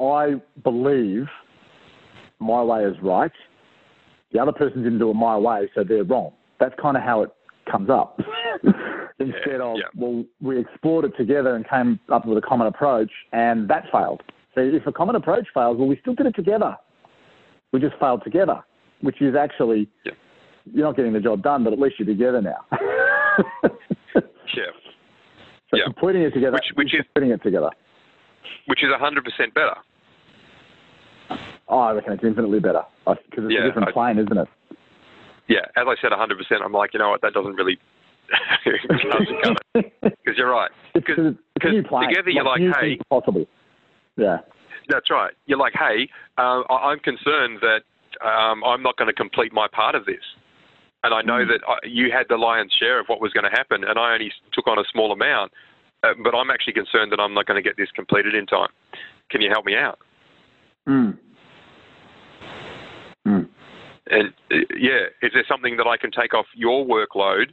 I 0.00 0.34
believe 0.62 1.26
my 2.40 2.62
way 2.62 2.84
is 2.84 2.96
right. 3.00 3.32
The 4.32 4.40
other 4.40 4.52
person 4.52 4.82
didn't 4.82 4.98
do 4.98 5.10
it 5.10 5.14
my 5.14 5.38
way, 5.38 5.70
so 5.74 5.84
they're 5.84 6.02
wrong. 6.04 6.32
That's 6.58 6.74
kind 6.82 6.96
of 6.96 7.04
how 7.04 7.22
it 7.22 7.30
comes 7.70 7.88
up. 7.88 8.20
Instead 9.20 9.60
of, 9.60 9.76
yeah. 9.76 9.84
well, 9.96 10.24
we 10.40 10.58
explored 10.58 11.04
it 11.04 11.16
together 11.16 11.54
and 11.54 11.66
came 11.68 12.00
up 12.12 12.26
with 12.26 12.36
a 12.36 12.42
common 12.42 12.66
approach, 12.66 13.10
and 13.32 13.68
that 13.70 13.84
failed. 13.92 14.22
So 14.54 14.60
if 14.60 14.86
a 14.86 14.92
common 14.92 15.14
approach 15.14 15.46
fails, 15.54 15.78
well, 15.78 15.86
we 15.86 15.96
still 16.00 16.14
did 16.14 16.26
it 16.26 16.34
together. 16.34 16.76
We 17.72 17.78
just 17.78 17.94
failed 18.00 18.22
together, 18.24 18.62
which 19.00 19.22
is 19.22 19.36
actually, 19.36 19.88
yeah. 20.04 20.12
You're 20.72 20.86
not 20.86 20.96
getting 20.96 21.12
the 21.12 21.20
job 21.20 21.42
done, 21.42 21.64
but 21.64 21.72
at 21.72 21.78
least 21.78 21.96
you're 21.98 22.06
together 22.06 22.40
now. 22.40 22.64
yeah. 23.64 23.70
So 25.70 25.78
Yeah. 25.78 25.84
putting 25.98 26.22
it 26.22 26.30
together, 26.32 26.52
Which- 26.54 26.72
which 26.76 26.94
is- 26.94 27.04
putting 27.14 27.30
it 27.30 27.42
together. 27.42 27.70
which 28.66 28.84
is 28.84 28.90
100% 28.92 29.54
better. 29.54 29.74
Oh, 31.68 31.78
I 31.80 31.92
reckon 31.92 32.12
it's 32.12 32.22
infinitely 32.22 32.60
better 32.60 32.82
because 33.06 33.44
it's 33.46 33.52
Yeah, 33.52 33.62
a 33.64 33.66
different 33.66 33.88
I- 33.88 33.92
plane, 33.92 34.18
isn't 34.18 34.36
it? 34.38 34.48
Yeah, 35.48 35.64
as 35.76 35.86
I 35.88 35.96
said, 36.00 36.12
100%. 36.12 36.62
I'm 36.62 36.72
like, 36.72 36.92
you 36.94 37.00
know 37.00 37.08
what? 37.10 37.22
That 37.22 37.32
doesn't 37.32 37.54
really 37.56 37.78
doesn't 38.64 39.42
cut 39.42 39.56
it 39.74 39.92
because 40.02 40.36
you're 40.38 40.50
right. 40.50 40.70
Because 40.94 41.18
it's 41.34 41.38
a 41.56 41.60
'cause 41.60 42.06
together 42.08 42.30
you're 42.30 42.44
like, 42.44 42.60
hey- 42.80 42.98
possible. 43.10 43.46
Yeah. 44.16 44.38
That's 44.88 45.10
right. 45.10 45.32
You're 45.46 45.58
like, 45.58 45.72
hey, 45.74 46.08
uh, 46.38 46.62
I'm 46.70 47.00
concerned 47.00 47.60
that 47.62 47.80
um, 48.24 48.62
I'm 48.64 48.82
not 48.82 48.96
going 48.96 49.08
to 49.08 49.14
complete 49.14 49.52
my 49.52 49.66
part 49.72 49.94
of 49.94 50.04
this. 50.04 50.22
And 51.04 51.12
I 51.12 51.20
know 51.22 51.44
Mm. 51.44 51.48
that 51.48 51.60
I, 51.68 51.76
you 51.86 52.10
had 52.10 52.26
the 52.28 52.36
lion's 52.38 52.72
share 52.72 52.98
of 52.98 53.06
what 53.08 53.20
was 53.20 53.30
going 53.32 53.44
to 53.44 53.50
happen, 53.50 53.84
and 53.84 53.98
I 53.98 54.14
only 54.14 54.32
took 54.52 54.66
on 54.66 54.78
a 54.78 54.84
small 54.90 55.12
amount. 55.12 55.52
Uh, 56.02 56.14
but 56.24 56.34
I'm 56.34 56.50
actually 56.50 56.72
concerned 56.72 57.12
that 57.12 57.20
I'm 57.20 57.34
not 57.34 57.46
going 57.46 57.62
to 57.62 57.62
get 57.62 57.76
this 57.76 57.90
completed 57.94 58.34
in 58.34 58.46
time. 58.46 58.68
Can 59.30 59.40
you 59.42 59.50
help 59.50 59.64
me 59.66 59.76
out? 59.76 59.98
Mm. 60.88 61.16
Mm. 63.26 63.48
And 64.10 64.28
uh, 64.50 64.56
yeah, 64.76 65.06
is 65.22 65.32
there 65.34 65.44
something 65.48 65.76
that 65.76 65.86
I 65.86 65.96
can 65.98 66.10
take 66.10 66.34
off 66.34 66.46
your 66.54 66.84
workload 66.86 67.52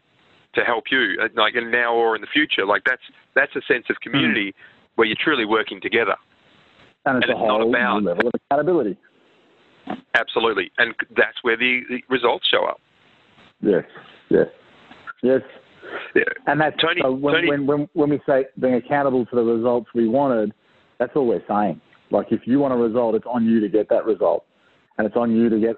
to 0.55 0.61
help 0.63 0.85
you, 0.91 1.17
uh, 1.21 1.27
like 1.35 1.55
in 1.55 1.71
now 1.71 1.93
or 1.93 2.15
in 2.15 2.21
the 2.21 2.27
future? 2.27 2.65
Like 2.65 2.83
that's 2.85 3.03
that's 3.35 3.55
a 3.55 3.61
sense 3.67 3.85
of 3.89 3.97
community 4.01 4.53
where 4.95 5.07
you're 5.07 5.17
truly 5.21 5.45
working 5.45 5.79
together. 5.81 6.15
And 7.05 7.17
it's 7.23 7.29
And 7.29 7.37
a 7.37 7.41
it's 7.41 7.47
not 7.47 7.61
about- 7.61 8.03
level 8.03 8.27
of 8.27 8.33
accountability. 8.49 8.97
Absolutely, 10.15 10.71
and 10.77 10.93
that's 11.17 11.41
where 11.41 11.57
the, 11.57 11.81
the 11.89 12.03
results 12.09 12.47
show 12.47 12.65
up. 12.65 12.79
Yes. 13.61 13.83
Yes. 14.29 14.47
Yes. 15.23 15.41
Yeah. 16.15 16.23
And 16.47 16.59
that's 16.59 16.75
Tony- 16.81 17.01
so 17.01 17.11
when, 17.11 17.33
Tony- 17.35 17.49
when, 17.49 17.67
when, 17.67 17.89
when 17.93 18.09
we 18.09 18.19
say 18.25 18.45
being 18.59 18.75
accountable 18.75 19.25
for 19.29 19.35
the 19.37 19.43
results 19.43 19.89
we 19.93 20.07
wanted, 20.07 20.53
that's 20.99 21.11
all 21.15 21.27
we're 21.27 21.43
saying. 21.47 21.81
Like 22.09 22.27
if 22.31 22.41
you 22.45 22.59
want 22.59 22.73
a 22.73 22.77
result, 22.77 23.15
it's 23.15 23.25
on 23.27 23.45
you 23.45 23.59
to 23.59 23.69
get 23.69 23.89
that 23.89 24.05
result. 24.05 24.45
And 24.97 25.07
it's 25.07 25.15
on 25.15 25.35
you 25.35 25.49
to 25.49 25.59
get 25.59 25.77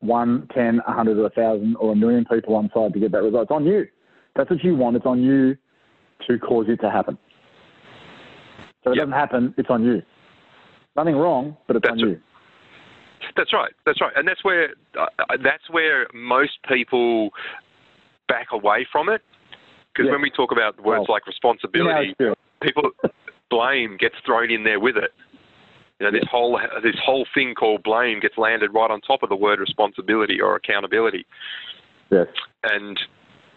one, 0.00 0.48
ten, 0.54 0.80
a 0.86 0.92
hundred, 0.92 1.18
or 1.18 1.26
a 1.26 1.30
thousand, 1.30 1.76
or 1.76 1.92
a 1.92 1.96
million 1.96 2.24
people 2.24 2.54
on 2.54 2.70
side 2.74 2.92
to 2.92 3.00
get 3.00 3.12
that 3.12 3.22
result. 3.22 3.44
It's 3.44 3.50
on 3.50 3.66
you. 3.66 3.86
That's 4.36 4.50
what 4.50 4.62
you 4.64 4.74
want. 4.76 4.96
It's 4.96 5.06
on 5.06 5.22
you 5.22 5.56
to 6.26 6.38
cause 6.38 6.66
it 6.68 6.80
to 6.80 6.90
happen. 6.90 7.18
So 8.84 8.90
if 8.90 8.96
it 8.96 9.00
doesn't 9.00 9.12
happen, 9.12 9.54
it's 9.58 9.70
on 9.70 9.84
you. 9.84 10.02
Nothing 10.96 11.16
wrong, 11.16 11.56
but 11.66 11.76
it's 11.76 11.84
That's 11.84 12.00
on 12.02 12.08
it. 12.08 12.12
you. 12.12 12.20
That's 13.36 13.52
right. 13.52 13.72
That's 13.86 14.00
right, 14.00 14.12
and 14.16 14.26
that's 14.28 14.44
where 14.44 14.70
uh, 14.98 15.06
that's 15.42 15.68
where 15.70 16.06
most 16.14 16.52
people 16.68 17.30
back 18.28 18.48
away 18.52 18.86
from 18.90 19.08
it. 19.08 19.22
Because 19.92 20.06
Yeah. 20.06 20.12
when 20.12 20.22
we 20.22 20.30
talk 20.30 20.52
about 20.52 20.76
words 20.82 21.06
Well, 21.08 21.16
like 21.16 21.26
responsibility, 21.26 22.14
know, 22.18 22.34
people 22.62 22.90
blame 23.50 23.96
gets 23.98 24.16
thrown 24.24 24.50
in 24.50 24.64
there 24.64 24.80
with 24.80 24.96
it. 24.96 25.12
You 26.00 26.06
know, 26.06 26.12
this 26.12 26.28
whole 26.30 26.58
this 26.82 26.96
whole 27.04 27.26
thing 27.34 27.54
called 27.54 27.82
blame 27.82 28.20
gets 28.20 28.36
landed 28.38 28.72
right 28.74 28.90
on 28.90 29.00
top 29.02 29.22
of 29.22 29.28
the 29.28 29.36
word 29.36 29.60
responsibility 29.60 30.40
or 30.40 30.56
accountability. 30.56 31.26
yes. 32.10 32.26
And 32.64 32.98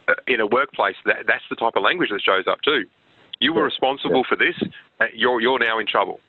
uh, 0.08 0.14
in 0.28 0.40
a 0.40 0.46
workplace, 0.46 0.96
that, 1.06 1.26
that's 1.28 1.44
the 1.50 1.56
type 1.56 1.74
of 1.76 1.84
language 1.84 2.10
that 2.12 2.22
shows 2.22 2.46
up 2.48 2.62
too. 2.62 2.84
You 3.40 3.54
were 3.54 3.62
Yeah. 3.62 3.66
responsible 3.66 4.24
for 4.28 4.36
this. 4.36 4.56
uh, 5.02 5.06
You're 5.14 5.42
you're 5.42 5.60
now 5.60 5.80
in 5.80 5.88
trouble. 5.88 6.20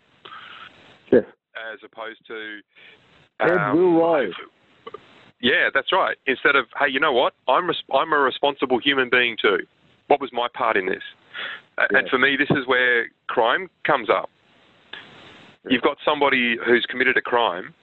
Yes. 1.13 1.25
As 1.73 1.79
opposed 1.85 2.27
to 2.29 2.61
Heads 3.41 3.53
um, 3.59 3.77
will 3.77 4.01
rise. 4.01 4.33
Yeah, 5.41 5.69
that's 5.73 5.93
right. 5.93 6.17
Instead 6.27 6.57
of, 6.57 6.67
hey, 6.79 6.91
you 6.91 7.01
know 7.01 7.13
what? 7.13 7.35
I'm 7.49 7.69
res- 7.69 7.85
I'm 7.95 8.13
a 8.13 8.19
responsible 8.19 8.79
human 8.79 9.11
being 9.11 9.37
too. 9.41 9.59
What 10.07 10.21
was 10.21 10.31
my 10.33 10.49
part 10.55 10.77
in 10.77 10.87
this? 10.87 11.03
And 11.91 12.09
for 12.09 12.19
me, 12.19 12.37
this 12.39 12.49
is 12.51 12.67
where 12.67 13.09
crime 13.29 13.69
comes 13.87 14.09
up. 14.09 14.31
You've 15.69 15.83
got 15.83 15.99
somebody 16.05 16.57
who's 16.65 16.87
committed 16.89 17.17
a 17.17 17.21
crime. 17.21 17.75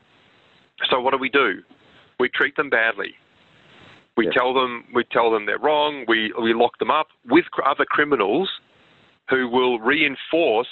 So 0.89 0.99
what 0.99 1.11
do 1.11 1.17
we 1.17 1.29
do? 1.29 1.61
We 2.19 2.29
treat 2.29 2.55
them 2.55 2.69
badly. 2.69 3.13
We 4.15 4.29
tell 4.35 4.53
them 4.53 4.85
we 4.93 5.03
tell 5.11 5.31
them 5.31 5.45
they're 5.45 5.59
wrong. 5.59 6.05
We 6.07 6.33
we 6.41 6.53
lock 6.53 6.77
them 6.79 6.91
up 6.91 7.07
with 7.25 7.45
cr- 7.51 7.63
other 7.63 7.85
criminals 7.85 8.49
who 9.29 9.49
will 9.49 9.79
reinforce 9.79 10.67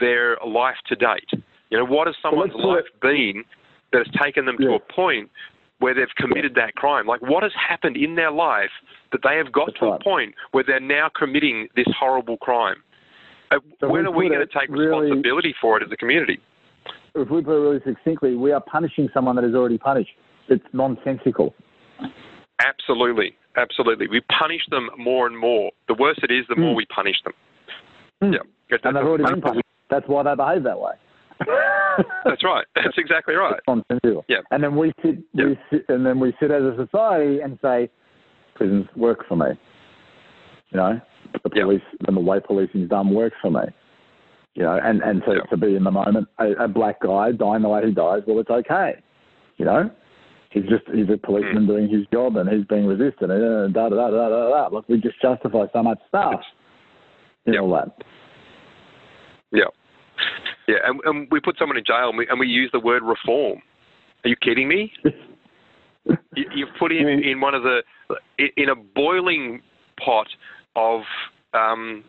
their 0.00 0.36
life 0.46 0.76
to 0.88 0.96
date. 0.96 1.30
You 1.70 1.78
know, 1.78 1.84
what 1.84 2.08
has 2.08 2.16
someone's 2.22 2.52
put 2.52 2.64
life 2.64 2.84
been 3.00 3.44
that 3.92 3.98
has 4.06 4.22
taken 4.22 4.44
them 4.46 4.56
to 4.58 4.74
a 4.74 4.80
point 4.92 5.30
where 5.78 5.94
they've 5.94 6.14
committed 6.16 6.54
that 6.56 6.74
crime? 6.74 7.06
Like, 7.06 7.22
what 7.22 7.42
has 7.42 7.52
happened 7.54 7.96
in 7.96 8.14
their 8.14 8.30
life 8.30 8.70
that 9.12 9.20
they 9.24 9.36
have 9.36 9.50
got 9.52 9.66
That's 9.68 9.78
to 9.80 9.86
right. 9.86 10.00
a 10.00 10.04
point 10.04 10.34
where 10.52 10.64
they're 10.66 10.80
now 10.80 11.08
committing 11.18 11.68
this 11.76 11.86
horrible 11.98 12.36
crime? 12.36 12.76
Uh, 13.50 13.58
So 13.80 13.88
when 13.88 14.06
are 14.06 14.10
we 14.12 14.28
going 14.28 14.40
to 14.40 14.46
take 14.46 14.68
really- 14.70 15.02
responsibility 15.10 15.54
for 15.60 15.76
it 15.78 15.82
as 15.82 15.90
a 15.92 15.96
community? 15.96 16.40
if 17.16 17.28
we 17.28 17.42
put 17.42 17.56
it 17.56 17.58
really 17.58 17.80
succinctly, 17.84 18.36
we 18.36 18.52
are 18.52 18.60
punishing 18.60 19.08
someone 19.12 19.34
that 19.34 19.44
is 19.44 19.54
already 19.54 19.78
punished. 19.78 20.12
It's 20.48 20.64
nonsensical. 20.72 21.54
Absolutely, 22.64 23.34
absolutely. 23.56 24.06
We 24.06 24.20
punish 24.38 24.62
them 24.70 24.90
more 24.96 25.26
and 25.26 25.36
more. 25.36 25.72
The 25.88 25.94
worse 25.94 26.18
it 26.22 26.30
is, 26.30 26.46
the 26.48 26.54
more 26.56 26.72
Mm. 26.72 26.76
we 26.76 26.86
punish 26.86 27.20
them. 27.24 27.32
Mm. 28.22 28.34
Yeah, 28.34 28.78
And 28.84 28.96
they've 28.96 29.04
already 29.04 29.24
been 29.24 29.40
punished. 29.40 29.66
That's 29.88 30.06
why 30.06 30.22
they 30.22 30.34
behave 30.36 30.62
that 30.62 30.78
way. 30.78 30.92
That's 32.24 32.44
right. 32.44 32.66
That's 32.74 32.96
exactly 32.98 33.34
right. 33.34 33.60
Yeah. 34.28 34.38
And 34.50 34.62
then 34.62 34.76
we 34.76 34.92
sit, 35.02 35.18
we 35.34 35.58
sit, 35.70 35.84
and 35.88 36.04
then 36.04 36.20
we 36.20 36.32
sit 36.40 36.50
as 36.50 36.62
a 36.62 36.74
society 36.76 37.40
and 37.40 37.58
say, 37.62 37.90
prisons 38.54 38.86
work 38.96 39.26
for 39.28 39.36
me. 39.36 39.46
You 40.70 40.76
know, 40.76 41.00
the 41.42 41.50
police, 41.50 41.82
and 42.06 42.16
the 42.16 42.20
way 42.20 42.40
policing's 42.40 42.88
done 42.88 43.12
works 43.12 43.36
for 43.42 43.50
me. 43.50 43.62
You 44.54 44.64
know, 44.64 44.78
and 44.82 45.00
and 45.02 45.22
to, 45.24 45.34
Yeah. 45.36 45.42
to 45.50 45.56
be 45.56 45.76
in 45.76 45.84
the 45.84 45.90
moment, 45.90 46.28
a, 46.38 46.52
a 46.64 46.68
black 46.68 47.00
guy 47.00 47.32
dying 47.32 47.62
the 47.62 47.68
way 47.68 47.86
he 47.86 47.92
dies, 47.92 48.22
well, 48.26 48.38
it's 48.40 48.50
okay. 48.50 49.00
You 49.56 49.64
know, 49.64 49.90
he's 50.50 50.64
just 50.64 50.84
he's 50.92 51.08
a 51.08 51.16
policeman 51.16 51.64
hmm. 51.64 51.68
doing 51.68 51.88
his 51.88 52.06
job 52.12 52.36
and 52.36 52.48
he's 52.48 52.66
being 52.66 52.86
resistant 52.86 53.30
and 53.32 53.76
uh, 53.76 53.80
da 53.80 53.88
da 53.88 53.96
da 53.96 54.10
da 54.10 54.28
da 54.28 54.50
da. 54.50 54.68
Look, 54.74 54.88
we 54.88 55.00
just 55.00 55.20
justify 55.22 55.66
so 55.72 55.82
much 55.82 55.98
stuff. 56.08 56.40
You 57.46 57.54
know 57.54 57.72
that. 57.74 58.04
Yeah, 59.52 59.70
yeah. 60.70 60.78
And, 60.84 61.00
and 61.04 61.28
we 61.30 61.40
put 61.40 61.56
someone 61.58 61.76
in 61.76 61.84
jail, 61.84 62.08
and 62.10 62.18
we, 62.18 62.26
and 62.28 62.38
we 62.38 62.46
use 62.46 62.70
the 62.72 62.80
word 62.80 63.02
reform. 63.02 63.60
Are 64.24 64.28
you 64.28 64.36
kidding 64.36 64.68
me? 64.68 64.92
You, 66.34 66.44
you've 66.54 66.74
put 66.78 66.92
in, 66.92 67.06
in 67.06 67.40
one 67.40 67.54
of 67.54 67.62
the 67.62 67.82
in 68.56 68.70
a 68.70 68.74
boiling 68.74 69.60
pot 70.02 70.26
of 70.74 71.02
um, 71.52 72.04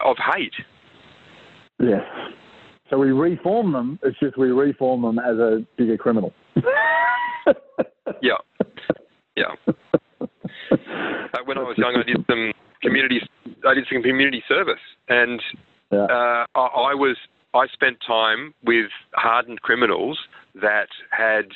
of 0.00 0.16
hate. 0.32 0.52
Yes. 1.80 2.02
So 2.88 2.96
we 2.98 3.10
reform 3.10 3.72
them. 3.72 3.98
It's 4.04 4.18
just 4.20 4.38
we 4.38 4.50
reform 4.52 5.02
them 5.02 5.18
as 5.18 5.36
a 5.38 5.66
bigger 5.76 5.96
criminal. 5.96 6.32
Yeah, 8.22 8.38
yeah. 9.36 9.52
Uh, 10.20 10.26
when 11.44 11.58
I 11.58 11.62
was 11.62 11.76
young, 11.76 11.94
I 11.96 12.02
did 12.04 12.24
some 12.28 12.52
community. 12.82 13.20
I 13.66 13.74
did 13.74 13.84
some 13.92 14.02
community 14.02 14.42
service, 14.48 14.80
and 15.08 15.40
Yeah. 15.92 16.04
uh, 16.04 16.46
I, 16.54 16.60
I 16.90 16.94
was. 16.94 17.16
I 17.54 17.66
spent 17.68 17.98
time 18.06 18.54
with 18.64 18.90
hardened 19.14 19.62
criminals 19.62 20.18
that 20.54 20.88
had, 21.10 21.46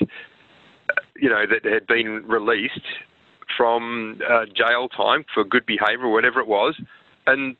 you 1.17 1.29
know, 1.29 1.45
that 1.47 1.71
had 1.71 1.87
been 1.87 2.25
released 2.27 2.81
from 3.57 4.21
uh, 4.29 4.47
jail 4.47 4.89
time 4.89 5.25
for 5.35 5.45
good 5.45 5.67
behaviour, 5.67 6.07
or 6.07 6.13
whatever 6.13 6.41
it 6.41 6.49
was, 6.49 6.81
and 7.27 7.57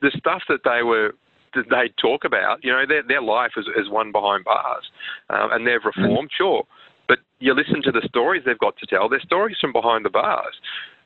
the 0.00 0.10
stuff 0.18 0.42
that 0.48 0.60
they 0.64 0.82
were 0.82 1.14
that 1.54 1.64
they 1.70 1.90
talk 2.00 2.24
about, 2.24 2.62
you 2.62 2.70
know, 2.70 2.84
their 2.86 3.02
their 3.02 3.22
life 3.22 3.52
is, 3.56 3.66
is 3.76 3.88
one 3.88 4.12
behind 4.12 4.44
bars, 4.44 4.84
um, 5.30 5.50
and 5.52 5.66
they've 5.66 5.84
reformed, 5.84 6.30
sure. 6.36 6.64
But 7.06 7.18
you 7.38 7.54
listen 7.54 7.80
to 7.84 7.92
the 7.92 8.06
stories 8.08 8.42
they've 8.44 8.58
got 8.58 8.76
to 8.78 8.86
tell. 8.86 9.08
They're 9.08 9.20
stories 9.20 9.56
from 9.60 9.72
behind 9.72 10.04
the 10.04 10.10
bars, 10.10 10.54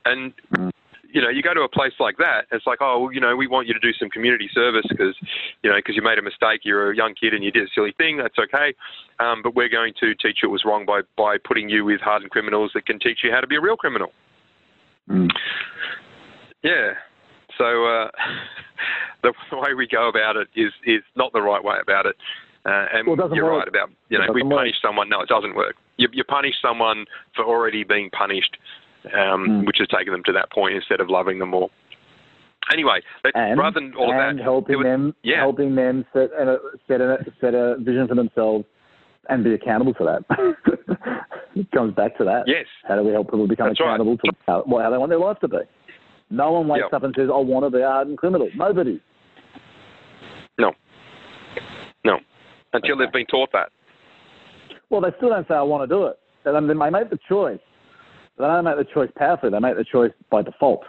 and 0.04 0.32
Mm. 0.56 0.70
You 1.12 1.20
know, 1.20 1.28
you 1.28 1.42
go 1.42 1.54
to 1.54 1.60
a 1.62 1.68
place 1.68 1.92
like 2.00 2.16
that. 2.18 2.46
It's 2.50 2.66
like, 2.66 2.78
oh, 2.80 3.00
well, 3.00 3.12
you 3.12 3.20
know, 3.20 3.36
we 3.36 3.46
want 3.46 3.68
you 3.68 3.74
to 3.74 3.80
do 3.80 3.92
some 3.92 4.08
community 4.08 4.48
service 4.54 4.84
because, 4.88 5.14
you 5.62 5.70
know, 5.70 5.76
because 5.76 5.94
you 5.94 6.02
made 6.02 6.18
a 6.18 6.22
mistake. 6.22 6.60
You're 6.64 6.90
a 6.92 6.96
young 6.96 7.14
kid 7.14 7.34
and 7.34 7.44
you 7.44 7.50
did 7.50 7.64
a 7.64 7.70
silly 7.74 7.92
thing. 7.98 8.16
That's 8.16 8.38
okay, 8.38 8.74
um, 9.20 9.42
but 9.42 9.54
we're 9.54 9.68
going 9.68 9.92
to 10.00 10.14
teach 10.14 10.38
you 10.42 10.48
it 10.48 10.52
was 10.52 10.64
wrong 10.64 10.86
by 10.86 11.02
by 11.16 11.36
putting 11.38 11.68
you 11.68 11.84
with 11.84 12.00
hardened 12.00 12.30
criminals 12.30 12.70
that 12.74 12.86
can 12.86 12.98
teach 12.98 13.20
you 13.22 13.30
how 13.30 13.40
to 13.40 13.46
be 13.46 13.56
a 13.56 13.60
real 13.60 13.76
criminal. 13.76 14.12
Mm. 15.08 15.28
Yeah. 16.62 16.92
So 17.58 17.84
uh, 17.84 18.08
the 19.22 19.32
way 19.52 19.74
we 19.74 19.86
go 19.86 20.08
about 20.08 20.36
it 20.36 20.48
is 20.56 20.72
is 20.86 21.02
not 21.16 21.32
the 21.32 21.42
right 21.42 21.62
way 21.62 21.76
about 21.82 22.06
it. 22.06 22.16
Uh, 22.64 22.86
and 22.94 23.08
Well, 23.08 23.26
it 23.26 23.34
you're 23.34 23.44
work. 23.52 23.58
right 23.60 23.68
about 23.68 23.90
you 24.08 24.18
know 24.18 24.32
we 24.32 24.40
doesn't 24.40 24.50
work. 24.50 24.58
punish 24.60 24.76
someone. 24.80 25.08
No, 25.08 25.20
it 25.20 25.28
doesn't 25.28 25.54
work. 25.54 25.74
You, 25.96 26.08
you 26.12 26.24
punish 26.24 26.54
someone 26.62 27.04
for 27.36 27.44
already 27.44 27.84
being 27.84 28.08
punished, 28.10 28.56
um, 29.07 29.46
Mm. 29.62 29.66
which 29.66 29.76
has 29.78 29.88
taken 29.88 30.12
them 30.12 30.22
to 30.24 30.32
that 30.32 30.50
point 30.53 30.74
instead 30.74 31.00
of 31.00 31.09
loving 31.11 31.38
them 31.38 31.50
more. 31.50 31.70
Anyway, 32.72 33.00
And, 33.34 33.59
rather 33.59 33.80
than 33.80 33.94
all 33.96 34.11
of 34.11 34.16
that, 34.36 34.42
helping 34.42 34.78
was- 34.78 34.84
them, 34.84 35.14
yeah. 35.22 35.38
helping 35.40 35.74
them 35.74 36.05
set 36.12 36.30
a, 36.32 36.59
set 36.86 37.00
a 37.00 37.18
set 37.40 37.55
a 37.55 37.76
vision 37.80 38.07
for 38.07 38.14
themselves 38.14 38.64
and 39.28 39.42
be 39.44 39.55
accountable 39.55 39.94
for 39.94 40.05
that. 40.05 40.24
it 41.57 41.70
comes 41.74 41.92
back 41.94 42.16
to 42.18 42.24
that. 42.24 42.44
yes, 42.46 42.66
How 42.86 42.96
do 42.96 43.03
we 43.03 43.12
help 43.12 43.26
people 43.28 43.46
become 43.48 43.68
That's 43.68 43.80
right. 43.80 43.88
accountable 43.88 44.16
to 44.18 44.32
how, 44.46 44.64
well, 44.66 44.82
how 44.82 44.90
they 44.90 44.98
want 44.98 45.11
their 45.11 45.18
life 45.18 45.38
to 45.40 45.48
be? 45.48 45.59
No 46.30 46.53
one 46.53 46.68
wakes 46.68 46.84
Yep. 46.84 46.94
up 46.94 47.03
and 47.05 47.14
says, 47.16 47.28
"I 47.28 47.36
want 47.36 47.66
to 47.66 47.70
be 47.70 47.82
a 47.82 47.88
hardened 47.88 48.16
criminal." 48.18 48.48
Nobody. 48.57 49.00
No. 50.59 50.72
No. 52.05 52.18
Until 52.72 52.94
okay. 52.94 53.05
they've 53.05 53.12
been 53.12 53.26
taught 53.26 53.50
that. 53.53 53.70
Well, 54.88 55.00
they 55.00 55.11
still 55.18 55.28
don't 55.30 55.46
say, 55.48 55.55
I 55.55 55.62
want 55.62 55.88
to 55.88 55.94
do 55.94 56.07
it. 56.07 56.18
And 56.44 56.68
they 56.68 56.74
make 56.74 57.11
the 57.11 57.18
choice. 57.28 57.61
They 58.39 58.45
don't 58.45 58.64
make 58.64 58.76
the 58.76 58.85
choice 58.85 59.11
powerfully, 59.16 59.51
they 59.51 59.59
make 59.59 59.76
the 59.76 59.85
choice 59.85 60.12
by 60.30 60.43
default. 60.43 60.85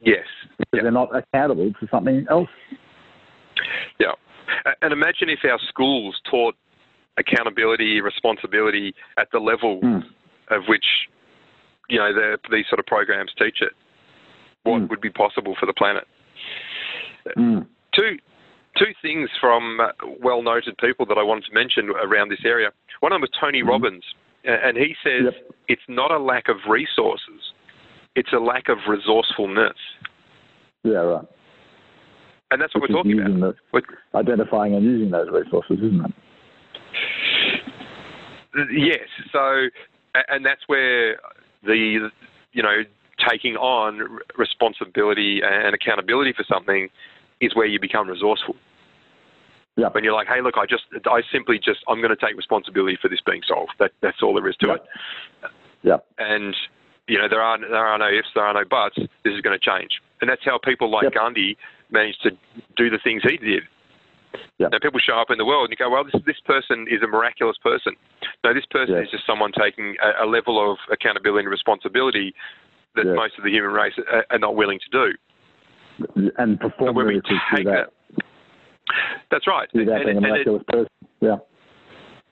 Yes. 0.00 0.24
Because 0.58 0.68
yep. 0.74 0.82
they're 0.82 0.90
not 0.90 1.10
accountable 1.14 1.72
to 1.80 1.88
something 1.90 2.26
else. 2.30 2.48
Yeah. 3.98 4.12
And 4.82 4.92
imagine 4.92 5.28
if 5.28 5.40
our 5.44 5.58
schools 5.68 6.20
taught 6.30 6.54
accountability, 7.18 8.00
responsibility 8.00 8.94
at 9.18 9.28
the 9.32 9.38
level 9.38 9.80
mm. 9.80 10.02
of 10.50 10.62
which, 10.68 10.84
you 11.88 11.98
know, 11.98 12.12
the, 12.12 12.38
these 12.50 12.64
sort 12.68 12.78
of 12.78 12.86
programs 12.86 13.30
teach 13.38 13.58
it. 13.60 13.72
What 14.64 14.82
mm. 14.82 14.90
would 14.90 15.00
be 15.00 15.10
possible 15.10 15.54
for 15.58 15.66
the 15.66 15.74
planet? 15.74 16.04
Mm. 17.36 17.66
Two, 17.94 18.16
two 18.78 18.92
things 19.02 19.28
from 19.40 19.78
uh, 19.80 19.88
well 20.22 20.42
noted 20.42 20.76
people 20.78 21.06
that 21.06 21.18
I 21.18 21.22
wanted 21.22 21.44
to 21.46 21.54
mention 21.54 21.90
around 21.90 22.30
this 22.30 22.44
area. 22.44 22.70
One 23.00 23.12
of 23.12 23.16
them 23.16 23.22
was 23.22 23.30
Tony 23.38 23.62
mm. 23.62 23.68
Robbins, 23.68 24.04
and 24.44 24.76
he 24.76 24.94
says 25.02 25.32
yep. 25.32 25.52
it's 25.68 25.82
not 25.88 26.10
a 26.10 26.18
lack 26.18 26.48
of 26.48 26.56
resources, 26.68 27.52
it's 28.14 28.32
a 28.32 28.38
lack 28.38 28.68
of 28.68 28.78
resourcefulness. 28.88 29.76
Yeah, 30.82 30.92
right. 30.92 31.24
And 32.50 32.60
that's 32.60 32.74
what 32.74 32.82
Which 32.82 32.90
we're 32.90 32.96
talking 32.96 33.20
about. 33.20 33.56
The, 33.72 34.18
identifying 34.18 34.74
and 34.74 34.84
using 34.84 35.10
those 35.10 35.28
resources, 35.30 35.78
isn't 35.78 36.04
it? 36.04 36.12
Yes. 38.72 39.06
So, 39.32 39.68
and 40.28 40.44
that's 40.44 40.62
where 40.66 41.20
the, 41.62 42.10
you 42.52 42.62
know, 42.62 42.82
taking 43.28 43.54
on 43.56 44.18
responsibility 44.36 45.40
and 45.44 45.74
accountability 45.74 46.32
for 46.32 46.44
something 46.52 46.88
is 47.40 47.54
where 47.54 47.66
you 47.66 47.78
become 47.78 48.08
resourceful. 48.08 48.56
Yeah. 49.76 49.88
When 49.92 50.04
you're 50.04 50.14
like, 50.14 50.26
hey, 50.26 50.42
look, 50.42 50.54
I 50.58 50.66
just, 50.66 50.84
I 51.06 51.22
simply 51.32 51.58
just, 51.58 51.80
I'm 51.88 52.02
going 52.02 52.14
to 52.14 52.26
take 52.26 52.36
responsibility 52.36 52.98
for 53.00 53.08
this 53.08 53.20
being 53.24 53.40
solved. 53.46 53.72
That, 53.78 53.92
that's 54.02 54.18
all 54.22 54.34
there 54.34 54.48
is 54.48 54.56
to 54.56 54.66
yeah. 54.66 54.74
it. 54.74 54.82
Yeah. 55.82 55.96
And 56.18 56.54
you 57.10 57.18
know, 57.18 57.28
there 57.28 57.42
are 57.42 57.58
there 57.58 57.86
are 57.86 57.98
no 57.98 58.06
ifs, 58.06 58.28
there 58.34 58.44
are 58.44 58.54
no 58.54 58.64
buts. 58.64 58.96
This 58.96 59.34
is 59.34 59.40
going 59.40 59.58
to 59.58 59.64
change, 59.64 59.90
and 60.20 60.30
that's 60.30 60.44
how 60.44 60.58
people 60.62 60.90
like 60.90 61.04
yep. 61.04 61.14
Gandhi 61.14 61.56
managed 61.90 62.22
to 62.22 62.30
do 62.76 62.88
the 62.88 63.00
things 63.02 63.22
he 63.26 63.36
did. 63.36 63.64
Yep. 64.58 64.70
Now 64.70 64.78
people 64.80 65.00
show 65.00 65.18
up 65.18 65.26
in 65.30 65.38
the 65.38 65.44
world 65.44 65.68
and 65.68 65.70
you 65.72 65.76
go, 65.76 65.90
well, 65.90 66.04
this 66.04 66.22
this 66.24 66.38
person 66.46 66.86
is 66.88 67.02
a 67.02 67.08
miraculous 67.08 67.56
person. 67.58 67.94
No, 68.44 68.54
this 68.54 68.66
person 68.70 68.94
yes. 68.94 69.06
is 69.06 69.10
just 69.10 69.26
someone 69.26 69.50
taking 69.50 69.96
a, 69.98 70.24
a, 70.24 70.26
level 70.26 70.54
of 70.62 70.78
accountability 70.92 71.44
and 71.44 71.50
responsibility 71.50 72.32
that 72.94 73.06
yes. 73.06 73.16
most 73.16 73.34
of 73.38 73.44
the 73.44 73.50
human 73.50 73.72
race 73.72 73.94
are, 73.98 74.24
are, 74.30 74.38
not 74.38 74.54
willing 74.54 74.78
to 74.78 74.90
do. 74.94 76.22
And 76.38 76.60
perform 76.60 76.94
when 76.94 77.06
we 77.08 77.20
take 77.26 77.66
that. 77.66 77.90
that. 77.90 77.92
That's 79.30 79.46
right. 79.46 79.68
That 79.74 79.80
and, 79.80 80.18
a 80.18 80.20
miraculous 80.20 80.62
person. 80.68 80.88
Yeah. 81.20 81.36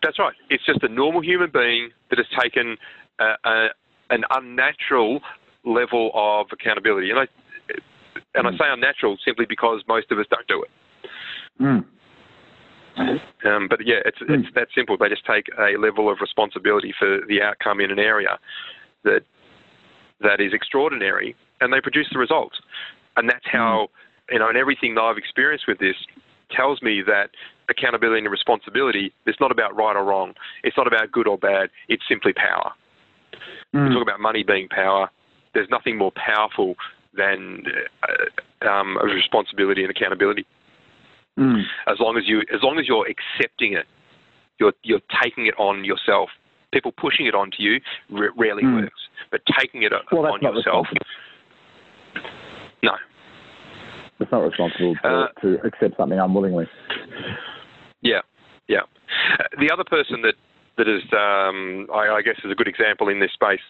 That's 0.03 0.19
right. 0.19 0.35
It's 0.51 0.65
just 0.65 0.83
a 0.83 0.89
normal 0.89 1.23
human 1.23 1.51
being 1.53 1.91
that 2.11 2.19
has 2.19 2.27
taken 2.41 2.77
a, 3.19 3.35
a, 3.45 3.69
an 4.11 4.25
unnatural 4.31 5.21
level 5.65 6.11
of 6.15 6.47
accountability. 6.53 7.11
And 7.11 7.21
I 7.21 7.27
and 8.35 8.47
mm. 8.47 8.55
I 8.55 8.57
say 8.57 8.65
unnatural 8.69 9.17
simply 9.25 9.47
because 9.49 9.83
most 9.89 10.11
of 10.11 10.19
us 10.19 10.27
don't 10.31 10.47
do 10.47 10.63
it. 10.63 10.71
Mm. 11.61 11.85
Um, 13.45 13.69
but 13.69 13.81
yeah, 13.85 14.01
it's 14.05 14.19
mm. 14.19 14.41
it's 14.41 14.55
that 14.55 14.69
simple. 14.75 14.97
They 14.99 15.09
just 15.09 15.27
take 15.27 15.47
a 15.59 15.79
level 15.79 16.11
of 16.11 16.19
responsibility 16.21 16.95
for 16.99 17.21
the 17.29 17.43
outcome 17.43 17.81
in 17.81 17.91
an 17.91 17.99
area 17.99 18.39
that 19.05 19.23
that 20.21 20.41
is 20.41 20.53
extraordinary, 20.53 21.37
and 21.61 21.73
they 21.73 21.81
produce 21.81 22.09
the 22.13 22.19
results. 22.19 22.59
And 23.17 23.29
that's 23.29 23.47
how 23.51 23.89
mm. 24.31 24.35
you 24.35 24.39
know, 24.41 24.49
and 24.49 24.57
everything 24.57 24.95
that 24.97 25.03
I've 25.03 25.19
experienced 25.19 25.67
with 25.69 25.79
this 25.79 25.97
tells 26.51 26.83
me 26.83 27.03
that 27.07 27.31
accountability 27.69 28.21
and 28.21 28.31
responsibility 28.31 29.13
is 29.27 29.37
not 29.41 29.51
about 29.51 29.77
right 29.77 29.97
or 29.97 30.05
wrong. 30.05 30.35
It's 30.63 30.77
not 30.77 30.87
about 30.87 31.13
good 31.13 31.29
or 31.29 31.39
bad. 31.39 31.71
It's 31.89 32.03
simply 32.09 32.33
power. 32.33 32.73
Mm. 33.75 33.89
We 33.89 33.95
talk 33.95 34.03
about 34.03 34.21
money 34.21 34.43
being 34.43 34.69
power. 34.69 35.11
There's 35.55 35.69
nothing 35.71 35.97
more 35.97 36.13
powerful 36.13 36.77
than 37.15 37.65
uh, 38.03 38.69
um, 38.69 38.97
responsibility 38.99 39.83
and 39.83 39.91
accountability. 39.91 40.47
Mm. 41.39 41.63
As 41.87 41.97
long 42.01 42.17
as 42.17 42.25
you, 42.27 42.41
as 42.53 42.63
long 42.63 42.79
as 42.79 42.89
you're 42.89 43.07
accepting 43.07 43.75
it, 43.75 43.87
you're 44.59 44.73
you're 44.83 45.01
taking 45.23 45.47
it 45.47 45.55
on 45.59 45.85
yourself. 45.85 46.31
People 46.73 46.93
pushing 46.93 47.27
it 47.27 47.35
onto 47.35 47.63
you 47.63 47.81
r- 48.15 48.31
rarely 48.37 48.63
mm. 48.63 48.83
works, 48.83 49.01
but 49.31 49.41
taking 49.59 49.83
it 49.83 49.93
well, 50.11 50.33
on 50.33 50.41
yourself, 50.43 50.87
no. 52.83 52.93
It's 54.21 54.33
not 54.33 54.39
responsible 54.39 54.95
to, 55.03 55.09
uh, 55.09 55.27
to 55.43 55.55
accept 55.65 55.97
something 55.97 56.19
unwillingly. 56.19 56.67
Yeah, 58.03 58.21
yeah. 58.69 58.83
Uh, 59.39 59.45
the 59.61 59.71
other 59.73 59.85
person 59.85 60.23
that 60.23 60.35
that 60.77 60.89
is, 60.89 61.03
um, 61.13 61.89
I, 61.93 62.19
I, 62.19 62.23
guess, 62.23 62.37
is 62.45 62.53
a 62.53 62.55
good 62.55 62.69
example 62.69 63.09
in 63.09 63.19
this 63.19 63.33
space. 63.33 63.61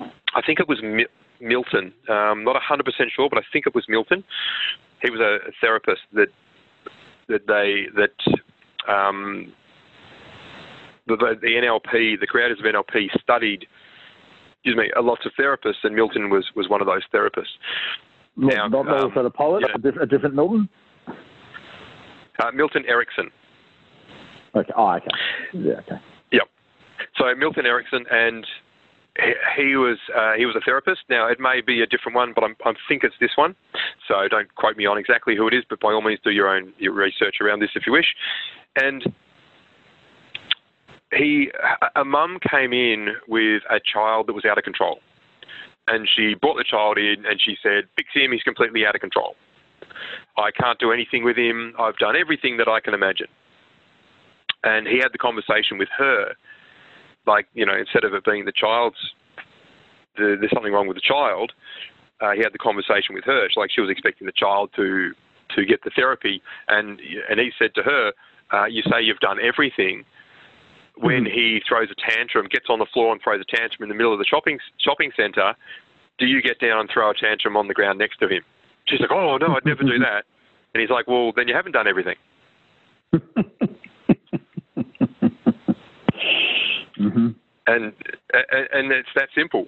I 0.00 0.40
think 0.46 0.60
it 0.60 0.68
was 0.68 0.80
Mi- 0.82 1.06
Milton. 1.40 1.92
Um, 2.08 2.44
not 2.44 2.56
100% 2.56 2.82
sure, 3.14 3.28
but 3.28 3.38
I 3.38 3.42
think 3.52 3.66
it 3.66 3.74
was 3.74 3.84
Milton. 3.88 4.22
He 5.02 5.10
was 5.10 5.20
a, 5.20 5.50
therapist 5.60 6.02
that 6.12 6.28
that 7.28 7.46
they 7.46 7.86
that 7.96 8.92
um, 8.92 9.52
the, 11.06 11.16
the, 11.16 11.48
NLP, 11.48 12.20
the 12.20 12.26
creators 12.26 12.58
of 12.60 12.64
NLP, 12.64 13.08
studied. 13.20 13.66
Excuse 14.56 14.76
me, 14.76 14.90
a 14.96 15.02
lot 15.02 15.18
of 15.26 15.32
therapists, 15.38 15.82
and 15.82 15.94
Milton 15.94 16.30
was 16.30 16.46
was 16.56 16.68
one 16.68 16.80
of 16.80 16.86
those 16.86 17.02
therapists. 17.12 17.58
Now, 18.36 18.66
not 18.68 18.88
um, 18.88 19.12
the 19.14 19.30
poet, 19.30 19.64
yeah. 19.66 19.74
a, 19.74 19.78
different, 19.78 20.02
a 20.02 20.06
different 20.06 20.34
Milton. 20.34 20.68
Uh, 21.06 22.50
Milton 22.52 22.84
Erickson. 22.88 23.30
Okay. 24.56 24.72
Oh, 24.76 24.90
okay. 24.94 25.06
Yeah. 25.52 25.80
Okay. 25.80 26.00
So 27.16 27.32
Milton 27.36 27.66
Erickson, 27.66 28.04
and 28.10 28.46
he, 29.56 29.76
was 29.76 29.98
uh, 30.14 30.32
he 30.36 30.46
was 30.46 30.56
a 30.56 30.60
therapist. 30.64 31.02
Now 31.08 31.28
it 31.28 31.38
may 31.38 31.60
be 31.60 31.82
a 31.82 31.86
different 31.86 32.16
one, 32.16 32.32
but 32.34 32.42
I'm, 32.44 32.56
i 32.64 32.72
think 32.88 33.04
it's 33.04 33.14
this 33.20 33.30
one. 33.36 33.54
So 34.08 34.26
don't 34.28 34.52
quote 34.56 34.76
me 34.76 34.86
on 34.86 34.98
exactly 34.98 35.36
who 35.36 35.46
it 35.46 35.54
is, 35.54 35.64
but 35.68 35.80
by 35.80 35.92
all 35.92 36.02
means 36.02 36.20
do 36.24 36.30
your 36.30 36.48
own 36.48 36.72
your 36.78 36.92
research 36.92 37.36
around 37.40 37.60
this 37.60 37.70
if 37.74 37.86
you 37.86 37.92
wish. 37.92 38.06
And 38.76 39.04
he, 41.12 41.50
a 41.94 42.04
mum 42.04 42.38
came 42.50 42.72
in 42.72 43.10
with 43.28 43.62
a 43.70 43.78
child 43.92 44.26
that 44.26 44.32
was 44.32 44.44
out 44.44 44.58
of 44.58 44.64
control, 44.64 44.98
and 45.88 46.08
she 46.08 46.34
brought 46.34 46.56
the 46.56 46.64
child 46.64 46.98
in 46.98 47.24
and 47.26 47.40
she 47.40 47.56
said, 47.62 47.84
"Fix 47.96 48.08
him. 48.14 48.32
He's 48.32 48.42
completely 48.42 48.86
out 48.86 48.94
of 48.94 49.00
control. 49.00 49.36
I 50.36 50.50
can't 50.50 50.78
do 50.78 50.92
anything 50.92 51.24
with 51.24 51.36
him. 51.36 51.74
I've 51.78 51.96
done 51.98 52.16
everything 52.16 52.56
that 52.58 52.68
I 52.68 52.80
can 52.80 52.94
imagine." 52.94 53.28
And 54.62 54.86
he 54.86 54.98
had 54.98 55.12
the 55.12 55.18
conversation 55.18 55.76
with 55.78 55.90
her 55.98 56.34
like 57.26 57.46
you 57.54 57.64
know 57.66 57.76
instead 57.76 58.04
of 58.04 58.14
it 58.14 58.24
being 58.24 58.44
the 58.44 58.52
child's 58.52 58.96
the, 60.16 60.36
there's 60.38 60.52
something 60.52 60.72
wrong 60.72 60.86
with 60.86 60.96
the 60.96 61.02
child, 61.02 61.52
uh, 62.20 62.30
he 62.32 62.38
had 62.38 62.52
the 62.52 62.58
conversation 62.58 63.14
with 63.14 63.24
her. 63.24 63.48
She, 63.50 63.58
like 63.58 63.70
she 63.72 63.80
was 63.80 63.90
expecting 63.90 64.26
the 64.26 64.32
child 64.32 64.70
to 64.76 65.12
to 65.56 65.64
get 65.64 65.82
the 65.82 65.90
therapy, 65.94 66.42
and 66.68 67.00
and 67.28 67.40
he 67.40 67.50
said 67.58 67.74
to 67.74 67.82
her, 67.82 68.12
uh, 68.52 68.66
"You 68.66 68.82
say 68.82 69.02
you've 69.02 69.18
done 69.18 69.38
everything." 69.40 70.04
When 70.96 71.24
mm-hmm. 71.24 71.34
he 71.34 71.60
throws 71.68 71.88
a 71.90 72.10
tantrum, 72.10 72.46
gets 72.50 72.66
on 72.68 72.78
the 72.78 72.86
floor 72.92 73.12
and 73.12 73.20
throws 73.20 73.40
a 73.40 73.56
tantrum 73.56 73.82
in 73.82 73.88
the 73.88 73.94
middle 73.94 74.12
of 74.12 74.18
the 74.18 74.24
shopping 74.24 74.58
shopping 74.78 75.10
centre, 75.16 75.54
do 76.18 76.26
you 76.26 76.40
get 76.40 76.60
down 76.60 76.80
and 76.80 76.90
throw 76.92 77.10
a 77.10 77.14
tantrum 77.14 77.56
on 77.56 77.66
the 77.66 77.74
ground 77.74 77.98
next 77.98 78.18
to 78.18 78.28
him? 78.28 78.42
She's 78.86 79.00
like, 79.00 79.10
"Oh 79.10 79.36
no, 79.36 79.56
I'd 79.56 79.64
never 79.64 79.82
do 79.82 79.98
that." 79.98 80.24
And 80.72 80.80
he's 80.80 80.90
like, 80.90 81.08
"Well, 81.08 81.32
then 81.34 81.48
you 81.48 81.54
haven't 81.54 81.72
done 81.72 81.88
everything." 81.88 82.16
Mm-hmm. 86.98 87.28
And, 87.66 87.92
and 88.32 88.68
and 88.72 88.92
it's 88.92 89.08
that 89.14 89.28
simple. 89.34 89.66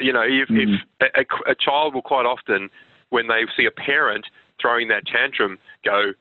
You 0.00 0.12
know, 0.12 0.22
if, 0.22 0.48
mm-hmm. 0.48 0.74
if 1.00 1.26
a, 1.46 1.50
a 1.50 1.54
child 1.54 1.94
will 1.94 2.02
quite 2.02 2.26
often, 2.26 2.68
when 3.10 3.28
they 3.28 3.42
see 3.56 3.66
a 3.66 3.70
parent 3.70 4.26
throwing 4.60 4.88
that 4.88 5.06
tantrum, 5.06 5.58
go, 5.84 6.12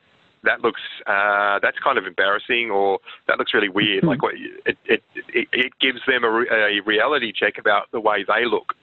that 0.46 0.62
looks 0.62 0.82
uh, 1.08 1.60
that's 1.62 1.78
kind 1.80 1.98
of 1.98 2.06
embarrassing 2.06 2.72
or 2.72 3.00
that 3.28 3.38
looks 3.38 3.54
really 3.54 3.70
weird. 3.70 4.00
Mm-hmm. 4.00 4.08
Like 4.08 4.22
what, 4.22 4.36
it, 4.66 4.78
it, 4.86 5.04
it, 5.16 5.48
it 5.52 5.72
gives 5.80 6.00
them 6.08 6.24
a, 6.24 6.44
a 6.52 6.80
reality 6.86 7.32
check 7.34 7.58
about 7.58 7.92
the 7.92 8.00
way 8.00 8.26
they 8.28 8.46
look, 8.46 8.74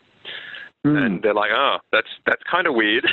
mm. 0.84 0.96
and 0.96 1.22
they're 1.22 1.34
like, 1.34 1.50
oh, 1.54 1.78
that's 1.92 2.08
that's 2.26 2.42
kind 2.50 2.66
of 2.66 2.74
weird. 2.74 3.06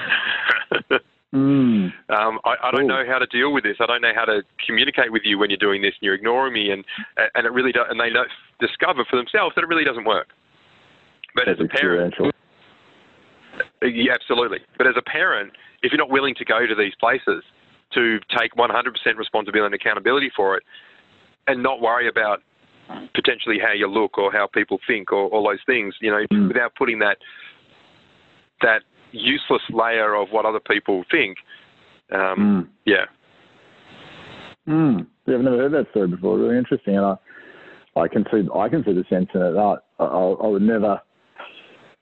Mm. 1.32 1.94
Um, 2.10 2.40
I, 2.44 2.56
I, 2.64 2.72
don't 2.72 2.88
know 2.88 3.04
how 3.08 3.20
to 3.20 3.28
deal 3.28 3.54
with 3.54 3.64
this. 3.64 3.78
I 3.80 3.86
don't 3.86 4.02
know 4.02 4.14
how 4.16 4.26
to 4.26 4.42
communicate 4.66 5.12
with 5.12 5.22
you 5.26 5.38
when 5.38 5.52
you're 5.52 5.58
doing 5.58 5.80
this 5.80 5.94
and 6.02 6.02
you're 6.02 6.16
ignoring 6.16 6.54
me, 6.54 6.72
and 6.72 6.84
and 7.36 7.46
it 7.46 7.54
really 7.54 7.72
does. 7.72 7.86
And 7.88 8.00
they 8.00 8.10
discover 8.60 9.06
for 9.08 9.16
themselves 9.16 9.54
that 9.54 9.64
it 9.64 9.68
really 9.68 9.84
doesn't 9.84 10.06
work. 10.06 10.30
But 11.36 11.46
That's 11.46 11.60
as 11.60 11.66
a 11.66 11.70
parent, 11.70 12.16
yeah, 13.84 14.14
absolutely. 14.14 14.60
But 14.78 14.88
as 14.88 14.96
a 14.98 15.04
parent, 15.04 15.54
if 15.84 15.92
you're 15.92 16.00
not 16.00 16.10
willing 16.10 16.34
to 16.36 16.46
go 16.46 16.66
to 16.66 16.76
these 16.76 16.94
places 17.00 17.44
to 17.94 18.20
take 18.38 18.54
100% 18.56 18.72
responsibility 19.18 19.66
and 19.66 19.74
accountability 19.74 20.32
for 20.36 20.58
it, 20.58 20.64
and 21.48 21.64
not 21.64 21.82
worry 21.82 22.08
about 22.08 22.42
potentially 23.14 23.58
how 23.62 23.74
you 23.74 23.88
look 23.88 24.18
or 24.18 24.32
how 24.32 24.48
people 24.48 24.80
think 24.88 25.12
or 25.12 25.28
all 25.30 25.48
those 25.48 25.60
things, 25.66 25.94
you 26.02 26.10
know, 26.10 26.26
mm. 26.32 26.48
without 26.48 26.74
putting 26.76 27.00
that 27.00 27.18
that 28.62 28.82
useless 29.12 29.62
layer 29.70 30.16
of 30.16 30.28
what 30.32 30.46
other 30.46 30.60
people 30.60 31.04
think. 31.10 31.38
Um, 32.12 32.68
mm. 32.68 32.68
Yeah, 32.86 33.06
Mm. 34.70 35.08
Yeah, 35.26 35.36
I've 35.36 35.42
never 35.42 35.58
heard 35.58 35.74
that 35.74 35.90
story 35.92 36.08
before. 36.08 36.38
Really 36.38 36.58
interesting, 36.58 36.96
and 36.96 37.06
I, 37.06 37.16
I 38.00 38.08
can 38.08 38.24
see, 38.32 38.48
I 38.56 38.70
can 38.70 38.84
see 38.84 38.94
the 38.94 39.04
sense 39.10 39.28
in 39.34 39.42
it. 39.42 39.58
I, 39.58 39.76
I, 40.00 40.06
I 40.06 40.48
would 40.48 40.62
never, 40.62 41.02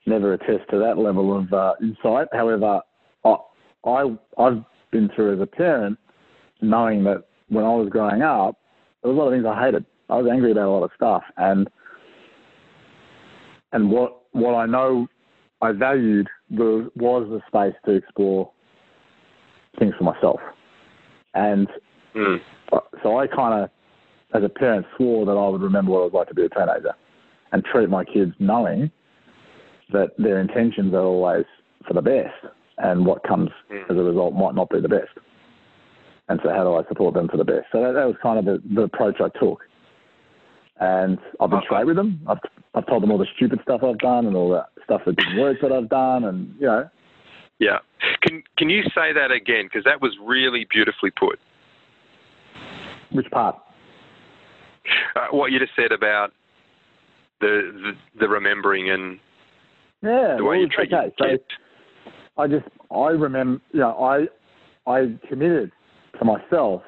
never 0.06 0.34
attest 0.34 0.68
to 0.70 0.78
that 0.78 0.98
level 0.98 1.36
of 1.36 1.52
uh, 1.52 1.74
insight. 1.80 2.28
However, 2.32 2.80
I, 3.24 3.36
I, 3.86 4.16
I've 4.38 4.64
been 4.90 5.10
through 5.14 5.34
as 5.34 5.40
a 5.40 5.46
parent, 5.46 5.98
knowing 6.60 7.04
that 7.04 7.24
when 7.48 7.64
I 7.64 7.74
was 7.74 7.88
growing 7.88 8.22
up, 8.22 8.58
there 9.02 9.12
was 9.12 9.16
a 9.16 9.20
lot 9.20 9.28
of 9.28 9.34
things 9.34 9.46
I 9.46 9.64
hated. 9.64 9.84
I 10.08 10.16
was 10.16 10.30
angry 10.30 10.52
about 10.52 10.68
a 10.68 10.70
lot 10.70 10.84
of 10.84 10.90
stuff, 10.96 11.22
and 11.36 11.68
and 13.72 13.90
what 13.90 14.22
what 14.32 14.54
I 14.54 14.66
know 14.66 15.08
I 15.60 15.72
valued 15.72 16.28
was, 16.50 16.90
was 16.96 17.28
the 17.28 17.40
space 17.48 17.74
to 17.84 17.92
explore 17.92 18.50
things 19.78 19.94
for 19.98 20.04
myself. 20.04 20.40
And 21.34 21.68
Mm. 22.14 22.40
so 23.02 23.18
I 23.18 23.26
kind 23.26 23.62
of, 23.62 23.70
as 24.34 24.42
a 24.42 24.48
parent, 24.48 24.86
swore 24.96 25.26
that 25.26 25.32
I 25.32 25.48
would 25.48 25.60
remember 25.60 25.92
what 25.92 26.00
it 26.00 26.04
was 26.04 26.12
like 26.14 26.28
to 26.28 26.34
be 26.34 26.44
a 26.44 26.48
teenager 26.48 26.94
and 27.52 27.64
treat 27.64 27.88
my 27.88 28.04
kids 28.04 28.34
knowing 28.38 28.90
that 29.90 30.10
their 30.18 30.40
intentions 30.40 30.94
are 30.94 31.04
always 31.04 31.44
for 31.86 31.94
the 31.94 32.02
best 32.02 32.34
and 32.78 33.04
what 33.06 33.22
comes 33.24 33.50
Mm. 33.70 33.90
as 33.90 33.96
a 33.96 34.02
result 34.02 34.34
might 34.34 34.54
not 34.54 34.70
be 34.70 34.80
the 34.80 34.88
best. 34.88 35.10
And 36.28 36.40
so 36.42 36.50
how 36.50 36.62
do 36.64 36.74
I 36.74 36.84
support 36.88 37.14
them 37.14 37.28
for 37.28 37.36
the 37.38 37.44
best? 37.44 37.66
So 37.72 37.80
that, 37.82 37.92
that 37.92 38.06
was 38.06 38.16
kind 38.22 38.38
of 38.38 38.44
the, 38.44 38.62
the 38.74 38.82
approach 38.82 39.16
I 39.20 39.28
took. 39.38 39.62
And 40.80 41.18
I've 41.40 41.50
been 41.50 41.62
straight 41.64 41.86
with 41.86 41.96
them. 41.96 42.20
I've, 42.28 42.38
I've 42.74 42.86
told 42.86 43.02
them 43.02 43.10
all 43.10 43.18
the 43.18 43.26
stupid 43.34 43.60
stuff 43.62 43.82
I've 43.82 43.98
done 43.98 44.26
and 44.26 44.36
all 44.36 44.50
the 44.50 44.64
stuff 44.84 45.02
that 45.06 45.16
didn't 45.16 45.38
work 45.38 45.56
that 45.62 45.72
I've 45.72 45.88
done. 45.88 46.24
And, 46.24 46.54
you 46.60 46.66
know, 46.66 46.88
Yeah. 47.58 47.78
Can 48.22 48.42
Can 48.56 48.70
you 48.70 48.82
say 48.94 49.12
that 49.12 49.30
again? 49.32 49.64
Because 49.66 49.84
that 49.84 50.00
was 50.00 50.12
really 50.24 50.66
beautifully 50.70 51.10
put. 51.10 51.38
which 53.10 53.28
part? 53.30 53.56
Uh, 55.16 55.26
what 55.32 55.50
you 55.50 55.58
just 55.58 55.72
said 55.74 55.92
about 55.92 56.32
the 57.40 57.72
the, 57.74 58.20
the 58.20 58.28
remembering 58.28 58.90
and 58.90 59.18
Yeah. 60.02 60.36
the 60.36 60.44
way 60.44 60.56
well, 60.58 60.60
you 60.60 60.68
treat 60.68 60.92
okay, 60.92 61.12
your 61.20 61.38
so. 61.38 61.44
I 62.38 62.46
just 62.46 62.66
I 62.90 63.08
remember 63.08 63.60
you 63.72 63.80
know 63.80 63.90
I 63.98 64.90
I 64.90 65.18
committed 65.28 65.72
to 66.18 66.24
myself 66.24 66.82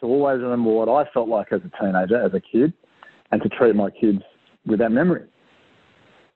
to 0.00 0.06
always 0.06 0.40
remember 0.40 0.70
what 0.70 0.88
I 0.88 1.10
felt 1.12 1.28
like 1.28 1.52
as 1.52 1.60
a 1.64 1.82
teenager, 1.82 2.22
as 2.22 2.32
a 2.34 2.40
kid, 2.40 2.72
and 3.32 3.42
to 3.42 3.48
treat 3.48 3.74
my 3.74 3.90
kids 3.90 4.20
with 4.66 4.78
that 4.80 4.92
memory. 4.92 5.24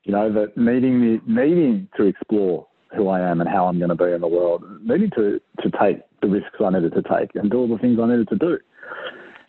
You 0.05 0.12
know 0.12 0.32
that 0.32 0.57
needing 0.57 1.01
the 1.01 1.20
needing 1.26 1.89
to 1.99 2.05
explore 2.05 2.66
who 2.97 3.09
I 3.09 3.20
am 3.20 3.41
and 3.41 3.51
how 3.51 3.66
I'm 3.66 3.78
going 3.78 3.91
to 3.91 3.95
be 3.95 4.12
in 4.12 4.20
the 4.22 4.28
world, 4.28 4.64
needing 4.82 5.11
to 5.11 5.41
to 5.62 5.70
take 5.78 6.01
the 6.22 6.28
risks 6.28 6.57
I 6.64 6.70
needed 6.70 6.95
to 6.95 7.03
take 7.03 7.35
and 7.35 7.51
do 7.51 7.59
all 7.59 7.68
the 7.68 7.78
things 7.78 7.99
I 8.01 8.07
needed 8.07 8.28
to 8.30 8.37
do, 8.37 8.59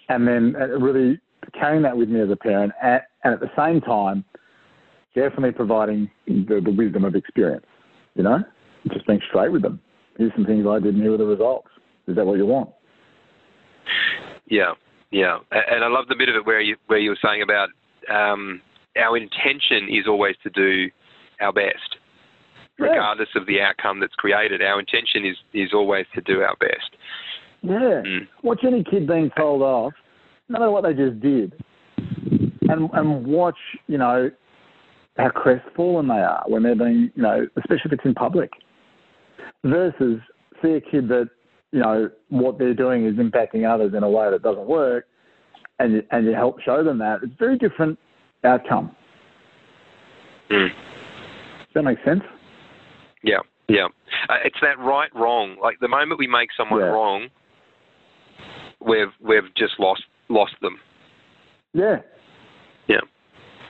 and 0.09 0.27
then 0.27 0.53
really 0.53 1.19
carrying 1.57 1.83
that 1.83 1.95
with 1.95 2.09
me 2.09 2.19
as 2.19 2.29
a 2.29 2.36
parent, 2.36 2.73
and, 2.83 3.01
and 3.23 3.33
at 3.33 3.39
the 3.39 3.51
same 3.55 3.79
time, 3.79 4.25
definitely 5.13 5.51
providing 5.51 6.09
the, 6.27 6.59
the 6.63 6.71
wisdom 6.71 7.05
of 7.05 7.15
experience 7.15 7.65
you 8.16 8.24
know, 8.24 8.39
just 8.91 9.05
being 9.07 9.22
straight 9.30 9.51
with 9.51 9.61
them. 9.61 9.80
Here's 10.18 10.32
some 10.36 10.45
things 10.45 10.66
I 10.68 10.80
did, 10.80 10.95
and 10.95 11.03
here 11.03 11.13
are 11.13 11.18
the 11.18 11.26
results. 11.26 11.68
Is 12.07 12.16
that 12.16 12.26
what 12.26 12.38
you 12.38 12.45
want? 12.45 12.70
Yeah, 14.47 14.74
yeah, 15.11 15.38
and 15.51 15.84
I 15.84 15.88
love 15.88 16.05
the 16.07 16.16
bit 16.16 16.30
of 16.30 16.36
it 16.36 16.45
where 16.45 16.61
you 16.61 16.76
where 16.88 16.99
you 16.99 17.09
were 17.11 17.18
saying 17.24 17.41
about 17.41 17.70
um, 18.09 18.61
our 18.97 19.18
intention 19.18 19.89
is 19.89 20.07
always 20.07 20.36
to 20.43 20.49
do 20.51 20.89
our 21.41 21.51
best, 21.51 21.97
Yeah. 22.80 22.88
regardless 22.88 23.30
of 23.36 23.45
the 23.47 23.61
outcome 23.61 23.99
that's 23.99 24.16
created. 24.16 24.61
Our 24.61 24.80
intention 24.80 25.26
is 25.26 25.36
is 25.53 25.74
always 25.74 26.05
to 26.16 26.22
do 26.22 26.41
our 26.41 26.55
best. 26.59 26.95
Yeah. 27.61 28.01
Mm. 28.05 28.28
Watch 28.43 28.61
any 28.66 28.84
kid 28.84 29.07
being 29.07 29.32
told 29.36 29.61
off, 29.61 29.93
no 30.49 30.59
matter 30.59 30.72
what 30.72 30.84
they 30.84 30.93
just 30.93 31.20
did, 31.20 31.53
and 31.97 32.89
and 32.93 33.26
watch, 33.26 33.57
you 33.88 33.97
know, 33.97 34.30
how 35.18 35.30
crestfallen 35.30 36.07
they 36.07 36.16
are 36.16 36.43
when 36.47 36.63
they're 36.63 36.76
being, 36.76 37.11
you 37.16 37.24
know, 37.24 37.47
especially 37.57 37.86
if 37.86 37.93
it's 37.93 38.05
in 38.05 38.13
public, 38.13 38.51
versus 39.63 40.20
see 40.61 40.72
a 40.72 40.82
kid 40.82 41.07
that, 41.07 41.30
you 41.72 41.80
know, 41.80 42.09
what 42.30 42.57
they're 42.57 42.74
doing 42.74 43.05
is 43.05 43.16
impacting 43.16 43.70
others 43.70 43.93
in 43.95 44.03
a 44.03 44.09
way 44.09 44.30
that 44.30 44.43
doesn't 44.43 44.68
work, 44.68 45.05
and 45.80 45.93
you, 45.93 46.03
and 46.11 46.26
you 46.26 46.34
help 46.34 46.59
show 46.61 46.84
them 46.84 46.97
that. 46.99 47.20
It's 47.24 47.34
a 47.34 47.38
very 47.38 47.57
different 47.57 47.97
outcome. 48.43 48.95
Mm. 50.49 50.70
Does 50.70 51.74
that 51.76 51.84
make 51.84 51.97
sense? 52.05 52.22
Yeah, 53.24 53.39
yeah. 53.68 53.88
Uh, 54.30 54.36
it's 54.43 54.57
that 54.61 54.80
right 54.80 55.13
wrong. 55.16 55.57
Like 55.61 55.80
the 55.80 55.88
moment 55.88 56.20
we 56.20 56.28
make 56.28 56.49
someone 56.55 56.82
Yeah. 56.82 56.88
wrong, 56.88 57.28
we've 58.86 59.11
we've 59.20 59.53
just 59.57 59.80
lost 59.80 60.03
lost 60.30 60.53
them. 60.61 60.80
Yeah. 61.74 61.97
Yeah. 61.97 61.97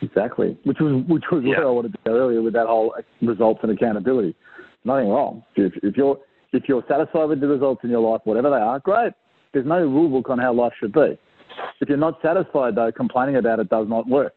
Exactly. 0.06 0.58
Which 0.64 0.78
was 0.80 1.04
which 1.08 1.24
was 1.32 1.44
Yeah. 1.44 1.58
where 1.60 1.68
I 1.68 1.72
wanted 1.72 1.94
to 1.94 2.00
go 2.06 2.12
earlier 2.16 2.42
with 2.42 2.54
that 2.54 2.68
whole 2.68 2.96
results 3.22 3.60
and 3.64 3.72
accountability. 3.72 4.36
Nothing 4.84 5.10
wrong. 5.10 5.44
If, 5.56 5.74
if 5.84 5.98
you're 5.98 6.18
if 6.54 6.64
you're 6.70 6.84
satisfied 6.88 7.26
with 7.26 7.42
the 7.42 7.48
results 7.48 7.82
in 7.84 7.90
your 7.90 8.00
life, 8.02 8.22
whatever 8.24 8.50
they 8.50 8.58
are, 8.58 8.80
great. 8.80 9.14
There's 9.54 9.66
no 9.66 9.80
rule 9.80 10.10
book 10.10 10.30
on 10.30 10.38
how 10.40 10.54
life 10.54 10.74
should 10.80 10.94
be. 10.94 11.18
If 11.82 11.90
you're 11.90 11.98
not 11.98 12.20
satisfied 12.22 12.76
though, 12.76 12.92
complaining 12.92 13.38
about 13.38 13.60
it 13.60 13.70
does 13.70 13.88
not 13.88 14.08
work. 14.08 14.34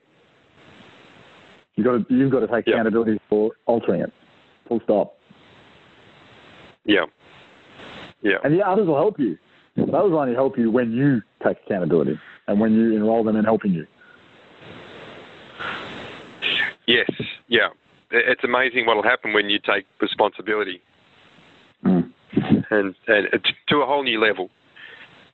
You 1.76 1.84
got 1.84 1.92
to 2.08 2.14
you've 2.14 2.32
got 2.32 2.40
to 2.40 2.46
take 2.48 2.66
Yeah. 2.66 2.74
accountability 2.74 3.20
for 3.28 3.52
altering 3.66 4.00
it. 4.02 4.12
Full 4.68 4.80
stop. 4.84 5.14
Yeah, 6.84 7.04
yeah, 8.22 8.38
And 8.44 8.54
the 8.54 8.66
others 8.66 8.86
will 8.86 8.96
help 8.96 9.18
you. 9.20 9.36
Those 9.76 10.12
only 10.12 10.32
help 10.34 10.56
you 10.56 10.70
when 10.70 10.90
you 10.90 11.20
take 11.46 11.58
accountability 11.66 12.18
and 12.46 12.58
when 12.58 12.72
you 12.72 12.96
enroll 12.96 13.22
them 13.22 13.36
in 13.36 13.44
helping 13.44 13.72
you. 13.74 13.86
Yes, 16.88 17.10
yeah. 17.48 17.68
It's 18.10 18.42
amazing 18.42 18.86
what'll 18.86 19.02
happen 19.04 19.32
when 19.34 19.50
you 19.50 19.58
take 19.60 19.84
responsibility 20.00 20.80
Mm. 21.84 22.12
and 22.70 22.94
and 23.06 23.28
to 23.68 23.76
a 23.82 23.86
whole 23.86 24.02
new 24.02 24.18
level. 24.18 24.50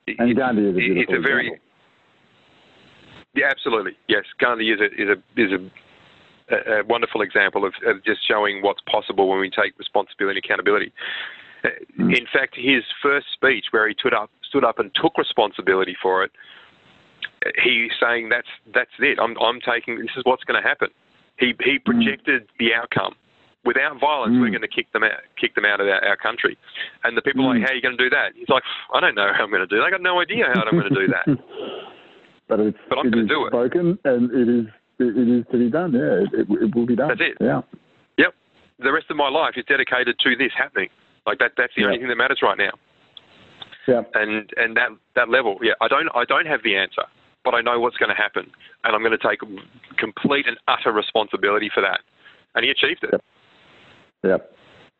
And 0.06 0.30
it's- 0.30 0.36
Gandhi 0.36 0.62
is 0.68 0.74
a 0.74 0.78
beautiful 0.78 1.14
It's 1.14 1.18
a 1.18 1.22
very 1.22 1.46
example. 1.46 1.64
yeah, 3.34 3.46
absolutely 3.48 3.96
yes. 4.08 4.24
Gandhi 4.38 4.70
is 4.70 4.80
a 4.80 4.88
is 5.00 5.08
a 5.08 5.40
is 5.40 5.52
a 5.52 5.60
a, 6.80 6.84
wonderful 6.84 7.22
example 7.22 7.64
of, 7.64 7.72
of 7.86 8.04
just 8.04 8.20
showing 8.28 8.60
what's 8.60 8.82
possible 8.82 9.28
when 9.30 9.40
we 9.40 9.48
take 9.48 9.78
responsibility 9.78 10.36
and 10.38 10.44
accountability. 10.44 10.92
Uh, 11.64 11.70
Mm. 11.98 12.14
In 12.18 12.26
fact, 12.26 12.54
his 12.56 12.84
first 13.00 13.26
speech, 13.32 13.66
where 13.70 13.88
he 13.88 13.94
stood 13.98 14.12
up, 14.12 14.30
stood 14.42 14.64
up 14.64 14.78
and 14.78 14.90
took 14.94 15.16
responsibility 15.16 15.96
for 16.02 16.22
it, 16.24 16.30
he's 17.62 17.90
saying 17.98 18.28
that's 18.28 18.52
that's 18.74 18.90
it. 18.98 19.18
I'm 19.18 19.34
I'm 19.40 19.60
taking 19.62 19.96
this 19.98 20.14
is 20.16 20.24
what's 20.24 20.44
going 20.44 20.60
to 20.62 20.68
happen. 20.68 20.90
He 21.38 21.54
he 21.64 21.78
projected 21.78 22.46
the 22.58 22.74
outcome. 22.74 23.14
Without 23.64 23.98
violence, 23.98 24.34
Mm. 24.36 24.40
we're 24.42 24.50
going 24.50 24.60
to 24.60 24.68
kick 24.68 24.92
them 24.92 25.02
out, 25.02 25.22
kick 25.40 25.54
them 25.54 25.64
out 25.64 25.80
of 25.80 25.86
our, 25.88 26.04
our 26.04 26.16
country. 26.16 26.58
And 27.02 27.16
the 27.16 27.22
people 27.22 27.46
are 27.48 27.54
Mm. 27.54 27.60
like, 27.60 27.62
how 27.66 27.72
are 27.72 27.74
you 27.74 27.80
going 27.80 27.96
to 27.96 28.04
do 28.04 28.10
that? 28.10 28.32
He's 28.36 28.48
like, 28.50 28.62
I 28.92 29.00
don't 29.00 29.14
know 29.14 29.32
how 29.32 29.44
I'm 29.44 29.50
going 29.50 29.62
to 29.62 29.66
do 29.66 29.78
that. 29.78 29.84
I 29.84 29.90
got 29.90 30.02
no 30.02 30.20
idea 30.20 30.44
how 30.52 30.60
I'm 30.62 30.78
going 30.78 30.92
to 30.92 31.00
do 31.00 31.06
that. 31.08 31.24
but 32.48 32.60
it's 32.60 32.76
But 32.90 32.98
I'm 32.98 33.06
it 33.06 33.10
gonna 33.12 33.26
do 33.26 33.46
it. 33.46 33.50
spoken 33.50 33.98
and 34.04 34.30
it 34.30 34.48
is 34.48 34.66
it, 35.00 35.16
it 35.16 35.28
is 35.40 35.44
to 35.50 35.58
be 35.58 35.70
done. 35.70 35.92
Yeah, 35.92 36.22
it, 36.22 36.28
it, 36.40 36.46
it 36.62 36.74
will 36.74 36.84
be 36.86 36.94
done. 36.94 37.08
That's 37.08 37.22
it. 37.22 37.38
Yeah. 37.40 37.62
Yep. 38.18 38.34
The 38.80 38.92
rest 38.92 39.06
of 39.10 39.16
my 39.16 39.28
life 39.30 39.54
is 39.56 39.64
dedicated 39.64 40.18
to 40.20 40.36
this 40.36 40.52
happening. 40.56 40.90
Like 41.26 41.38
that. 41.38 41.52
That's 41.56 41.72
the 41.74 41.80
Yeah. 41.82 41.86
only 41.88 41.98
thing 42.00 42.08
that 42.08 42.16
matters 42.16 42.40
right 42.42 42.58
now. 42.58 42.72
Yeah. 43.88 44.02
And 44.14 44.50
and 44.58 44.76
that 44.76 44.90
that 45.16 45.30
level, 45.30 45.58
yeah. 45.62 45.72
I 45.80 45.88
don't 45.88 46.08
I 46.14 46.24
don't 46.26 46.46
have 46.46 46.62
the 46.62 46.76
answer, 46.76 47.02
but 47.44 47.54
I 47.54 47.60
know 47.60 47.78
what's 47.78 47.96
going 47.96 48.08
to 48.08 48.20
happen, 48.20 48.50
and 48.84 48.94
I'm 48.94 49.02
going 49.02 49.16
to 49.16 49.28
take 49.28 49.40
complete 49.98 50.46
and 50.46 50.56
utter 50.68 50.92
responsibility 50.92 51.70
for 51.72 51.80
that. 51.82 52.00
And 52.54 52.64
he 52.64 52.70
achieved 52.70 53.04
it. 53.04 53.10
Yep. 53.12 53.22
Yeah. 54.22 54.36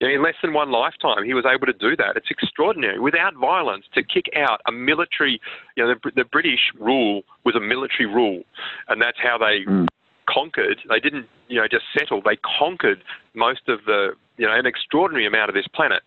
You 0.01 0.17
in 0.17 0.23
less 0.23 0.35
than 0.43 0.53
one 0.53 0.71
lifetime, 0.71 1.25
he 1.25 1.35
was 1.35 1.45
able 1.47 1.67
to 1.67 1.73
do 1.73 1.97
that. 1.97 2.17
It's 2.17 2.27
extraordinary. 2.29 2.99
Without 2.99 3.35
violence, 3.37 3.87
to 3.95 4.03
kick 4.03 4.27
out 4.37 4.61
a 4.67 4.73
military, 4.73 5.41
you 5.77 5.85
know, 5.85 5.95
the, 5.95 6.11
the 6.15 6.25
British 6.25 6.73
rule 6.79 7.23
was 7.45 7.55
a 7.55 7.61
military 7.61 8.07
rule, 8.07 8.43
and 8.89 9.01
that's 9.01 9.19
how 9.23 9.39
they 9.39 9.65
Mm. 9.65 9.87
conquered. 10.29 10.81
They 10.89 11.01
didn't, 11.01 11.27
you 11.49 11.61
know, 11.61 11.69
just 11.69 11.85
settle. 11.97 12.21
They 12.21 12.37
conquered 12.59 13.03
most 13.35 13.69
of 13.69 13.85
the, 13.87 14.15
you 14.37 14.47
know, 14.47 14.53
an 14.53 14.67
extraordinary 14.67 15.27
amount 15.27 15.49
of 15.49 15.55
this 15.55 15.69
planet, 15.69 16.03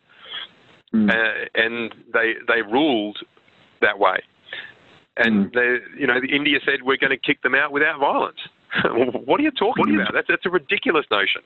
Mm. 0.93 1.09
uh, 1.09 1.45
and 1.55 1.95
they 2.13 2.35
they 2.47 2.61
ruled 2.61 3.19
that 3.81 3.97
way. 3.99 4.19
And 5.17 5.47
Mm. 5.47 5.53
they, 5.53 5.99
you 5.99 6.07
know, 6.07 6.17
India 6.29 6.59
said 6.63 6.83
we're 6.83 6.97
going 6.97 7.11
to 7.11 7.17
kick 7.17 7.41
them 7.41 7.55
out 7.55 7.71
without 7.71 7.99
violence. 7.99 8.37
what 9.25 9.39
are 9.39 9.43
you 9.43 9.51
talking 9.51 9.95
about? 9.95 10.13
That's 10.13 10.27
that's 10.27 10.45
a 10.45 10.49
ridiculous 10.49 11.05
notion. 11.09 11.41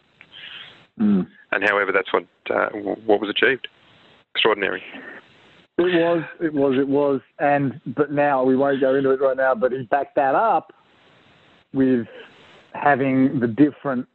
Mm. 1.00 1.28
And 1.52 1.64
however, 1.64 1.92
that's 1.92 2.12
what 2.12 2.26
uh, 2.50 2.70
what 3.06 3.22
was 3.22 3.30
achieved. 3.30 3.68
Extraordinary. 4.36 4.84
It 5.78 5.84
was, 5.84 6.24
it 6.42 6.54
was, 6.54 6.78
it 6.78 6.88
was, 6.88 7.22
and 7.40 7.80
but 7.96 8.12
now 8.12 8.44
we 8.44 8.56
won't 8.56 8.82
go 8.82 8.96
into 8.96 9.10
it 9.12 9.22
right 9.22 9.38
now. 9.38 9.56
But 9.56 9.72
he 9.72 9.84
backed 9.84 10.16
that 10.16 10.36
up 10.36 10.74
with 11.74 12.08
having 12.74 13.40
the 13.40 13.48
different 13.48 14.08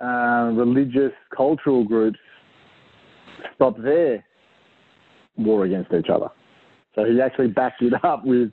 uh, 0.00 0.50
religious, 0.54 1.12
cultural 1.34 1.84
groups 1.84 2.18
stop 3.54 3.76
their 3.78 4.24
war 5.36 5.64
against 5.64 5.92
each 5.92 6.08
other. 6.12 6.28
So 6.94 7.04
he 7.04 7.20
actually 7.20 7.48
backed 7.48 7.82
it 7.82 7.92
up 8.04 8.24
with 8.24 8.50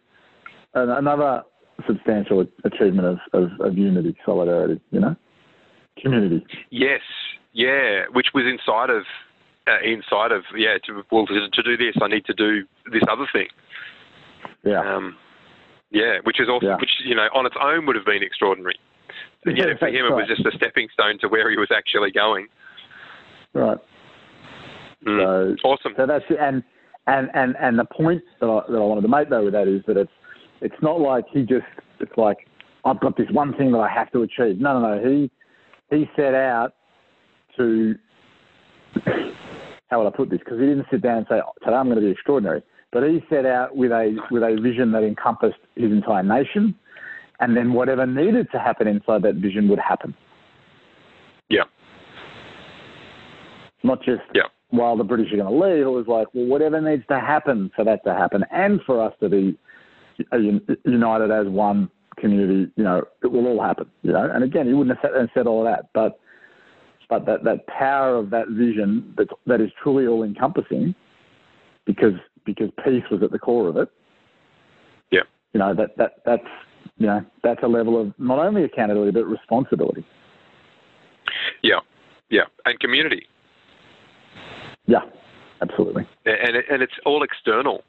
another 0.76 1.44
substantial 1.88 2.46
achievement 2.64 3.08
of, 3.08 3.18
of, 3.34 3.50
of 3.60 3.78
unity, 3.78 4.16
solidarity, 4.26 4.80
you 4.92 5.00
know, 5.00 5.16
community. 6.02 6.46
Yes, 6.70 7.02
yeah, 7.54 8.04
which 8.12 8.28
was 8.34 8.44
inside 8.46 8.90
of 8.90 9.04
uh, 9.68 9.82
inside 9.84 10.32
of 10.32 10.44
yeah. 10.56 10.78
To, 10.86 11.04
well, 11.12 11.26
to, 11.26 11.50
to, 11.50 11.64
do 11.64 11.78
this, 11.78 11.96
I 12.02 12.08
need 12.08 12.26
to 12.26 12.34
do 12.34 12.66
this 12.92 13.02
other 13.10 13.28
thing. 13.32 13.48
Yeah. 14.64 14.80
Um, 14.80 15.16
yeah, 15.92 16.18
which 16.24 16.40
is 16.40 16.48
also 16.50 16.68
Yeah. 16.68 16.78
which 16.78 16.92
you 17.04 17.16
know 17.16 17.28
on 17.34 17.46
its 17.46 17.56
own 17.60 17.86
would 17.86 17.96
have 17.96 18.06
been 18.06 18.24
extraordinary. 18.24 18.76
And 19.46 19.58
yeah, 19.58 19.66
for 19.80 19.88
him 19.88 20.06
it 20.06 20.14
was 20.14 20.28
just 20.28 20.46
a 20.46 20.52
stepping 20.58 20.88
stone 20.94 21.20
to 21.20 21.28
where 21.28 21.50
he 21.50 21.58
was 21.58 21.70
actually 21.76 22.12
going. 22.12 22.48
Right. 23.54 23.78
Mm. 25.06 25.56
So 25.62 25.70
awesome. 25.70 25.94
So 25.96 26.06
that's 26.06 26.26
and 26.40 26.64
and 27.08 27.30
and 27.34 27.56
and 27.60 27.80
the 27.80 27.86
point 27.86 28.24
that 28.42 28.48
I, 28.48 28.72
that 28.72 28.78
I 28.78 28.86
wanted 28.86 29.02
to 29.02 29.08
make 29.08 29.30
though 29.30 29.46
with 29.46 29.54
that 29.54 29.68
is 29.68 29.82
that 29.88 29.98
it's 29.98 30.12
it's 30.62 30.76
not 30.82 31.00
like 31.00 31.26
he 31.32 31.42
just 31.42 31.66
it's 32.00 32.18
like 32.18 32.48
I've 32.84 33.00
got 33.00 33.18
this 33.18 33.28
one 33.32 33.56
thing 33.58 33.72
that 33.72 33.80
I 33.80 33.90
have 33.90 34.12
to 34.12 34.22
achieve. 34.22 34.60
No, 34.60 34.80
no, 34.80 34.96
no. 34.96 35.10
He 35.10 35.32
he 35.96 36.10
set 36.16 36.34
out 36.34 36.74
to 37.58 37.96
how 39.90 40.04
would 40.04 40.14
I 40.14 40.16
put 40.16 40.30
this? 40.30 40.40
Because 40.40 40.60
he 40.60 40.66
didn't 40.66 40.86
sit 40.92 41.02
down 41.02 41.20
and 41.20 41.26
say 41.30 41.36
oh, 41.36 41.52
today 41.64 41.76
I'm 41.76 41.86
going 41.88 41.98
to 41.98 42.02
be 42.02 42.12
extraordinary, 42.12 42.64
but 42.92 43.04
he 43.04 43.24
set 43.30 43.46
out 43.46 43.76
with 43.76 43.92
a 43.92 44.18
with 44.32 44.44
a 44.44 44.60
vision 44.62 44.92
that 44.94 45.04
encompassed 45.04 45.60
his 45.76 45.92
entire 45.92 46.24
nation, 46.24 46.76
and 47.40 47.56
then 47.56 47.74
whatever 47.74 48.06
needed 48.06 48.48
to 48.52 48.60
happen 48.60 48.88
inside 48.88 49.22
that 49.24 49.36
vision 49.36 49.68
would 49.70 49.80
happen. 49.80 50.16
Yeah. 51.50 51.64
Not 53.84 54.02
just 54.02 54.24
Yeah. 54.34 54.48
while 54.70 54.98
the 54.98 55.04
British 55.04 55.32
are 55.32 55.38
going 55.38 55.52
to 55.52 55.68
leave, 55.68 55.86
it 55.86 55.90
was 55.90 56.08
like, 56.08 56.28
well, 56.34 56.46
whatever 56.46 56.82
needs 56.82 57.06
to 57.08 57.20
happen 57.20 57.70
for 57.76 57.86
that 57.86 58.04
to 58.06 58.14
happen 58.14 58.44
and 58.52 58.82
for 58.82 59.00
us 59.00 59.14
to 59.20 59.30
be 59.30 59.56
Uh, 60.32 60.38
united 60.86 61.32
as 61.32 61.48
one 61.48 61.90
community, 62.18 62.72
you 62.76 62.84
know, 62.84 63.04
it 63.24 63.28
will 63.28 63.46
all 63.48 63.62
happen, 63.62 63.90
you 64.02 64.14
know. 64.14 64.30
And 64.34 64.44
again, 64.44 64.68
he 64.68 64.74
wouldn't 64.74 64.98
have 65.02 65.14
and 65.14 65.30
said 65.34 65.48
all 65.48 65.64
that, 65.66 65.90
but 65.94 66.20
but 67.10 67.26
that, 67.26 67.44
that 67.44 67.68
power 67.68 68.16
of 68.16 68.30
that 68.32 68.48
vision 68.50 69.14
that 69.18 69.28
that 69.46 69.62
is 69.62 69.70
truly 69.82 70.08
all 70.08 70.24
encompassing, 70.24 70.96
because 71.86 72.14
because 72.46 72.70
peace 72.84 73.04
was 73.12 73.22
at 73.24 73.32
the 73.32 73.40
core 73.40 73.68
of 73.68 73.78
it. 73.78 73.90
Yeah. 75.12 75.22
You 75.54 75.60
know 75.60 75.74
that 75.76 75.98
that 75.98 76.18
that's 76.26 76.48
you 76.98 77.08
know 77.08 77.24
that's 77.44 77.62
a 77.64 77.68
level 77.68 78.00
of 78.00 78.14
not 78.18 78.40
only 78.40 78.64
accountability 78.64 79.12
but 79.12 79.26
responsibility. 79.26 80.06
Yeah, 81.64 81.80
yeah, 82.30 82.44
and 82.66 82.80
community, 82.80 83.26
Yeah, 84.86 85.02
absolutely. 85.62 86.08
and 86.26 86.56
and 86.70 86.82
it's 86.82 86.94
all 87.06 87.24
external. 87.24 87.84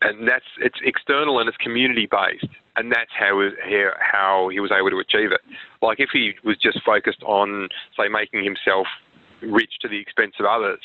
And 0.00 0.28
that's 0.28 0.44
it's 0.60 0.78
external 0.84 1.40
and 1.40 1.48
it's 1.48 1.56
community 1.58 2.06
based, 2.08 2.52
and 2.76 2.90
that's 2.92 3.10
how 3.18 3.50
how 3.64 3.90
how 3.98 4.48
he 4.52 4.60
was 4.60 4.70
able 4.70 4.90
to 4.90 4.98
achieve 4.98 5.32
it. 5.32 5.40
Like 5.82 5.98
if 5.98 6.10
he 6.12 6.34
was 6.44 6.56
just 6.62 6.78
focused 6.86 7.22
on 7.24 7.68
say 7.96 8.06
making 8.08 8.44
himself 8.44 8.86
rich 9.42 9.72
to 9.82 9.88
the 9.88 9.98
expense 9.98 10.34
of 10.38 10.46
others, 10.46 10.78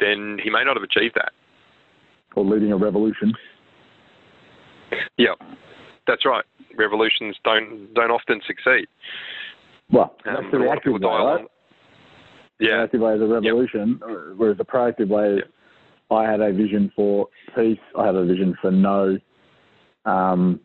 then 0.00 0.38
he 0.42 0.50
may 0.50 0.64
not 0.64 0.76
have 0.76 0.82
achieved 0.82 1.14
that. 1.14 1.32
Or 2.36 2.44
leading 2.44 2.72
a 2.72 2.76
revolution. 2.76 3.32
Yeah, 5.16 5.34
that's 6.06 6.26
right. 6.26 6.44
Revolutions 6.76 7.36
don't 7.44 7.92
don't 7.94 8.10
often 8.10 8.40
succeed. 8.46 8.86
Well, 9.90 10.14
Um, 10.26 10.34
that's 10.34 10.50
the 10.52 10.58
a 10.58 10.60
reactive 10.60 10.92
people 10.92 11.10
way, 11.10 11.16
die 11.18 11.34
right? 11.36 11.46
Yeah, 12.60 12.72
Reactive 12.74 13.00
way 13.00 13.14
is 13.14 13.22
a 13.22 13.26
revolution, 13.26 14.00
whereas 14.36 14.58
the 14.58 14.64
proactive 14.64 15.08
way 15.08 15.36
is 15.36 15.42
I 16.10 16.30
had 16.30 16.40
a 16.40 16.52
vision 16.52 16.90
for 16.96 17.28
peace. 17.54 17.78
I 17.98 18.06
have 18.06 18.14
a 18.14 18.24
vision 18.24 18.56
for 18.60 18.70
no 18.70 19.18
um, 20.04 20.60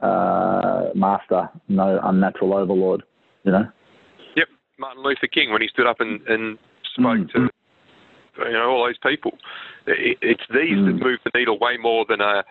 uh, 0.00 0.90
master, 0.94 1.48
no 1.68 1.98
unnatural 2.02 2.54
overlord. 2.54 3.02
You 3.42 3.52
know. 3.52 3.66
Yep, 4.36 4.48
Martin 4.78 5.02
Luther 5.02 5.26
King 5.26 5.52
when 5.52 5.62
he 5.62 5.68
stood 5.68 5.86
up 5.86 6.00
and, 6.00 6.20
and 6.28 6.58
spoke 6.94 7.18
Mm. 7.18 7.32
to 7.32 7.48
you 8.46 8.52
know 8.52 8.70
all 8.70 8.84
those 8.86 8.98
people. 8.98 9.32
It, 9.86 10.18
it's 10.22 10.42
these 10.50 10.78
Mm. 10.78 10.86
that 10.86 11.04
move 11.04 11.18
the 11.24 11.30
needle 11.38 11.58
way 11.58 11.76
more 11.76 12.04
than 12.08 12.20
a, 12.20 12.44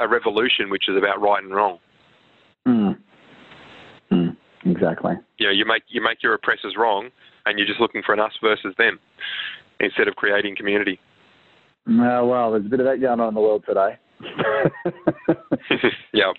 a 0.00 0.08
revolution, 0.08 0.70
which 0.70 0.88
is 0.88 0.96
about 0.96 1.20
right 1.20 1.42
and 1.42 1.54
wrong. 1.54 1.78
Mm. 2.66 2.98
Mm. 4.10 4.36
Exactly. 4.66 5.14
You 5.38 5.46
know, 5.46 5.52
you 5.52 5.64
make 5.64 5.84
you 5.88 6.02
make 6.02 6.22
your 6.22 6.34
oppressors 6.34 6.74
wrong, 6.76 7.10
and 7.46 7.58
you're 7.58 7.68
just 7.68 7.80
looking 7.80 8.02
for 8.04 8.12
an 8.12 8.20
us 8.20 8.32
versus 8.42 8.74
them 8.78 8.98
instead 9.80 10.08
of 10.08 10.16
creating 10.16 10.56
community. 10.56 10.98
No, 11.86 12.26
well, 12.26 12.52
there's 12.52 12.66
a 12.66 12.68
bit 12.68 12.80
of 12.80 12.86
that 12.86 13.00
going 13.00 13.20
on 13.20 13.28
in 13.28 13.34
the 13.34 13.40
world 13.40 13.64
today. 13.66 13.98
yeah, 16.12 16.32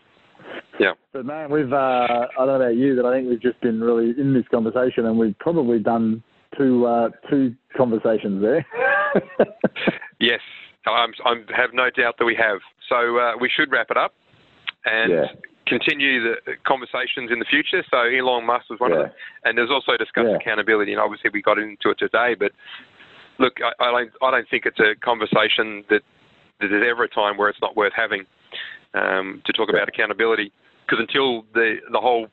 yeah, 0.79 0.93
But 1.13 1.25
man, 1.25 1.51
we've 1.51 1.71
uh, 1.71 1.75
I 1.75 2.27
don't 2.37 2.47
know 2.47 2.55
about 2.55 2.75
you, 2.75 2.95
but 2.95 3.05
I 3.05 3.13
think 3.15 3.29
we've 3.29 3.41
just 3.41 3.59
been 3.61 3.79
really 3.81 4.19
in 4.19 4.33
this 4.33 4.45
conversation, 4.49 5.05
and 5.05 5.17
we've 5.17 5.37
probably 5.39 5.79
done 5.79 6.23
two 6.57 6.85
uh, 6.85 7.09
two 7.29 7.53
conversations 7.77 8.41
there. 8.41 8.65
yes. 10.19 10.39
I'm, 10.87 11.13
I 11.25 11.33
have 11.57 11.71
no 11.73 11.89
doubt 11.89 12.15
that 12.19 12.25
we 12.25 12.35
have. 12.35 12.59
So 12.89 13.17
uh, 13.17 13.31
we 13.41 13.49
should 13.49 13.71
wrap 13.71 13.87
it 13.89 13.97
up 13.97 14.13
and 14.85 15.11
Yeah. 15.11 15.25
continue 15.65 16.21
the 16.21 16.35
conversations 16.63 17.31
in 17.31 17.39
the 17.39 17.45
future. 17.45 17.83
So 17.89 17.97
Elon 18.03 18.45
Musk 18.45 18.69
was 18.69 18.79
one 18.79 18.91
of 18.91 18.99
them, 18.99 19.11
and 19.45 19.57
there's 19.57 19.71
also 19.71 19.97
discussed 19.97 20.27
Yeah. 20.29 20.35
accountability, 20.35 20.91
and 20.91 21.01
obviously 21.01 21.31
we 21.33 21.41
got 21.41 21.57
into 21.57 21.89
it 21.89 21.97
today. 21.97 22.35
But 22.37 22.51
look, 23.39 23.53
I, 23.61 23.83
I 23.83 23.91
don't 23.91 24.11
I 24.21 24.31
don't 24.31 24.49
think 24.49 24.65
it's 24.65 24.79
a 24.79 24.95
conversation 25.03 25.83
that, 25.89 26.01
that 26.59 26.67
there's 26.69 26.89
ever 26.89 27.03
a 27.03 27.09
time 27.09 27.37
where 27.37 27.49
it's 27.49 27.61
not 27.61 27.75
worth 27.75 27.93
having 27.95 28.25
um, 28.93 29.41
to 29.45 29.53
talk 29.53 29.69
about 29.69 29.87
accountability. 29.87 30.51
Because 30.85 30.99
until 31.07 31.43
the 31.53 31.77
the 31.91 31.99
whole, 31.99 32.27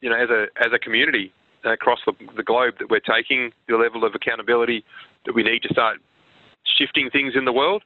you 0.00 0.10
know, 0.10 0.16
as 0.16 0.30
a 0.30 0.46
as 0.64 0.72
a 0.72 0.78
community 0.78 1.32
across 1.64 1.98
the, 2.06 2.12
the 2.36 2.42
globe, 2.42 2.74
that 2.78 2.90
we're 2.90 3.00
taking 3.00 3.50
the 3.68 3.76
level 3.76 4.04
of 4.04 4.14
accountability 4.14 4.84
that 5.24 5.34
we 5.34 5.42
need 5.42 5.62
to 5.62 5.68
start 5.72 5.98
shifting 6.78 7.08
things 7.10 7.34
in 7.36 7.44
the 7.44 7.52
world, 7.52 7.82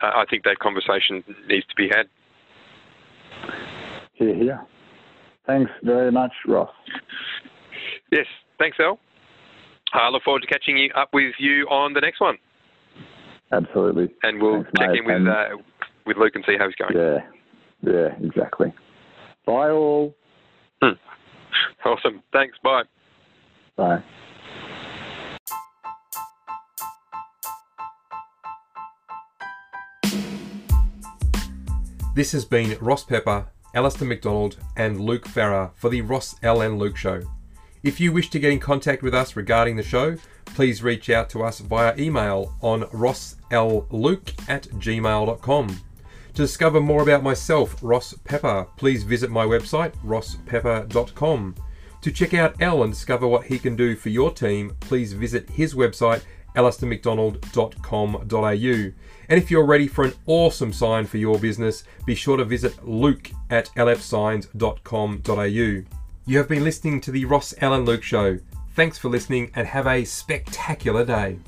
uh, 0.00 0.06
I 0.14 0.24
think 0.30 0.44
that 0.44 0.58
conversation 0.60 1.24
needs 1.48 1.66
to 1.66 1.74
be 1.76 1.88
had. 1.88 2.06
here, 4.14 4.34
here. 4.34 4.66
Thanks 5.46 5.70
very 5.82 6.12
much, 6.12 6.32
Ross. 6.46 6.70
Yes, 8.12 8.26
thanks, 8.58 8.78
Al. 8.78 8.98
I 9.92 10.08
look 10.10 10.22
forward 10.22 10.40
to 10.40 10.46
catching 10.46 10.76
you 10.76 10.90
up 10.94 11.08
with 11.12 11.34
you 11.38 11.66
on 11.70 11.92
the 11.94 12.00
next 12.00 12.20
one, 12.20 12.36
Absolutely. 13.52 14.08
and 14.22 14.40
we'll 14.40 14.64
Thanks, 14.64 14.70
check 14.78 14.88
mate, 14.90 14.98
in 15.00 15.04
with 15.06 15.16
and- 15.16 15.28
uh, 15.28 15.48
with 16.06 16.16
Luke 16.16 16.32
and 16.34 16.44
see 16.46 16.56
how 16.58 16.66
he's 16.66 16.74
going. 16.76 16.96
Yeah. 16.96 17.18
Yeah. 17.82 18.08
Exactly. 18.26 18.72
Bye 19.46 19.70
all. 19.70 20.14
Awesome. 21.84 22.22
Thanks. 22.32 22.56
Bye. 22.62 22.82
Bye. 23.76 24.02
This 32.14 32.32
has 32.32 32.44
been 32.44 32.76
Ross 32.80 33.04
Pepper, 33.04 33.46
Alistair 33.74 34.08
McDonald, 34.08 34.56
and 34.76 35.00
Luke 35.00 35.26
Farrer 35.26 35.70
for 35.76 35.88
the 35.88 36.00
Ross 36.00 36.34
Al 36.42 36.60
and 36.62 36.78
Luke 36.78 36.96
Show. 36.96 37.22
If 37.82 38.00
you 38.00 38.12
wish 38.12 38.30
to 38.30 38.38
get 38.38 38.52
in 38.52 38.60
contact 38.60 39.02
with 39.02 39.14
us 39.14 39.36
regarding 39.36 39.76
the 39.76 39.82
show, 39.82 40.16
please 40.46 40.82
reach 40.82 41.10
out 41.10 41.28
to 41.30 41.44
us 41.44 41.60
via 41.60 41.94
email 41.96 42.54
on 42.60 42.82
rossluke 42.84 44.48
at 44.48 44.64
gmail.com. 44.64 45.68
To 45.68 46.42
discover 46.42 46.80
more 46.80 47.02
about 47.02 47.22
myself, 47.22 47.76
Ross 47.82 48.14
Pepper, 48.24 48.66
please 48.76 49.02
visit 49.02 49.30
my 49.30 49.44
website, 49.44 49.92
rosspepper.com. 50.04 51.54
To 52.00 52.12
check 52.12 52.32
out 52.32 52.62
Al 52.62 52.84
and 52.84 52.92
discover 52.92 53.26
what 53.26 53.46
he 53.46 53.58
can 53.58 53.74
do 53.74 53.96
for 53.96 54.10
your 54.10 54.30
team, 54.30 54.76
please 54.78 55.14
visit 55.14 55.50
his 55.50 55.74
website, 55.74 56.22
alistairmcdonald.com.au. 56.54 58.92
And 59.30 59.42
if 59.42 59.50
you're 59.50 59.66
ready 59.66 59.88
for 59.88 60.04
an 60.04 60.14
awesome 60.26 60.72
sign 60.72 61.06
for 61.06 61.18
your 61.18 61.40
business, 61.40 61.82
be 62.06 62.14
sure 62.14 62.36
to 62.36 62.44
visit 62.44 62.86
luke 62.86 63.32
at 63.50 63.66
lfsigns.com.au. 63.76 65.97
You 66.28 66.36
have 66.36 66.48
been 66.48 66.62
listening 66.62 67.00
to 67.00 67.10
the 67.10 67.24
Ross 67.24 67.54
Al 67.62 67.72
and 67.72 67.86
Luke 67.86 68.02
Show. 68.02 68.38
Thanks 68.74 68.98
for 68.98 69.08
listening 69.08 69.50
and 69.54 69.66
have 69.66 69.86
a 69.86 70.04
spectacular 70.04 71.02
day. 71.02 71.38